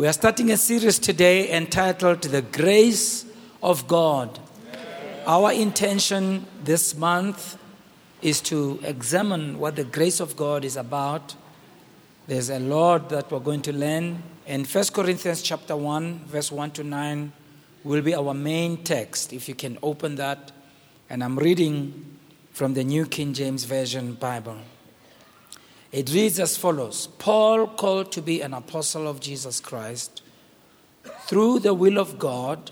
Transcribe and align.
We 0.00 0.06
are 0.06 0.14
starting 0.14 0.50
a 0.50 0.56
series 0.56 0.98
today 0.98 1.54
entitled 1.54 2.22
The 2.22 2.40
Grace 2.40 3.26
of 3.62 3.86
God. 3.86 4.38
Our 5.26 5.52
intention 5.52 6.46
this 6.64 6.96
month 6.96 7.58
is 8.22 8.40
to 8.48 8.80
examine 8.82 9.58
what 9.58 9.76
the 9.76 9.84
grace 9.84 10.18
of 10.18 10.38
God 10.38 10.64
is 10.64 10.78
about. 10.78 11.34
There's 12.26 12.48
a 12.48 12.58
lot 12.58 13.10
that 13.10 13.30
we're 13.30 13.40
going 13.40 13.60
to 13.60 13.74
learn. 13.74 14.22
And 14.46 14.66
1 14.66 14.84
Corinthians 14.94 15.42
chapter 15.42 15.76
1, 15.76 16.20
verse 16.24 16.50
1 16.50 16.70
to 16.70 16.82
9 16.82 17.30
will 17.84 18.00
be 18.00 18.14
our 18.14 18.32
main 18.32 18.82
text. 18.82 19.34
If 19.34 19.50
you 19.50 19.54
can 19.54 19.76
open 19.82 20.14
that. 20.14 20.50
And 21.10 21.22
I'm 21.22 21.38
reading 21.38 22.16
from 22.52 22.72
the 22.72 22.84
New 22.84 23.04
King 23.04 23.34
James 23.34 23.64
Version 23.64 24.14
Bible. 24.14 24.60
It 25.92 26.12
reads 26.12 26.38
as 26.38 26.56
follows. 26.56 27.08
Paul, 27.18 27.66
called 27.66 28.12
to 28.12 28.22
be 28.22 28.40
an 28.40 28.54
apostle 28.54 29.08
of 29.08 29.20
Jesus 29.20 29.58
Christ, 29.58 30.22
through 31.22 31.60
the 31.60 31.74
will 31.74 31.98
of 31.98 32.18
God, 32.18 32.70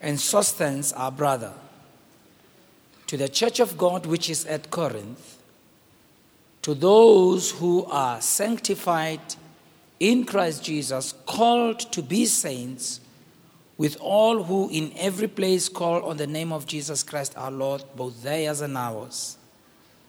and 0.00 0.20
Sosthenes, 0.20 0.92
our 0.92 1.10
brother, 1.10 1.54
to 3.06 3.16
the 3.16 3.28
church 3.28 3.60
of 3.60 3.78
God 3.78 4.04
which 4.04 4.28
is 4.28 4.44
at 4.46 4.70
Corinth, 4.70 5.38
to 6.62 6.74
those 6.74 7.52
who 7.52 7.84
are 7.86 8.20
sanctified 8.20 9.20
in 9.98 10.24
Christ 10.24 10.64
Jesus, 10.64 11.14
called 11.24 11.80
to 11.92 12.02
be 12.02 12.26
saints, 12.26 13.00
with 13.78 13.96
all 14.00 14.42
who 14.42 14.68
in 14.70 14.92
every 14.96 15.28
place 15.28 15.68
call 15.68 16.02
on 16.04 16.16
the 16.16 16.26
name 16.26 16.52
of 16.52 16.66
Jesus 16.66 17.02
Christ 17.02 17.34
our 17.36 17.50
Lord, 17.50 17.84
both 17.94 18.22
theirs 18.22 18.60
and 18.60 18.76
ours. 18.76 19.38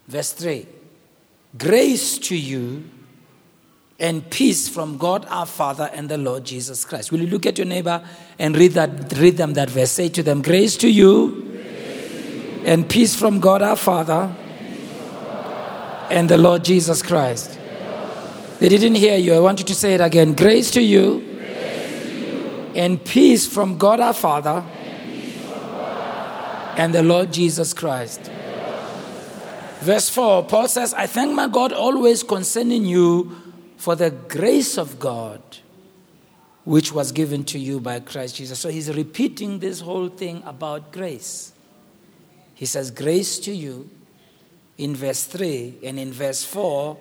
Verse 0.07 0.33
3 0.33 0.65
Grace 1.57 2.17
to 2.19 2.35
you 2.35 2.83
and 3.99 4.29
peace 4.29 4.69
from 4.69 4.97
God 4.97 5.25
our 5.29 5.45
Father 5.45 5.89
and 5.93 6.09
the 6.09 6.17
Lord 6.17 6.43
Jesus 6.43 6.85
Christ. 6.85 7.11
Will 7.11 7.21
you 7.21 7.27
look 7.27 7.45
at 7.45 7.57
your 7.57 7.65
neighbor 7.65 8.03
and 8.37 8.55
read, 8.55 8.73
that, 8.73 9.13
read 9.17 9.37
them 9.37 9.53
that 9.53 9.69
verse? 9.69 9.91
Say 9.91 10.09
to 10.09 10.23
them, 10.23 10.41
Grace 10.41 10.75
to 10.77 10.89
you, 10.89 11.41
Grace 11.51 12.61
and 12.65 12.89
peace 12.89 13.15
from 13.15 13.39
God 13.39 13.61
our 13.61 13.75
Father 13.75 14.35
and 16.09 16.29
the 16.29 16.37
Lord 16.37 16.63
Jesus 16.63 17.01
Christ. 17.01 17.59
They 18.59 18.69
didn't 18.69 18.95
hear 18.95 19.17
you. 19.17 19.33
I 19.33 19.39
want 19.39 19.59
you 19.59 19.65
to 19.65 19.75
say 19.75 19.93
it 19.93 20.01
again. 20.01 20.33
Grace 20.33 20.71
to 20.71 20.81
you, 20.81 21.21
Grace 21.21 22.01
to 22.01 22.19
you. 22.19 22.71
and 22.75 23.03
peace 23.03 23.47
from 23.47 23.77
God 23.77 23.99
our 23.99 24.13
Father 24.13 24.63
and 26.75 26.93
the 26.93 27.03
Lord 27.03 27.31
Jesus 27.33 27.73
Christ. 27.73 28.31
Verse 29.81 30.09
4, 30.09 30.45
Paul 30.45 30.67
says, 30.67 30.93
I 30.93 31.07
thank 31.07 31.33
my 31.33 31.47
God 31.47 31.71
always 31.71 32.23
concerning 32.23 32.85
you 32.85 33.35
for 33.77 33.95
the 33.95 34.09
grace 34.09 34.77
of 34.77 34.99
God 34.99 35.41
which 36.67 36.91
was 36.91 37.13
given 37.13 37.45
to 37.45 37.57
you 37.57 37.79
by 37.79 37.97
Christ 38.01 38.35
Jesus. 38.35 38.59
So 38.59 38.67
he's 38.67 38.93
repeating 38.93 39.59
this 39.59 39.79
whole 39.79 40.09
thing 40.09 40.43
about 40.45 40.91
grace. 40.91 41.53
He 42.55 42.65
says, 42.65 42.91
Grace 42.91 43.39
to 43.39 43.53
you 43.53 43.89
in 44.77 44.93
verse 44.93 45.23
3, 45.23 45.77
and 45.83 45.97
in 45.97 46.11
verse 46.11 46.43
4, 46.43 46.97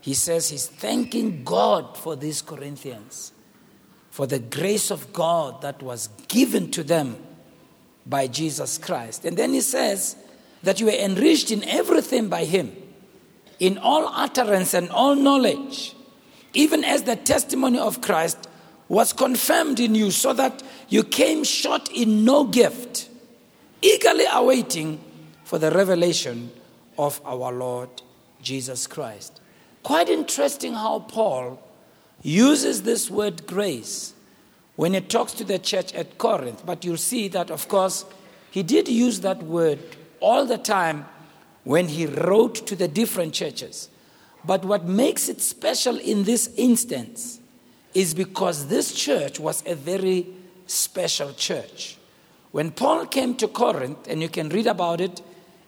he 0.00 0.14
says 0.14 0.50
he's 0.50 0.68
thanking 0.68 1.42
God 1.42 1.96
for 1.96 2.14
these 2.14 2.42
Corinthians, 2.42 3.32
for 4.10 4.28
the 4.28 4.38
grace 4.38 4.92
of 4.92 5.12
God 5.12 5.62
that 5.62 5.82
was 5.82 6.10
given 6.28 6.70
to 6.70 6.84
them 6.84 7.16
by 8.06 8.28
Jesus 8.28 8.78
Christ. 8.78 9.24
And 9.24 9.36
then 9.36 9.52
he 9.52 9.62
says 9.62 10.14
that 10.62 10.80
you 10.80 10.86
were 10.86 10.92
enriched 10.92 11.50
in 11.50 11.64
everything 11.64 12.28
by 12.28 12.44
him, 12.44 12.74
in 13.58 13.78
all 13.78 14.06
utterance 14.08 14.74
and 14.74 14.90
all 14.90 15.14
knowledge, 15.14 15.94
even 16.54 16.84
as 16.84 17.02
the 17.02 17.16
testimony 17.16 17.78
of 17.78 18.00
Christ 18.00 18.48
was 18.88 19.12
confirmed 19.12 19.80
in 19.80 19.94
you, 19.94 20.10
so 20.10 20.32
that 20.32 20.62
you 20.88 21.02
came 21.02 21.44
short 21.44 21.90
in 21.92 22.24
no 22.24 22.44
gift, 22.44 23.08
eagerly 23.82 24.24
awaiting 24.32 25.00
for 25.44 25.58
the 25.58 25.70
revelation 25.70 26.50
of 26.98 27.20
our 27.24 27.52
Lord 27.52 27.90
Jesus 28.42 28.86
Christ. 28.86 29.40
Quite 29.82 30.08
interesting 30.08 30.74
how 30.74 31.00
Paul 31.00 31.62
uses 32.22 32.82
this 32.82 33.10
word 33.10 33.46
grace 33.46 34.14
when 34.76 34.94
he 34.94 35.00
talks 35.00 35.32
to 35.34 35.44
the 35.44 35.58
church 35.58 35.92
at 35.94 36.18
Corinth. 36.18 36.64
But 36.66 36.84
you'll 36.84 36.96
see 36.96 37.28
that, 37.28 37.50
of 37.50 37.68
course, 37.68 38.04
he 38.50 38.62
did 38.62 38.88
use 38.88 39.20
that 39.20 39.42
word 39.42 39.78
all 40.20 40.46
the 40.46 40.58
time 40.58 41.06
when 41.64 41.88
he 41.88 42.06
wrote 42.06 42.66
to 42.66 42.76
the 42.76 42.88
different 42.88 43.34
churches. 43.34 43.90
But 44.44 44.64
what 44.64 44.84
makes 44.84 45.28
it 45.28 45.40
special 45.40 45.98
in 45.98 46.24
this 46.24 46.50
instance 46.56 47.40
is 47.94 48.14
because 48.14 48.68
this 48.68 48.94
church 48.94 49.40
was 49.40 49.62
a 49.66 49.74
very 49.74 50.26
special 50.66 51.32
church. 51.32 51.96
When 52.52 52.70
Paul 52.70 53.06
came 53.06 53.34
to 53.36 53.48
Corinth, 53.48 54.08
and 54.08 54.22
you 54.22 54.28
can 54.28 54.48
read 54.48 54.66
about 54.66 55.00
it 55.00 55.20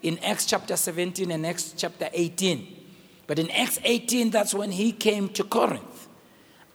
in 0.03 0.19
Acts 0.21 0.47
chapter 0.47 0.77
17 0.77 1.31
and 1.31 1.47
Acts 1.47 1.75
chapter 1.77 2.09
18. 2.13 2.77
But 3.27 3.39
in 3.39 3.51
Acts 3.51 3.79
18, 3.85 4.31
that's 4.31 4.55
when 4.55 4.71
he 4.73 4.93
came 4.93 5.29
to 5.31 5.45
Corinth. 5.45 6.09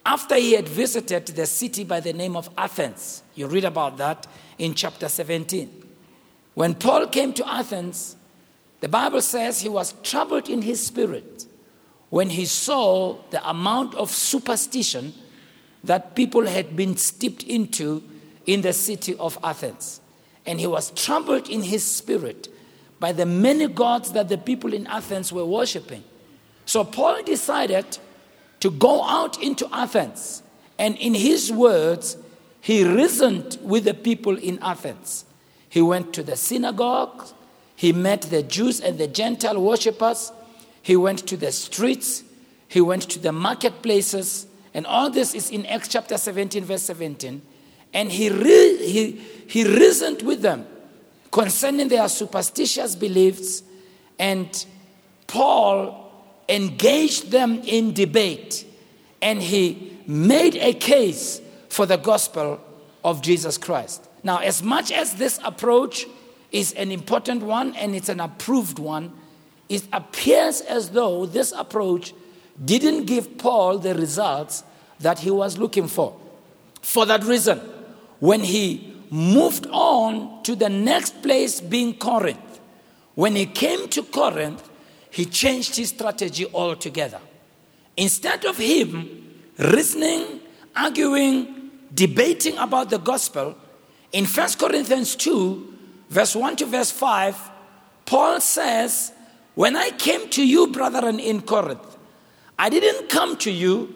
After 0.05 0.35
he 0.35 0.53
had 0.53 0.69
visited 0.69 1.25
the 1.27 1.47
city 1.47 1.83
by 1.83 1.99
the 1.99 2.13
name 2.13 2.35
of 2.35 2.49
Athens. 2.57 3.23
You 3.33 3.47
read 3.47 3.65
about 3.65 3.97
that 3.97 4.27
in 4.59 4.75
chapter 4.75 5.09
17. 5.09 5.84
When 6.55 6.73
Paul 6.73 7.07
came 7.07 7.33
to 7.33 7.47
Athens, 7.47 8.15
the 8.79 8.89
Bible 8.89 9.21
says 9.21 9.61
he 9.61 9.69
was 9.69 9.93
troubled 10.03 10.49
in 10.49 10.61
his 10.61 10.85
spirit 10.85 11.45
when 12.09 12.29
he 12.29 12.45
saw 12.45 13.17
the 13.29 13.47
amount 13.47 13.93
of 13.95 14.09
superstition 14.09 15.13
that 15.83 16.15
people 16.15 16.45
had 16.45 16.75
been 16.75 16.97
steeped 16.97 17.43
into 17.43 18.03
in 18.45 18.61
the 18.61 18.73
city 18.73 19.15
of 19.17 19.37
Athens. 19.43 20.01
And 20.45 20.59
he 20.59 20.67
was 20.67 20.91
troubled 20.91 21.49
in 21.49 21.63
his 21.63 21.83
spirit 21.83 22.47
by 22.99 23.11
the 23.11 23.25
many 23.25 23.67
gods 23.67 24.13
that 24.13 24.29
the 24.29 24.37
people 24.37 24.73
in 24.73 24.87
Athens 24.87 25.33
were 25.33 25.45
worshiping. 25.45 26.03
So 26.65 26.83
Paul 26.83 27.21
decided 27.23 27.97
to 28.61 28.71
go 28.71 29.03
out 29.03 29.41
into 29.41 29.67
Athens. 29.71 30.41
And 30.79 30.95
in 30.97 31.13
his 31.13 31.51
words, 31.51 32.17
he 32.61 32.87
reasoned 32.87 33.57
with 33.61 33.83
the 33.83 33.93
people 33.93 34.37
in 34.37 34.59
Athens. 34.61 35.25
He 35.75 35.81
went 35.81 36.13
to 36.13 36.23
the 36.23 36.37
synagogues, 36.37 37.33
he 37.75 37.91
met 37.91 38.21
the 38.21 38.41
Jews 38.41 38.79
and 38.79 38.97
the 38.97 39.07
Gentile 39.07 39.61
worshippers, 39.61 40.31
he 40.81 40.95
went 40.95 41.27
to 41.27 41.35
the 41.35 41.51
streets, 41.51 42.23
he 42.69 42.79
went 42.79 43.01
to 43.09 43.19
the 43.19 43.33
marketplaces, 43.33 44.47
and 44.73 44.87
all 44.87 45.09
this 45.09 45.35
is 45.35 45.51
in 45.51 45.65
Acts 45.65 45.89
chapter 45.89 46.17
17, 46.17 46.63
verse 46.63 46.83
17. 46.83 47.41
And 47.93 48.09
he, 48.09 48.29
re- 48.29 48.87
he, 48.87 49.21
he 49.47 49.65
reasoned 49.65 50.21
with 50.21 50.41
them 50.41 50.65
concerning 51.29 51.89
their 51.89 52.07
superstitious 52.07 52.95
beliefs, 52.95 53.61
and 54.17 54.65
Paul 55.27 56.09
engaged 56.47 57.31
them 57.31 57.59
in 57.65 57.93
debate, 57.93 58.65
and 59.21 59.41
he 59.41 59.97
made 60.07 60.55
a 60.55 60.73
case 60.73 61.41
for 61.67 61.85
the 61.85 61.97
gospel 61.97 62.61
of 63.03 63.21
Jesus 63.21 63.57
Christ. 63.57 64.07
Now, 64.25 64.39
as 64.39 64.63
much 64.63 64.91
as 64.91 65.13
this 65.13 65.39
approach 65.45 66.07
is 66.51 66.73
an 66.73 66.91
important 66.91 67.43
one 67.43 67.75
and 67.75 67.95
it's 67.95 68.09
an 68.09 68.19
approved 68.19 68.79
one, 68.79 69.13
it 69.69 69.83
appears 69.93 70.61
as 70.61 70.89
though 70.89 71.27
this 71.27 71.51
approach 71.51 72.11
didn't 72.65 73.05
give 73.05 73.37
Paul 73.37 73.77
the 73.77 73.93
results 73.93 74.63
that 74.99 75.19
he 75.19 75.29
was 75.29 75.59
looking 75.59 75.87
for. 75.87 76.19
For 76.81 77.05
that 77.05 77.23
reason, 77.23 77.59
when 78.19 78.41
he 78.41 78.95
moved 79.11 79.67
on 79.69 80.41
to 80.41 80.55
the 80.55 80.69
next 80.69 81.21
place 81.21 81.61
being 81.61 81.93
Corinth, 81.93 82.59
when 83.13 83.35
he 83.35 83.45
came 83.45 83.87
to 83.89 84.01
Corinth, 84.01 84.67
he 85.11 85.25
changed 85.25 85.75
his 85.75 85.89
strategy 85.89 86.47
altogether. 86.51 87.19
Instead 87.95 88.43
of 88.45 88.57
him 88.57 89.43
reasoning, 89.59 90.39
arguing, 90.75 91.69
debating 91.93 92.57
about 92.57 92.89
the 92.89 92.97
gospel, 92.97 93.55
in 94.15 94.23
1 94.23 94.53
Corinthians 94.57 95.13
2, 95.17 95.73
verse 96.09 96.37
1 96.37 96.55
to 96.55 96.65
verse 96.65 96.89
5, 96.89 97.37
Paul 98.05 98.39
says, 98.39 99.11
When 99.55 99.75
I 99.75 99.89
came 99.89 100.29
to 100.29 100.47
you, 100.47 100.67
brethren, 100.67 101.19
in 101.19 101.41
Corinth, 101.41 101.97
I 102.57 102.69
didn't 102.69 103.09
come 103.09 103.35
to 103.39 103.51
you 103.51 103.93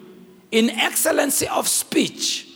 in 0.50 0.68
excellency 0.68 1.48
of 1.48 1.66
speech 1.66 2.46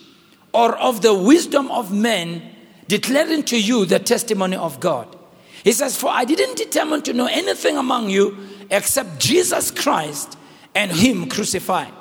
or 0.53 0.77
of 0.77 1.01
the 1.01 1.15
wisdom 1.15 1.71
of 1.71 1.91
men, 1.91 2.53
declaring 2.87 3.41
to 3.45 3.59
you 3.59 3.85
the 3.85 3.97
testimony 3.97 4.57
of 4.57 4.79
God. 4.79 5.17
He 5.63 5.71
says, 5.71 5.97
For 5.97 6.11
I 6.11 6.23
didn't 6.23 6.57
determine 6.57 7.01
to 7.01 7.13
know 7.13 7.25
anything 7.25 7.77
among 7.77 8.11
you 8.11 8.37
except 8.69 9.17
Jesus 9.17 9.71
Christ 9.71 10.37
and 10.75 10.91
Him 10.91 11.29
crucified. 11.29 11.93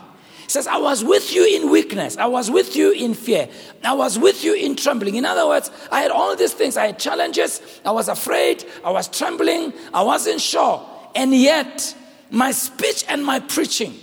Says, 0.54 0.68
I 0.68 0.76
was 0.76 1.02
with 1.02 1.34
you 1.34 1.44
in 1.44 1.68
weakness. 1.68 2.16
I 2.16 2.26
was 2.26 2.48
with 2.48 2.76
you 2.76 2.92
in 2.92 3.12
fear. 3.12 3.48
I 3.82 3.92
was 3.92 4.20
with 4.20 4.44
you 4.44 4.54
in 4.54 4.76
trembling. 4.76 5.16
In 5.16 5.24
other 5.24 5.48
words, 5.48 5.68
I 5.90 6.00
had 6.00 6.12
all 6.12 6.36
these 6.36 6.52
things. 6.54 6.76
I 6.76 6.86
had 6.86 6.98
challenges. 7.00 7.60
I 7.84 7.90
was 7.90 8.06
afraid. 8.06 8.64
I 8.84 8.92
was 8.92 9.08
trembling. 9.08 9.72
I 9.92 10.04
wasn't 10.04 10.40
sure. 10.40 10.88
And 11.16 11.34
yet, 11.34 11.96
my 12.30 12.52
speech 12.52 13.04
and 13.08 13.26
my 13.26 13.40
preaching 13.40 13.98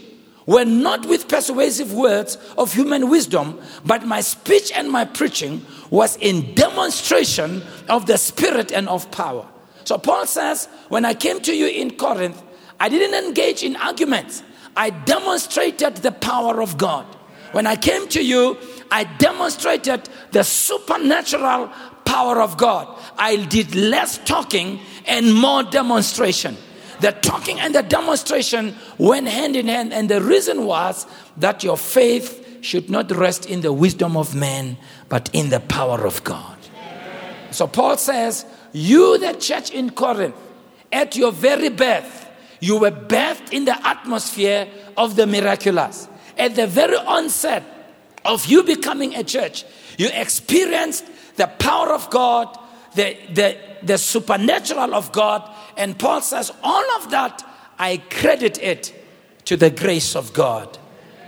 were 0.46 0.66
not 0.66 1.06
with 1.06 1.30
persuasive 1.30 1.94
words 1.94 2.36
of 2.58 2.74
human 2.74 3.10
wisdom, 3.10 3.58
but 3.86 4.06
my 4.06 4.20
speech 4.20 4.74
and 4.76 4.92
my 4.92 5.06
preaching 5.06 5.66
was 5.90 6.18
in 6.18 6.54
demonstration 6.54 7.64
of 7.88 8.08
the 8.08 8.18
Spirit 8.18 8.74
and 8.74 8.90
of 8.90 9.10
power. 9.12 9.48
So 9.86 9.98
Paul 9.98 10.26
says, 10.26 10.68
When 10.90 11.06
I 11.06 11.14
came 11.14 11.40
to 11.44 11.56
you 11.56 11.68
in 11.68 11.92
Corinth, 11.96 12.44
I 12.78 12.90
didn't 12.90 13.26
engage 13.26 13.64
in 13.64 13.78
arguments, 13.78 14.44
I 14.76 14.90
demonstrated 14.90 15.98
the 15.98 16.12
power 16.12 16.62
of 16.62 16.78
God. 16.78 17.06
When 17.52 17.68
I 17.68 17.76
came 17.76 18.08
to 18.10 18.24
you, 18.24 18.58
I 18.90 19.04
demonstrated 19.04 20.08
the 20.32 20.44
supernatural 20.44 21.72
power 22.06 22.42
of 22.42 22.58
God. 22.58 22.88
I 23.18 23.38
did 23.38 23.76
less 23.76 24.18
talking 24.20 24.80
and 25.06 25.34
more 25.34 25.64
demonstration. 25.64 26.58
The 27.02 27.12
talking 27.12 27.60
and 27.60 27.74
the 27.74 27.82
demonstration 27.82 28.76
went 28.98 29.28
hand 29.28 29.56
in 29.56 29.68
hand, 29.68 29.92
and 29.92 30.08
the 30.08 30.22
reason 30.22 30.66
was 30.66 31.08
that 31.38 31.64
your 31.64 31.78
faith 31.78 32.64
should 32.64 32.90
not 32.90 33.12
rest 33.12 33.48
in 33.48 33.62
the 33.62 33.74
wisdom 33.74 34.16
of 34.16 34.36
man, 34.36 34.78
but 35.10 35.30
in 35.34 35.50
the 35.50 35.60
power 35.62 36.06
of 36.06 36.24
God. 36.24 36.58
So 37.50 37.68
Paul 37.68 37.98
says, 37.98 38.46
You, 38.72 39.18
the 39.18 39.34
church 39.34 39.72
in 39.72 39.90
Corinth, 39.90 40.36
at 40.92 41.16
your 41.16 41.32
very 41.32 41.70
birth, 41.70 42.30
you 42.62 42.78
were 42.78 42.92
birthed 42.92 43.52
in 43.52 43.66
the 43.66 43.86
atmosphere 43.86 44.68
of 44.96 45.18
the 45.18 45.28
miraculous. 45.28 46.08
At 46.38 46.56
the 46.56 46.68
very 46.68 46.96
onset 46.96 47.64
of 48.24 48.46
you 48.46 48.64
becoming 48.64 49.16
a 49.16 49.24
church, 49.24 49.66
you 49.98 50.10
experienced 50.14 51.06
the 51.36 51.48
power 51.48 51.92
of 51.92 52.10
God, 52.10 52.58
the, 52.96 53.18
the, 53.34 53.58
the 53.84 53.98
supernatural 53.98 54.94
of 54.94 55.12
God. 55.12 55.50
And 55.76 55.98
Paul 55.98 56.22
says, 56.22 56.52
all 56.64 56.96
of 56.98 57.10
that, 57.12 57.44
I 57.80 57.98
credit 57.98 58.62
it 58.62 58.94
to 59.46 59.58
the 59.58 59.72
grace 59.72 60.16
of 60.16 60.32
God. 60.34 60.78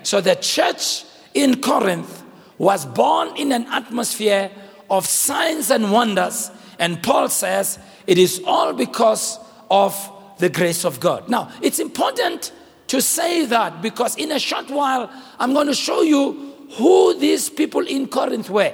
So 0.04 0.22
the 0.22 0.36
church 0.36 1.04
in 1.34 1.62
Corinth 1.62 2.24
was 2.60 2.86
born 2.86 3.36
in 3.38 3.52
an 3.52 3.66
atmosphere 3.68 4.52
of 4.90 5.08
signs 5.08 5.72
and 5.72 5.92
wonders. 5.92 6.52
And 6.78 7.02
Paul 7.02 7.30
says, 7.30 7.80
it 8.06 8.20
is 8.20 8.42
all 8.46 8.74
because 8.74 9.40
of 9.72 10.12
the 10.38 10.50
grace 10.50 10.86
of 10.86 11.00
God. 11.00 11.30
Now, 11.30 11.52
it's 11.62 11.80
important 11.80 12.52
to 12.88 13.02
say 13.02 13.46
that 13.46 13.82
because 13.82 14.16
in 14.18 14.32
a 14.32 14.40
short 14.40 14.70
while, 14.70 15.10
I'm 15.40 15.54
going 15.54 15.68
to 15.68 15.74
show 15.74 16.02
you 16.02 16.54
who 16.78 17.18
these 17.20 17.50
people 17.50 17.86
in 17.86 18.08
Corinth 18.08 18.50
were 18.50 18.74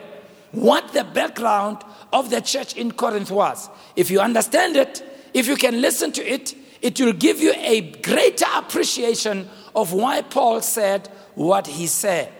what 0.51 0.93
the 0.93 1.03
background 1.03 1.83
of 2.11 2.29
the 2.29 2.41
church 2.41 2.75
in 2.75 2.91
Corinth 2.91 3.31
was. 3.31 3.69
If 3.95 4.09
you 4.09 4.19
understand 4.19 4.75
it, 4.75 5.03
if 5.33 5.47
you 5.47 5.55
can 5.55 5.81
listen 5.81 6.11
to 6.13 6.25
it, 6.25 6.55
it 6.81 6.99
will 6.99 7.13
give 7.13 7.39
you 7.39 7.53
a 7.55 7.81
greater 7.81 8.45
appreciation 8.55 9.47
of 9.75 9.93
why 9.93 10.21
Paul 10.21 10.61
said 10.61 11.07
what 11.35 11.67
he 11.67 11.87
said. 11.87 12.31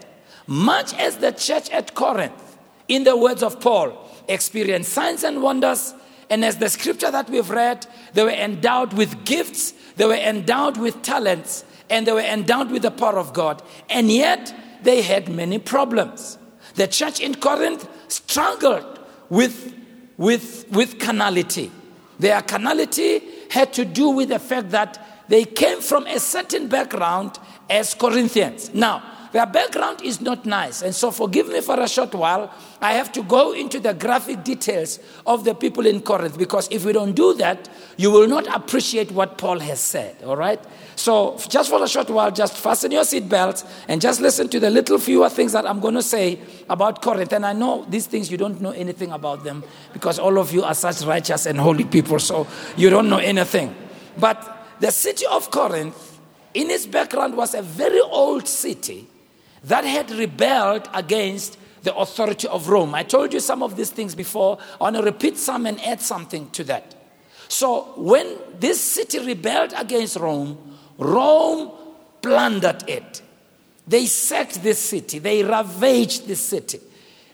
Much 0.48 0.94
as 0.96 1.18
the 1.18 1.32
church 1.32 1.70
at 1.70 1.94
Corinth, 1.94 2.58
in 2.88 3.04
the 3.04 3.16
words 3.16 3.44
of 3.44 3.60
Paul, 3.60 4.10
experienced 4.28 4.92
signs 4.92 5.24
and 5.24 5.44
wonders, 5.44 5.94
and 6.30 6.46
as 6.46 6.58
the 6.58 6.70
scripture 6.70 7.12
that 7.12 7.30
we've 7.30 7.50
read, 7.50 7.88
they 8.14 8.24
were 8.24 8.30
endowed 8.30 8.94
with 8.94 9.26
gifts, 9.26 9.74
they 9.96 10.06
were 10.06 10.14
endowed 10.14 10.78
with 10.78 11.02
talents, 11.02 11.66
and 11.90 12.06
they 12.06 12.12
were 12.12 12.20
endowed 12.20 12.72
with 12.72 12.84
the 12.84 12.92
power 12.92 13.18
of 13.18 13.34
God, 13.34 13.64
and 13.90 14.12
yet 14.12 14.54
they 14.84 15.02
had 15.02 15.30
many 15.30 15.60
problems. 15.60 16.38
The 16.76 16.88
church 16.88 17.20
in 17.20 17.36
Corinth 17.36 17.88
struggled 18.08 19.00
with, 19.30 19.76
with, 20.18 20.66
with 20.72 21.00
carnality. 21.00 21.72
Their 22.20 22.42
carnality 22.42 23.22
had 23.50 23.74
to 23.74 23.86
do 23.86 24.10
with 24.10 24.30
the 24.30 24.40
fact 24.40 24.72
that 24.72 25.26
they 25.30 25.46
came 25.46 25.82
from 25.82 26.06
a 26.08 26.20
certain 26.20 26.68
background 26.68 27.40
as 27.70 27.94
Corinthians. 27.94 28.74
Now, 28.74 29.04
their 29.32 29.46
background 29.46 30.02
is 30.04 30.22
not 30.22 30.46
nice. 30.46 30.82
And 30.82 30.94
so, 30.96 31.12
forgive 31.12 31.48
me 31.48 31.62
for 31.62 31.80
a 31.80 31.88
short 31.88 32.16
while. 32.16 32.52
I 32.82 32.94
have 32.94 33.12
to 33.12 33.24
go 33.24 33.54
into 33.54 33.80
the 33.80 33.94
graphic 33.94 34.44
details 34.44 35.00
of 35.28 35.44
the 35.44 35.54
people 35.54 35.86
in 35.86 36.02
Corinth 36.02 36.38
because 36.38 36.68
if 36.72 36.86
we 36.86 36.94
don't 36.94 37.14
do 37.14 37.34
that, 37.36 37.70
you 37.98 38.10
will 38.10 38.28
not 38.28 38.48
appreciate 38.48 39.12
what 39.12 39.38
Paul 39.38 39.60
has 39.60 39.80
said. 39.80 40.24
All 40.24 40.38
right? 40.38 40.60
So, 40.96 41.38
just 41.48 41.70
for 41.70 41.84
a 41.84 41.88
short 41.88 42.10
while, 42.10 42.32
just 42.32 42.58
fasten 42.58 42.92
your 42.92 43.04
seatbelts 43.04 43.70
and 43.88 44.02
just 44.02 44.20
listen 44.20 44.50
to 44.50 44.60
the 44.60 44.70
little 44.70 44.98
fewer 44.98 45.30
things 45.30 45.52
that 45.52 45.66
I'm 45.66 45.80
going 45.80 45.96
to 45.96 46.02
say 46.02 46.40
about 46.68 47.02
Corinth. 47.04 47.34
And 47.34 47.46
I 47.46 47.54
know 47.54 47.86
these 47.88 48.08
things 48.08 48.32
you 48.32 48.38
don't 48.38 48.60
know 48.62 48.72
anything 48.72 49.12
about 49.12 49.44
them 49.44 49.64
because 49.94 50.18
all 50.18 50.40
of 50.40 50.52
you 50.52 50.64
are 50.64 50.74
such 50.74 51.04
righteous 51.04 51.46
and 51.46 51.60
holy 51.60 51.86
people, 51.86 52.18
so 52.20 52.48
you 52.78 52.90
don't 52.90 53.10
know 53.10 53.20
anything. 53.20 53.76
But 54.18 54.58
the 54.80 54.92
city 54.92 55.26
of 55.28 55.52
Corinth, 55.52 56.20
in 56.54 56.72
its 56.72 56.88
background, 56.88 57.38
was 57.38 57.54
a 57.54 57.62
very 57.62 58.00
old 58.00 58.48
city 58.48 59.08
that 59.64 59.84
had 59.84 60.12
rebelled 60.12 60.90
against 60.94 61.58
the 61.84 61.96
authority 61.96 62.48
of 62.48 62.70
Rome. 62.70 62.94
I 62.94 63.04
told 63.04 63.34
you 63.34 63.40
some 63.40 63.64
of 63.64 63.76
these 63.76 63.92
things 63.92 64.16
before. 64.16 64.58
I 64.80 64.86
want 64.86 64.96
to 64.98 65.02
repeat 65.02 65.38
some 65.38 65.66
and 65.66 65.80
add 65.82 66.02
something 66.02 66.50
to 66.52 66.64
that. 66.66 66.96
So, 67.48 67.94
when 67.98 68.38
this 68.60 68.80
city 68.80 69.20
rebelled 69.20 69.74
against 69.76 70.18
Rome, 70.18 70.58
Rome 70.98 71.72
plundered 72.22 72.88
it. 72.88 73.22
They 73.88 74.06
sacked 74.06 74.62
this 74.62 74.78
city, 74.78 75.18
they 75.18 75.44
ravaged 75.44 76.28
this 76.28 76.42
city, 76.42 76.80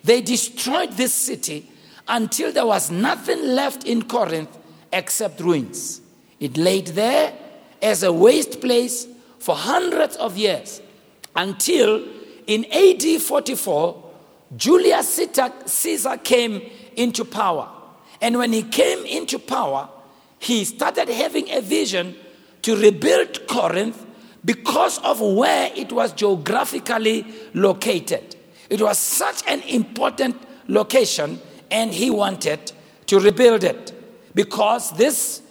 they 0.04 0.22
destroyed 0.22 0.94
this 0.94 1.14
city 1.14 1.70
until 2.08 2.54
there 2.54 2.66
was 2.66 2.90
nothing 2.90 3.42
left 3.56 3.84
in 3.84 4.04
Corinth 4.04 4.58
except 4.94 5.42
ruins. 5.42 6.00
It 6.40 6.56
laid 6.56 6.88
there 6.88 7.34
as 7.82 8.04
a 8.04 8.14
waste 8.14 8.62
place 8.62 9.06
for 9.40 9.56
hundreds 9.56 10.16
of 10.16 10.38
years 10.38 10.82
until 11.36 12.06
in 12.48 12.66
AD 12.72 13.22
44, 13.22 14.04
Julius 14.56 15.20
Caesar 15.66 16.18
came 16.18 16.62
into 16.96 17.26
power. 17.26 17.70
And 18.22 18.38
when 18.38 18.54
he 18.54 18.64
came 18.64 19.06
into 19.06 19.40
power, 19.40 19.90
he 20.40 20.64
started 20.64 21.10
having 21.10 21.50
a 21.52 21.62
vision 21.62 22.16
to 22.62 22.76
rebuild 22.76 23.48
Corinth 23.48 24.06
because 24.44 25.00
of 25.00 25.20
where 25.20 25.72
it 25.76 25.92
was 25.92 26.14
geographically 26.14 27.26
located. 27.54 28.36
It 28.70 28.82
was 28.82 28.98
such 28.98 29.42
an 29.48 29.62
important 29.64 30.38
location, 30.68 31.40
and 31.72 31.92
he 31.92 32.10
wanted 32.10 32.72
to 33.08 33.20
rebuild 33.20 33.64
it 33.64 33.92
because 34.36 34.92
this 34.92 35.42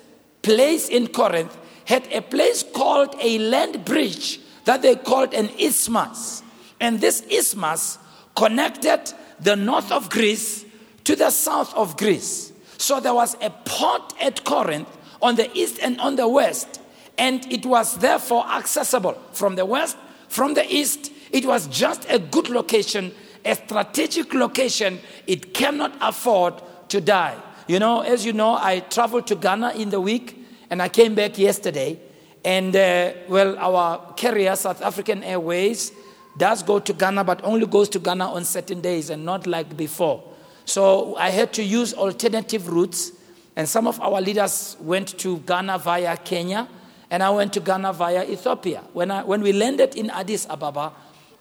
place 0.43 0.89
in 0.89 1.09
Corinth 1.09 1.57
had 1.87 2.07
a 2.13 2.23
place 2.23 2.63
called 2.63 3.15
a 3.21 3.39
land 3.39 3.85
bridge 3.85 4.41
that 4.65 4.83
they 4.83 4.97
called 4.97 5.35
an 5.35 5.51
isthmus. 5.59 6.43
And 6.81 7.01
this 7.01 7.23
isthmus 7.31 7.99
connected 8.35 9.13
the 9.41 9.57
north 9.57 9.91
of 9.93 10.11
Greece 10.11 10.65
to 11.05 11.17
the 11.17 11.31
south 11.31 11.75
of 11.75 11.97
Greece. 11.97 12.53
So 12.79 13.01
there 13.01 13.15
was 13.15 13.37
a 13.41 13.51
port 13.51 14.15
at 14.21 14.45
Corinth 14.45 14.89
on 15.23 15.37
the 15.37 15.51
east 15.57 15.79
and 15.83 16.01
on 16.01 16.17
the 16.17 16.29
west, 16.29 16.81
and 17.17 17.51
it 17.53 17.65
was 17.65 17.99
therefore 17.99 18.47
accessible 18.47 19.15
from 19.33 19.57
the 19.57 19.65
west, 19.65 19.97
from 20.29 20.55
the 20.55 20.67
east. 20.73 21.13
It 21.31 21.47
was 21.47 21.67
just 21.69 22.07
a 22.11 22.19
good 22.19 22.49
location, 22.49 23.13
a 23.45 23.55
strategic 23.55 24.35
location. 24.35 25.01
It 25.27 25.55
cannot 25.55 25.97
afford 26.01 26.55
to 26.89 27.01
die. 27.01 27.37
You 27.67 27.79
know, 27.79 28.01
as 28.01 28.27
you 28.27 28.33
know, 28.33 28.59
I 28.61 28.81
traveled 28.81 29.27
to 29.29 29.35
Ghana 29.37 29.73
in 29.77 29.91
the 29.91 30.01
week, 30.01 30.45
and 30.69 30.83
I 30.83 30.89
came 30.89 31.15
back 31.15 31.39
yesterday. 31.39 31.99
And 32.45 32.77
uh, 32.77 33.13
well, 33.29 33.57
our 33.59 34.13
carrier, 34.15 34.55
South 34.57 34.83
African 34.83 35.23
Airways, 35.23 35.93
does 36.37 36.63
go 36.63 36.79
to 36.79 36.93
Ghana, 36.93 37.25
but 37.25 37.41
only 37.45 37.67
goes 37.67 37.89
to 37.91 37.99
Ghana 37.99 38.33
on 38.33 38.45
certain 38.45 38.81
days 38.81 39.11
and 39.11 39.25
not 39.25 39.47
like 39.47 39.77
before. 39.77 40.23
So 40.65 41.17
I 41.17 41.31
had 41.31 41.53
to 41.55 41.63
use 41.63 41.95
alternative 41.95 42.69
routes, 42.69 43.13
and 43.57 43.69
some 43.69 43.87
of 43.87 44.01
our 44.01 44.21
leaders 44.21 44.77
went 44.81 45.19
to 45.19 45.39
Ghana 45.39 45.79
via 45.79 46.17
Kenya, 46.17 46.69
and 47.11 47.23
I 47.23 47.31
went 47.31 47.53
to 47.53 47.61
Ghana 47.61 47.93
via 47.93 48.25
Ethiopia. 48.25 48.83
When, 48.93 49.11
I, 49.11 49.23
when 49.23 49.43
we 49.43 49.53
landed 49.53 49.95
in 49.95 50.11
Addis 50.11 50.47
Ababa, 50.49 50.93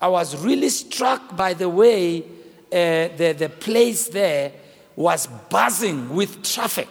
I 0.01 0.07
was 0.07 0.35
really 0.43 0.69
struck 0.69 1.35
by 1.35 1.53
the 1.53 1.69
way 1.69 2.21
uh, 2.21 2.25
the, 3.17 3.35
the 3.37 3.49
place 3.49 4.09
there 4.09 4.51
was 4.95 5.27
buzzing 5.49 6.09
with 6.09 6.43
traffic. 6.43 6.89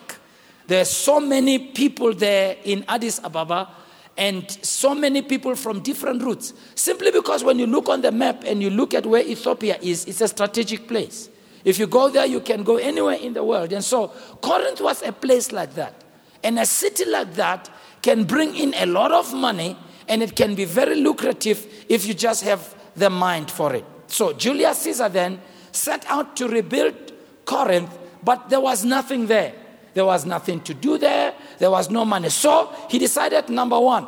There 0.66 0.80
are 0.80 0.87
so 0.87 1.21
many 1.21 1.59
people 1.73 2.14
there 2.14 2.56
in 2.64 2.85
Addis 2.88 3.21
Ababa 3.23 3.68
and 4.16 4.50
so 4.50 4.95
many 4.95 5.23
people 5.23 5.54
from 5.57 5.81
different 5.81 6.23
routes. 6.23 6.52
Simply 6.75 7.11
because 7.11 7.42
when 7.42 7.59
you 7.59 7.66
look 7.66 7.88
on 7.88 8.02
the 8.02 8.12
map 8.12 8.45
and 8.45 8.62
you 8.62 8.71
look 8.71 8.95
at 8.95 9.07
where 9.07 9.23
Ethiopia 9.25 9.78
is, 9.81 10.04
it's 10.04 10.21
a 10.21 10.28
strategic 10.28 10.87
place. 10.87 11.28
If 11.64 11.78
you 11.78 11.87
go 11.87 12.11
there, 12.11 12.26
you 12.26 12.40
can 12.40 12.62
go 12.62 12.76
anywhere 12.76 13.16
in 13.16 13.33
the 13.33 13.45
world. 13.45 13.73
And 13.73 13.85
so 13.85 14.09
Corinth 14.40 14.81
was 14.81 15.02
a 15.02 15.12
place 15.12 15.52
like 15.52 15.75
that. 15.75 15.95
And 16.42 16.59
a 16.59 16.66
city 16.66 17.04
like 17.04 17.35
that 17.35 17.71
can 18.02 18.25
bring 18.25 18.54
in 18.57 18.75
a 18.75 18.87
lot 18.87 19.12
of 19.12 19.33
money 19.33 19.76
and 20.09 20.23
it 20.23 20.35
can 20.35 20.54
be 20.54 20.64
very 20.64 20.97
lucrative 20.97 21.66
if 21.88 22.07
you 22.07 22.14
just 22.14 22.42
have 22.42 22.75
the 22.97 23.09
mind 23.09 23.50
for 23.50 23.75
it. 23.75 23.85
So 24.09 24.33
Julius 24.33 24.78
Caesar 24.78 25.09
then 25.09 25.40
set 25.71 26.04
out 26.09 26.37
to 26.37 26.49
rebuild 26.49 27.12
Corinth, 27.45 27.97
but 28.23 28.50
there 28.50 28.61
was 28.61 28.85
nothing 28.85 29.26
there. 29.26 29.54
There 29.94 30.04
was 30.04 30.25
nothing 30.25 30.61
to 30.62 30.75
do 30.75 30.99
there, 30.99 31.34
there 31.58 31.70
was 31.70 31.90
no 31.90 32.04
money. 32.04 32.30
So 32.30 32.75
he 32.88 32.99
decided, 32.99 33.49
number 33.49 33.78
one, 33.78 34.06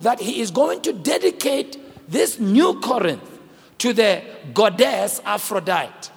that 0.00 0.20
he 0.20 0.40
is 0.40 0.50
going 0.50 0.82
to 0.82 0.92
dedicate 0.92 1.78
this 2.08 2.38
new 2.38 2.80
Corinth 2.80 3.40
to 3.78 3.92
the 3.92 4.22
goddess 4.52 5.20
Aphrodite. 5.24 6.10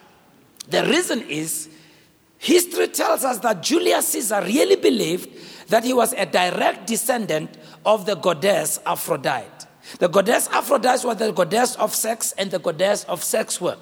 The 0.69 0.83
reason 0.83 1.21
is 1.21 1.69
history 2.37 2.87
tells 2.89 3.23
us 3.23 3.39
that 3.39 3.63
Julius 3.63 4.09
Caesar 4.09 4.41
really 4.41 4.75
believed 4.75 5.29
that 5.69 5.83
he 5.83 5.93
was 5.93 6.13
a 6.13 6.25
direct 6.25 6.87
descendant 6.87 7.57
of 7.85 8.05
the 8.05 8.15
goddess 8.15 8.79
Aphrodite. 8.85 9.65
The 9.99 10.09
goddess 10.09 10.49
Aphrodite 10.49 11.07
was 11.07 11.17
the 11.17 11.31
goddess 11.31 11.75
of 11.75 11.95
sex 11.95 12.33
and 12.37 12.51
the 12.51 12.59
goddess 12.59 13.05
of 13.05 13.23
sex 13.23 13.59
work. 13.61 13.79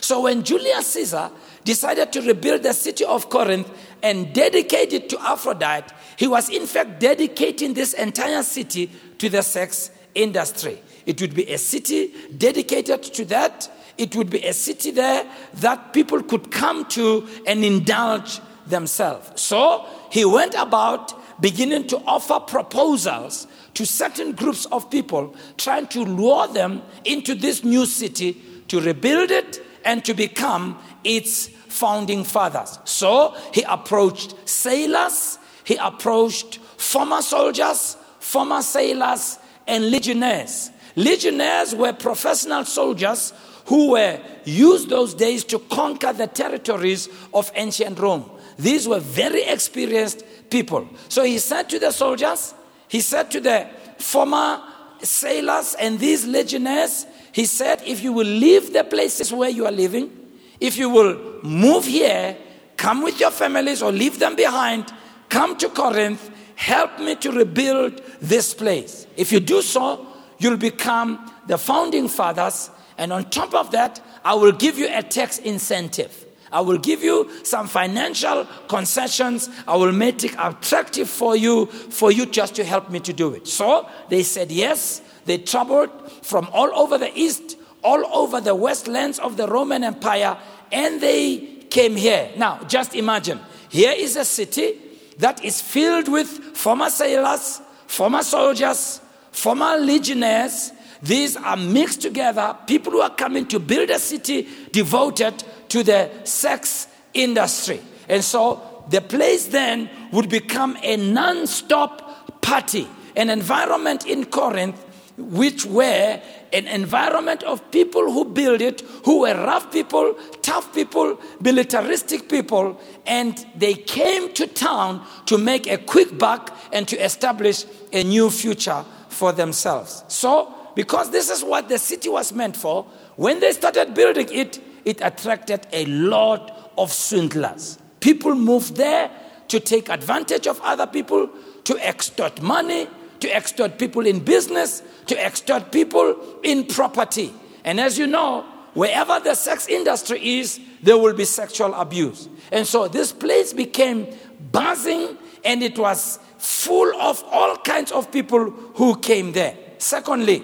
So 0.00 0.22
when 0.22 0.42
Julius 0.42 0.86
Caesar 0.88 1.30
decided 1.64 2.12
to 2.12 2.22
rebuild 2.22 2.62
the 2.62 2.72
city 2.72 3.04
of 3.04 3.28
Corinth 3.28 3.70
and 4.02 4.32
dedicate 4.34 4.92
it 4.92 5.08
to 5.10 5.20
Aphrodite, 5.20 5.94
he 6.16 6.26
was 6.26 6.48
in 6.48 6.66
fact 6.66 7.00
dedicating 7.00 7.74
this 7.74 7.92
entire 7.94 8.42
city 8.42 8.90
to 9.18 9.28
the 9.28 9.42
sex 9.42 9.90
industry. 10.14 10.82
It 11.06 11.20
would 11.20 11.34
be 11.34 11.50
a 11.52 11.58
city 11.58 12.12
dedicated 12.36 13.02
to 13.02 13.24
that. 13.26 13.70
It 13.98 14.16
would 14.16 14.30
be 14.30 14.44
a 14.44 14.52
city 14.52 14.90
there 14.90 15.26
that 15.54 15.92
people 15.92 16.22
could 16.22 16.50
come 16.50 16.86
to 16.86 17.28
and 17.46 17.64
indulge 17.64 18.40
themselves. 18.66 19.40
So 19.40 19.86
he 20.10 20.24
went 20.24 20.54
about 20.54 21.14
beginning 21.40 21.88
to 21.88 21.98
offer 22.06 22.40
proposals 22.40 23.46
to 23.74 23.86
certain 23.86 24.32
groups 24.32 24.66
of 24.66 24.90
people, 24.90 25.34
trying 25.56 25.86
to 25.88 26.04
lure 26.04 26.46
them 26.48 26.82
into 27.04 27.34
this 27.34 27.64
new 27.64 27.86
city 27.86 28.40
to 28.68 28.80
rebuild 28.80 29.30
it 29.30 29.60
and 29.84 30.04
to 30.04 30.14
become 30.14 30.78
its 31.04 31.50
founding 31.82 32.22
fathers. 32.22 32.78
So 32.84 33.34
he 33.52 33.62
approached 33.62 34.48
sailors, 34.48 35.36
he 35.64 35.74
approached 35.74 36.58
former 36.76 37.20
soldiers, 37.22 37.96
former 38.20 38.62
sailors, 38.62 39.40
and 39.66 39.90
legionnaires. 39.90 40.70
Legionnaires 40.94 41.74
were 41.74 41.92
professional 41.92 42.64
soldiers 42.64 43.32
who 43.66 43.90
were 43.90 44.20
used 44.44 44.90
those 44.90 45.12
days 45.12 45.42
to 45.42 45.58
conquer 45.58 46.12
the 46.12 46.28
territories 46.28 47.08
of 47.34 47.50
ancient 47.56 47.98
Rome. 47.98 48.30
These 48.56 48.86
were 48.86 49.00
very 49.00 49.42
experienced 49.42 50.22
people. 50.50 50.88
So 51.08 51.24
he 51.24 51.38
said 51.38 51.68
to 51.70 51.80
the 51.80 51.90
soldiers, 51.90 52.54
he 52.86 53.00
said 53.00 53.28
to 53.32 53.40
the 53.40 53.68
former 53.98 54.62
sailors 55.02 55.74
and 55.80 55.98
these 55.98 56.28
legionnaires, 56.28 57.06
he 57.32 57.44
said, 57.44 57.82
if 57.84 58.04
you 58.04 58.12
will 58.12 58.26
leave 58.26 58.72
the 58.72 58.84
places 58.84 59.32
where 59.32 59.50
you 59.50 59.66
are 59.66 59.72
living, 59.72 60.21
if 60.62 60.78
you 60.78 60.88
will 60.88 61.18
move 61.42 61.84
here, 61.84 62.36
come 62.76 63.02
with 63.02 63.18
your 63.18 63.32
families 63.32 63.82
or 63.82 63.90
leave 63.90 64.20
them 64.20 64.36
behind, 64.36 64.92
come 65.28 65.56
to 65.58 65.68
Corinth, 65.68 66.30
help 66.54 67.00
me 67.00 67.16
to 67.16 67.32
rebuild 67.32 68.00
this 68.20 68.54
place. 68.54 69.06
If 69.16 69.32
you 69.32 69.40
do 69.40 69.60
so, 69.60 70.06
you'll 70.38 70.56
become 70.56 71.32
the 71.48 71.58
founding 71.58 72.08
fathers. 72.08 72.70
And 72.96 73.12
on 73.12 73.28
top 73.30 73.54
of 73.54 73.72
that, 73.72 74.00
I 74.24 74.34
will 74.34 74.52
give 74.52 74.78
you 74.78 74.88
a 74.88 75.02
tax 75.02 75.38
incentive. 75.38 76.26
I 76.52 76.60
will 76.60 76.78
give 76.78 77.02
you 77.02 77.28
some 77.44 77.66
financial 77.66 78.46
concessions. 78.68 79.48
I 79.66 79.74
will 79.74 79.90
make 79.90 80.22
it 80.22 80.36
attractive 80.38 81.08
for 81.08 81.34
you, 81.34 81.66
for 81.66 82.12
you 82.12 82.26
just 82.26 82.54
to 82.54 82.64
help 82.64 82.88
me 82.88 83.00
to 83.00 83.12
do 83.12 83.34
it. 83.34 83.48
So 83.48 83.88
they 84.10 84.22
said 84.22 84.52
yes. 84.52 85.02
They 85.24 85.38
traveled 85.38 85.90
from 86.22 86.48
all 86.52 86.72
over 86.74 86.98
the 86.98 87.10
east, 87.18 87.56
all 87.82 88.04
over 88.14 88.40
the 88.40 88.54
westlands 88.54 89.18
of 89.18 89.36
the 89.36 89.46
Roman 89.46 89.84
Empire, 89.84 90.36
and 90.70 91.00
they 91.00 91.38
came 91.70 91.96
here. 91.96 92.30
Now, 92.36 92.60
just 92.68 92.94
imagine 92.94 93.40
here 93.68 93.92
is 93.96 94.16
a 94.16 94.24
city 94.24 94.76
that 95.18 95.44
is 95.44 95.60
filled 95.60 96.08
with 96.08 96.28
former 96.28 96.90
sailors, 96.90 97.60
former 97.86 98.22
soldiers, 98.22 99.00
former 99.30 99.76
legionnaires. 99.78 100.72
These 101.02 101.36
are 101.36 101.56
mixed 101.56 102.02
together, 102.02 102.56
people 102.66 102.92
who 102.92 103.00
are 103.00 103.14
coming 103.14 103.46
to 103.46 103.58
build 103.58 103.90
a 103.90 103.98
city 103.98 104.46
devoted 104.70 105.42
to 105.68 105.82
the 105.82 106.10
sex 106.24 106.86
industry. 107.14 107.80
And 108.08 108.22
so 108.22 108.84
the 108.90 109.00
place 109.00 109.46
then 109.46 109.88
would 110.12 110.28
become 110.28 110.76
a 110.82 110.96
non 110.96 111.46
stop 111.46 112.40
party, 112.42 112.86
an 113.16 113.30
environment 113.30 114.06
in 114.06 114.26
Corinth 114.26 114.84
which 115.16 115.66
were 115.66 116.20
an 116.52 116.66
environment 116.66 117.42
of 117.42 117.70
people 117.70 118.10
who 118.12 118.24
built 118.24 118.60
it, 118.60 118.80
who 119.04 119.20
were 119.20 119.34
rough 119.34 119.70
people, 119.72 120.14
tough 120.42 120.74
people, 120.74 121.18
militaristic 121.40 122.28
people, 122.28 122.80
and 123.06 123.46
they 123.54 123.74
came 123.74 124.32
to 124.34 124.46
town 124.46 125.04
to 125.26 125.38
make 125.38 125.66
a 125.66 125.78
quick 125.78 126.18
buck 126.18 126.56
and 126.72 126.88
to 126.88 126.96
establish 126.96 127.64
a 127.92 128.02
new 128.04 128.30
future 128.30 128.84
for 129.08 129.32
themselves. 129.32 130.04
So, 130.08 130.54
because 130.74 131.10
this 131.10 131.30
is 131.30 131.44
what 131.44 131.68
the 131.68 131.78
city 131.78 132.08
was 132.08 132.32
meant 132.32 132.56
for, 132.56 132.84
when 133.16 133.40
they 133.40 133.52
started 133.52 133.94
building 133.94 134.28
it, 134.32 134.60
it 134.84 135.00
attracted 135.02 135.66
a 135.72 135.84
lot 135.86 136.72
of 136.78 136.92
swindlers. 136.92 137.78
People 138.00 138.34
moved 138.34 138.76
there 138.76 139.10
to 139.48 139.60
take 139.60 139.90
advantage 139.90 140.46
of 140.46 140.60
other 140.62 140.86
people, 140.86 141.28
to 141.64 141.86
extort 141.86 142.40
money, 142.40 142.88
to 143.22 143.34
extort 143.34 143.78
people 143.78 144.04
in 144.04 144.18
business, 144.18 144.82
to 145.06 145.24
extort 145.24 145.70
people 145.70 146.16
in 146.42 146.66
property. 146.66 147.32
And 147.64 147.78
as 147.78 147.96
you 147.96 148.08
know, 148.08 148.44
wherever 148.74 149.20
the 149.20 149.36
sex 149.36 149.68
industry 149.68 150.40
is, 150.40 150.58
there 150.82 150.98
will 150.98 151.14
be 151.14 151.24
sexual 151.24 151.72
abuse. 151.74 152.28
And 152.50 152.66
so 152.66 152.88
this 152.88 153.12
place 153.12 153.52
became 153.52 154.08
buzzing 154.50 155.16
and 155.44 155.62
it 155.62 155.78
was 155.78 156.18
full 156.36 156.92
of 157.00 157.22
all 157.30 157.56
kinds 157.58 157.92
of 157.92 158.10
people 158.10 158.50
who 158.74 158.98
came 158.98 159.30
there. 159.30 159.56
Secondly, 159.78 160.42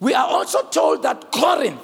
we 0.00 0.12
are 0.12 0.26
also 0.26 0.62
told 0.70 1.04
that 1.04 1.30
Corinth 1.30 1.80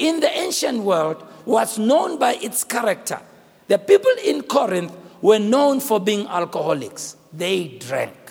in 0.00 0.18
the 0.18 0.30
ancient 0.38 0.80
world 0.80 1.24
was 1.44 1.78
known 1.78 2.18
by 2.18 2.34
its 2.34 2.64
character. 2.64 3.20
The 3.68 3.78
people 3.78 4.10
in 4.24 4.42
Corinth 4.42 4.92
were 5.22 5.38
known 5.38 5.78
for 5.78 6.00
being 6.00 6.26
alcoholics, 6.26 7.16
they 7.32 7.78
drank 7.78 8.23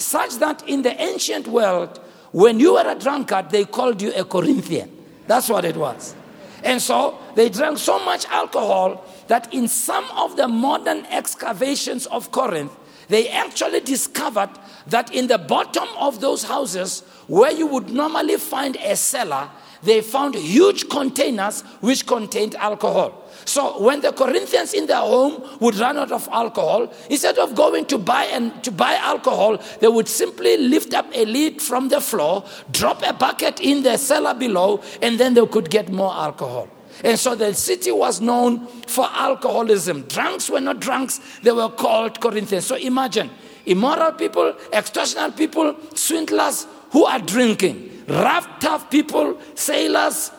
such 0.00 0.36
that 0.36 0.66
in 0.68 0.82
the 0.82 1.00
ancient 1.00 1.46
world, 1.46 2.00
when 2.32 2.60
you 2.60 2.74
were 2.74 2.88
a 2.88 2.94
drunkard, 2.94 3.50
they 3.50 3.64
called 3.64 4.00
you 4.00 4.12
a 4.14 4.24
Corinthian. 4.24 4.90
That's 5.26 5.48
what 5.48 5.64
it 5.64 5.76
was. 5.76 6.14
And 6.62 6.80
so 6.80 7.18
they 7.34 7.48
drank 7.48 7.78
so 7.78 8.04
much 8.04 8.26
alcohol 8.26 9.04
that 9.28 9.52
in 9.52 9.68
some 9.68 10.04
of 10.16 10.36
the 10.36 10.48
modern 10.48 11.06
excavations 11.06 12.06
of 12.06 12.32
Corinth, 12.32 12.72
they 13.08 13.28
actually 13.28 13.80
discovered 13.80 14.50
that 14.86 15.12
in 15.14 15.26
the 15.26 15.38
bottom 15.38 15.88
of 15.98 16.20
those 16.20 16.44
houses, 16.44 17.00
where 17.26 17.52
you 17.52 17.66
would 17.66 17.90
normally 17.90 18.36
find 18.36 18.76
a 18.76 18.94
cellar, 18.96 19.50
they 19.82 20.00
found 20.00 20.34
huge 20.34 20.88
containers 20.88 21.62
which 21.80 22.06
contained 22.06 22.54
alcohol. 22.56 23.24
So 23.44 23.82
when 23.82 24.00
the 24.00 24.12
Corinthians 24.12 24.74
in 24.74 24.86
their 24.86 24.98
home 24.98 25.42
would 25.60 25.76
run 25.76 25.96
out 25.96 26.12
of 26.12 26.28
alcohol, 26.30 26.92
instead 27.08 27.38
of 27.38 27.54
going 27.54 27.86
to 27.86 27.98
buy 27.98 28.24
and 28.24 28.62
to 28.64 28.70
buy 28.70 28.94
alcohol, 28.96 29.58
they 29.80 29.88
would 29.88 30.08
simply 30.08 30.56
lift 30.56 30.94
up 30.94 31.06
a 31.14 31.24
lid 31.24 31.62
from 31.62 31.88
the 31.88 32.00
floor, 32.00 32.44
drop 32.70 33.02
a 33.02 33.12
bucket 33.12 33.60
in 33.60 33.82
the 33.82 33.96
cellar 33.96 34.34
below, 34.34 34.82
and 35.00 35.18
then 35.18 35.34
they 35.34 35.46
could 35.46 35.70
get 35.70 35.90
more 35.90 36.12
alcohol. 36.12 36.68
And 37.02 37.18
so 37.18 37.34
the 37.34 37.54
city 37.54 37.90
was 37.90 38.20
known 38.20 38.66
for 38.86 39.06
alcoholism. 39.10 40.02
Drunks 40.02 40.50
were 40.50 40.60
not 40.60 40.80
drunks, 40.80 41.20
they 41.42 41.52
were 41.52 41.70
called 41.70 42.20
Corinthians. 42.20 42.66
So 42.66 42.76
imagine 42.76 43.30
immoral 43.64 44.12
people, 44.12 44.54
extortionate 44.72 45.36
people, 45.36 45.76
swindlers 45.94 46.66
who 46.90 47.04
are 47.04 47.20
drinking, 47.20 47.99
rough, 48.10 48.60
tough 48.60 48.90
people, 48.90 49.38
sailors, 49.54 50.30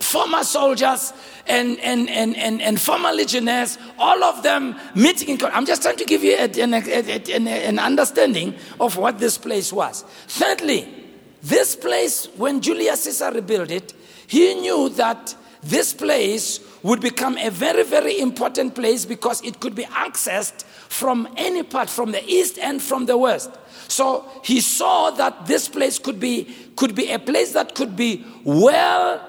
former 0.00 0.42
soldiers 0.42 1.12
and, 1.46 1.78
and, 1.80 2.08
and, 2.08 2.36
and, 2.36 2.62
and 2.62 2.80
former 2.80 3.12
legionnaires, 3.12 3.78
all 3.98 4.24
of 4.24 4.42
them 4.42 4.76
meeting 4.94 5.28
in 5.28 5.44
I'm 5.46 5.66
just 5.66 5.82
trying 5.82 5.96
to 5.98 6.04
give 6.04 6.24
you 6.24 6.34
an, 6.34 6.74
an, 6.74 7.46
an 7.46 7.78
understanding 7.78 8.54
of 8.80 8.96
what 8.96 9.18
this 9.18 9.36
place 9.38 9.72
was. 9.72 10.02
Thirdly, 10.26 10.88
this 11.42 11.76
place, 11.76 12.26
when 12.36 12.60
Julius 12.60 13.04
Caesar 13.04 13.30
rebuilt 13.32 13.70
it, 13.70 13.92
he 14.26 14.54
knew 14.54 14.88
that 14.90 15.34
this 15.62 15.92
place 15.92 16.60
would 16.82 17.00
become 17.00 17.36
a 17.36 17.50
very, 17.50 17.82
very 17.82 18.18
important 18.20 18.74
place 18.74 19.04
because 19.04 19.42
it 19.42 19.60
could 19.60 19.74
be 19.74 19.84
accessed 19.84 20.64
from 20.88 21.28
any 21.36 21.62
part, 21.62 21.90
from 21.90 22.12
the 22.12 22.24
east 22.24 22.58
and 22.58 22.80
from 22.80 23.06
the 23.06 23.16
west. 23.16 23.50
So 23.88 24.24
he 24.44 24.60
saw 24.60 25.10
that 25.10 25.46
this 25.46 25.68
place 25.68 25.98
could 25.98 26.20
be, 26.20 26.54
could 26.80 26.94
be 26.94 27.10
a 27.12 27.18
place 27.18 27.52
that 27.52 27.74
could 27.74 27.94
be 27.94 28.24
well 28.42 29.20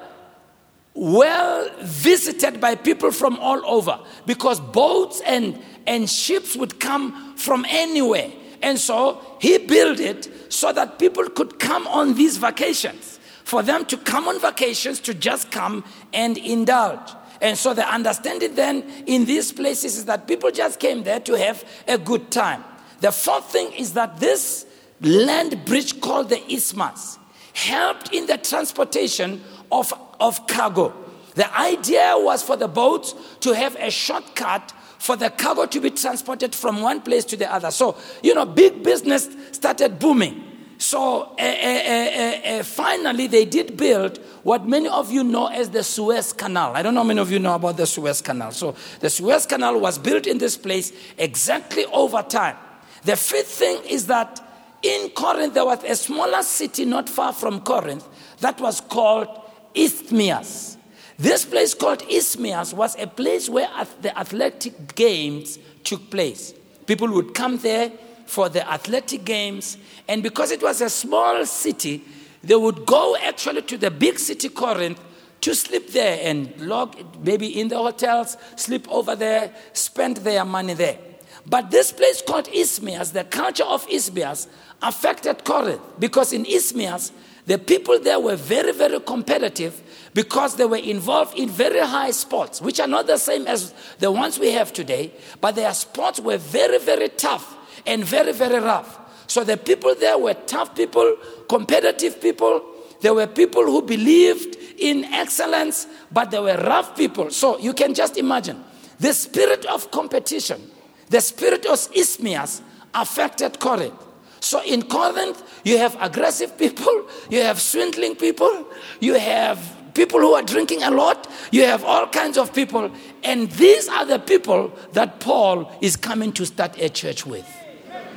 well 0.93 1.69
visited 1.81 2.61
by 2.61 2.75
people 2.75 3.11
from 3.11 3.37
all 3.39 3.61
over 3.65 3.99
because 4.25 4.61
boats 4.61 5.21
and, 5.25 5.61
and 5.85 6.09
ships 6.09 6.55
would 6.55 6.79
come 6.79 7.35
from 7.35 7.65
anywhere. 7.67 8.31
And 8.61 8.79
so 8.79 9.21
he 9.41 9.57
built 9.57 9.99
it 9.99 10.29
so 10.47 10.71
that 10.71 10.97
people 10.97 11.27
could 11.29 11.59
come 11.59 11.87
on 11.87 12.13
these 12.13 12.37
vacations, 12.37 13.19
for 13.43 13.61
them 13.61 13.83
to 13.85 13.97
come 13.97 14.29
on 14.29 14.39
vacations 14.39 15.01
to 15.01 15.13
just 15.13 15.51
come 15.51 15.83
and 16.13 16.37
indulge. 16.37 17.11
And 17.41 17.57
so 17.57 17.73
the 17.73 17.85
understanding 17.85 18.55
then 18.55 18.83
in 19.07 19.25
these 19.25 19.51
places 19.51 19.97
is 19.97 20.05
that 20.05 20.25
people 20.25 20.51
just 20.51 20.79
came 20.79 21.03
there 21.03 21.19
to 21.21 21.33
have 21.33 21.65
a 21.85 21.97
good 21.97 22.31
time. 22.31 22.63
The 23.01 23.11
fourth 23.11 23.51
thing 23.51 23.73
is 23.73 23.93
that 23.93 24.21
this 24.21 24.65
land 25.01 25.65
bridge 25.65 25.99
called 25.99 26.29
the 26.29 26.41
Isthmus 26.53 27.17
helped 27.53 28.13
in 28.13 28.25
the 28.27 28.37
transportation 28.37 29.43
of, 29.71 29.93
of 30.19 30.47
cargo. 30.47 30.93
The 31.35 31.53
idea 31.57 32.13
was 32.15 32.43
for 32.43 32.57
the 32.57 32.67
boats 32.67 33.15
to 33.41 33.53
have 33.53 33.75
a 33.75 33.89
shortcut 33.89 34.73
for 34.97 35.15
the 35.15 35.29
cargo 35.29 35.65
to 35.65 35.79
be 35.79 35.89
transported 35.89 36.53
from 36.53 36.81
one 36.81 37.01
place 37.01 37.25
to 37.25 37.37
the 37.37 37.51
other. 37.51 37.71
So, 37.71 37.97
you 38.21 38.35
know, 38.35 38.45
big 38.45 38.83
business 38.83 39.29
started 39.51 39.97
booming. 39.97 40.51
So, 40.77 41.35
uh, 41.39 41.41
uh, 41.41 42.41
uh, 42.59 42.63
finally, 42.63 43.27
they 43.27 43.45
did 43.45 43.77
build 43.77 44.17
what 44.43 44.67
many 44.67 44.89
of 44.89 45.11
you 45.11 45.23
know 45.23 45.47
as 45.47 45.69
the 45.69 45.83
Suez 45.83 46.33
Canal. 46.33 46.75
I 46.75 46.81
don't 46.81 46.95
know 46.95 47.01
how 47.01 47.07
many 47.07 47.19
of 47.19 47.31
you 47.31 47.39
know 47.39 47.55
about 47.55 47.77
the 47.77 47.85
Suez 47.85 48.21
Canal. 48.21 48.51
So, 48.51 48.75
the 48.99 49.09
Suez 49.09 49.45
Canal 49.45 49.79
was 49.79 49.97
built 49.97 50.25
in 50.27 50.39
this 50.39 50.57
place 50.57 50.91
exactly 51.17 51.85
over 51.85 52.23
time. 52.23 52.57
The 53.03 53.15
fifth 53.15 53.47
thing 53.47 53.79
is 53.87 54.07
that 54.07 54.39
in 54.83 55.09
Corinth, 55.09 55.53
there 55.53 55.65
was 55.65 55.83
a 55.83 55.95
smaller 55.95 56.43
city 56.43 56.85
not 56.85 57.09
far 57.09 57.33
from 57.33 57.61
Corinth 57.61 58.07
that 58.39 58.59
was 58.59 58.81
called 58.81 59.27
Isthmias. 59.73 60.77
This 61.17 61.45
place 61.45 61.73
called 61.73 61.99
Isthmias 62.09 62.73
was 62.73 62.97
a 62.97 63.05
place 63.05 63.47
where 63.47 63.69
the 64.01 64.17
athletic 64.17 64.95
games 64.95 65.59
took 65.83 66.09
place. 66.09 66.53
People 66.87 67.09
would 67.13 67.33
come 67.33 67.57
there 67.57 67.91
for 68.25 68.49
the 68.49 68.67
athletic 68.69 69.23
games, 69.23 69.77
and 70.07 70.23
because 70.23 70.51
it 70.51 70.63
was 70.63 70.81
a 70.81 70.89
small 70.89 71.45
city, 71.45 72.03
they 72.43 72.55
would 72.55 72.85
go 72.85 73.15
actually 73.17 73.61
to 73.63 73.77
the 73.77 73.91
big 73.91 74.17
city 74.17 74.49
Corinth 74.49 74.99
to 75.41 75.53
sleep 75.53 75.91
there 75.91 76.19
and 76.23 76.59
log 76.61 76.95
maybe 77.23 77.59
in 77.59 77.67
the 77.67 77.77
hotels, 77.77 78.37
sleep 78.55 78.87
over 78.89 79.15
there, 79.15 79.53
spend 79.73 80.17
their 80.17 80.45
money 80.45 80.73
there. 80.73 80.97
But 81.45 81.71
this 81.71 81.91
place 81.91 82.21
called 82.21 82.45
Isthmias, 82.47 83.13
the 83.13 83.23
culture 83.23 83.63
of 83.63 83.87
Isthmias, 83.87 84.47
affected 84.81 85.43
Corinth 85.43 85.81
because 85.99 86.33
in 86.33 86.45
Isthmias, 86.45 87.11
the 87.45 87.57
people 87.57 87.99
there 87.99 88.19
were 88.19 88.35
very, 88.35 88.71
very 88.71 88.99
competitive 88.99 89.81
because 90.13 90.55
they 90.55 90.65
were 90.65 90.77
involved 90.77 91.37
in 91.37 91.49
very 91.49 91.79
high 91.79 92.11
sports, 92.11 92.61
which 92.61 92.79
are 92.79 92.87
not 92.87 93.07
the 93.07 93.17
same 93.17 93.47
as 93.47 93.73
the 93.99 94.11
ones 94.11 94.37
we 94.37 94.51
have 94.51 94.71
today, 94.71 95.11
but 95.39 95.55
their 95.55 95.73
sports 95.73 96.19
were 96.19 96.37
very, 96.37 96.77
very 96.77 97.09
tough 97.09 97.57
and 97.85 98.03
very, 98.03 98.31
very 98.31 98.59
rough. 98.59 98.99
So 99.27 99.43
the 99.43 99.57
people 99.57 99.95
there 99.95 100.17
were 100.17 100.33
tough 100.33 100.75
people, 100.75 101.15
competitive 101.47 102.21
people. 102.21 102.63
There 103.01 103.13
were 103.13 103.27
people 103.27 103.63
who 103.63 103.81
believed 103.81 104.57
in 104.77 105.05
excellence, 105.05 105.87
but 106.11 106.31
they 106.31 106.39
were 106.39 106.57
rough 106.57 106.95
people. 106.95 107.31
So 107.31 107.57
you 107.57 107.73
can 107.73 107.93
just 107.93 108.17
imagine 108.17 108.63
the 108.99 109.13
spirit 109.13 109.65
of 109.65 109.89
competition, 109.89 110.61
the 111.11 111.21
spirit 111.21 111.65
of 111.65 111.77
Isthmias 111.93 112.61
affected 112.93 113.59
Corinth. 113.59 113.93
So 114.39 114.63
in 114.63 114.81
Corinth, 114.83 115.43
you 115.63 115.77
have 115.77 115.95
aggressive 116.01 116.57
people, 116.57 117.05
you 117.29 117.41
have 117.41 117.61
swindling 117.61 118.15
people, 118.15 118.65
you 118.99 119.13
have 119.13 119.59
people 119.93 120.19
who 120.19 120.33
are 120.33 120.41
drinking 120.41 120.83
a 120.83 120.89
lot, 120.89 121.29
you 121.51 121.65
have 121.65 121.83
all 121.83 122.07
kinds 122.07 122.37
of 122.37 122.53
people. 122.53 122.89
And 123.23 123.51
these 123.51 123.89
are 123.89 124.05
the 124.05 124.19
people 124.19 124.71
that 124.93 125.19
Paul 125.19 125.71
is 125.81 125.95
coming 125.97 126.31
to 126.33 126.45
start 126.45 126.81
a 126.81 126.89
church 126.89 127.25
with. 127.25 127.47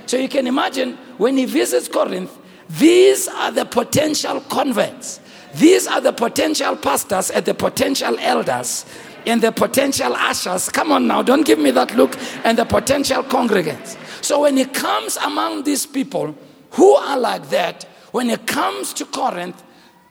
So 0.06 0.16
you 0.16 0.28
can 0.28 0.46
imagine 0.46 0.96
when 1.18 1.36
he 1.36 1.46
visits 1.46 1.88
Corinth, 1.88 2.30
these 2.70 3.26
are 3.26 3.50
the 3.50 3.64
potential 3.64 4.40
converts. 4.40 5.20
These 5.54 5.86
are 5.88 6.00
the 6.00 6.12
potential 6.12 6.76
pastors 6.76 7.30
and 7.30 7.44
the 7.44 7.54
potential 7.54 8.16
elders 8.20 8.86
and 9.26 9.42
the 9.42 9.52
potential 9.52 10.14
ushers. 10.14 10.68
Come 10.68 10.92
on 10.92 11.06
now, 11.06 11.22
don't 11.22 11.46
give 11.46 11.58
me 11.58 11.70
that 11.72 11.94
look. 11.96 12.16
And 12.44 12.58
the 12.58 12.64
potential 12.64 13.22
congregants. 13.22 13.96
So 14.24 14.42
when 14.42 14.56
he 14.56 14.64
comes 14.64 15.16
among 15.18 15.64
these 15.64 15.86
people 15.86 16.34
who 16.72 16.94
are 16.94 17.18
like 17.18 17.50
that, 17.50 17.84
when 18.12 18.28
he 18.28 18.36
comes 18.36 18.92
to 18.94 19.04
Corinth, 19.04 19.62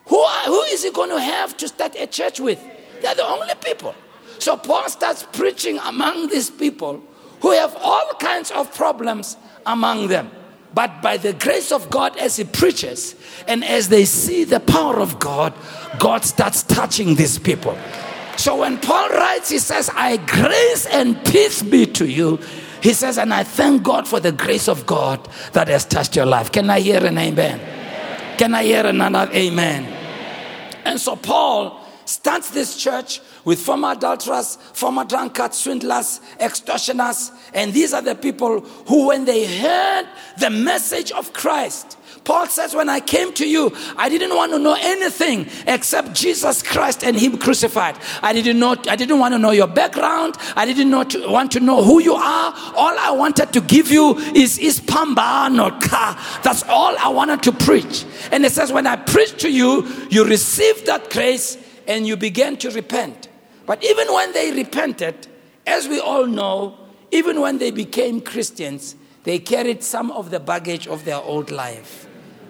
who, 0.05 0.20
are, 0.20 0.46
who 0.46 0.62
is 0.63 0.84
he 0.84 0.91
going 0.91 1.10
to 1.10 1.20
have 1.20 1.55
to 1.58 1.67
start 1.67 1.96
a 1.96 2.08
church 2.08 2.39
with? 2.39 2.62
They're 3.01 3.15
the 3.15 3.25
only 3.25 3.53
people. 3.63 3.96
So 4.39 4.58
Paul 4.58 4.89
starts 4.89 5.25
preaching 5.32 5.79
among 5.79 6.27
these 6.27 6.50
people 6.50 7.01
who 7.41 7.51
have 7.51 7.75
all 7.81 8.11
kinds 8.20 8.51
of 8.51 8.74
problems 8.75 9.37
among 9.66 10.07
them. 10.07 10.31
But 10.74 11.01
by 11.01 11.18
the 11.18 11.33
grace 11.33 11.72
of 11.72 11.90
God, 11.90 12.18
as 12.18 12.37
he 12.37 12.44
preaches 12.46 13.16
and 13.48 13.64
as 13.64 13.90
they 13.90 14.05
see 14.05 14.44
the 14.44 14.59
power 14.59 15.00
of 15.00 15.20
God, 15.20 15.53
God 16.00 16.25
starts 16.25 16.64
touching 16.64 17.16
these 17.16 17.37
people. 17.37 17.77
So 18.37 18.57
when 18.57 18.77
Paul 18.79 19.09
writes, 19.09 19.50
he 19.50 19.59
says, 19.59 19.89
I 19.93 20.17
grace 20.17 20.85
and 20.87 21.24
peace 21.25 21.61
be 21.61 21.85
to 21.87 22.05
you. 22.05 22.39
He 22.81 22.93
says, 22.93 23.17
and 23.17 23.33
I 23.33 23.43
thank 23.43 23.83
God 23.83 24.07
for 24.07 24.19
the 24.19 24.31
grace 24.31 24.67
of 24.67 24.85
God 24.85 25.27
that 25.53 25.69
has 25.69 25.85
touched 25.85 26.15
your 26.15 26.25
life. 26.25 26.51
Can 26.51 26.69
I 26.69 26.81
hear 26.81 27.05
an 27.05 27.17
amen? 27.17 27.61
Can 28.37 28.53
I 28.53 28.63
hear 28.63 28.85
another 28.85 29.31
amen? 29.33 29.85
And 30.83 31.00
so 31.00 31.15
Paul 31.15 31.79
starts 32.05 32.50
this 32.51 32.75
church 32.77 33.22
with 33.46 33.59
former 33.59 33.91
adulterers, 33.91 34.57
former 34.74 35.05
drunkards, 35.05 35.59
swindlers, 35.59 36.19
extortioners. 36.39 37.31
And 37.53 37.74
these 37.74 37.93
are 37.93 38.01
the 38.01 38.15
people 38.15 38.59
who, 38.59 39.07
when 39.07 39.25
they 39.25 39.46
heard 39.46 40.07
the 40.39 40.50
message 40.50 41.11
of 41.11 41.31
Christ, 41.33 41.98
Paul 42.23 42.47
says, 42.47 42.75
When 42.75 42.89
I 42.89 42.99
came 42.99 43.33
to 43.33 43.47
you, 43.47 43.75
I 43.97 44.09
didn't 44.09 44.35
want 44.35 44.51
to 44.51 44.59
know 44.59 44.75
anything 44.79 45.47
except 45.67 46.13
Jesus 46.13 46.63
Christ 46.63 47.03
and 47.03 47.17
Him 47.17 47.37
crucified. 47.37 47.97
I 48.21 48.33
didn't 48.33 48.59
know, 48.59 48.75
I 48.87 48.95
didn't 48.95 49.19
want 49.19 49.33
to 49.33 49.39
know 49.39 49.51
your 49.51 49.67
background. 49.67 50.35
I 50.55 50.65
didn't 50.65 50.89
know 50.89 51.03
to, 51.03 51.29
want 51.29 51.51
to 51.53 51.59
know 51.59 51.83
who 51.83 52.01
you 52.01 52.13
are. 52.13 52.53
All 52.75 52.97
I 52.97 53.11
wanted 53.11 53.53
to 53.53 53.61
give 53.61 53.91
you 53.91 54.17
is, 54.35 54.57
is 54.59 54.79
pamba 54.79 55.51
no 55.51 55.71
ka. 55.71 56.41
That's 56.43 56.63
all 56.63 56.95
I 56.97 57.09
wanted 57.09 57.43
to 57.43 57.51
preach. 57.51 58.05
And 58.31 58.45
it 58.45 58.51
says, 58.51 58.71
When 58.71 58.87
I 58.87 58.95
preached 58.95 59.39
to 59.39 59.51
you, 59.51 59.87
you 60.09 60.25
received 60.25 60.85
that 60.85 61.09
grace 61.09 61.57
and 61.87 62.07
you 62.07 62.17
began 62.17 62.57
to 62.57 62.71
repent. 62.71 63.29
But 63.65 63.83
even 63.83 64.11
when 64.13 64.33
they 64.33 64.51
repented, 64.51 65.27
as 65.65 65.87
we 65.87 65.99
all 65.99 66.27
know, 66.27 66.77
even 67.11 67.39
when 67.39 67.57
they 67.57 67.71
became 67.71 68.21
Christians, 68.21 68.95
they 69.23 69.39
carried 69.39 69.83
some 69.83 70.11
of 70.11 70.31
the 70.31 70.39
baggage 70.39 70.87
of 70.87 71.05
their 71.05 71.17
old 71.17 71.51
life. 71.51 72.02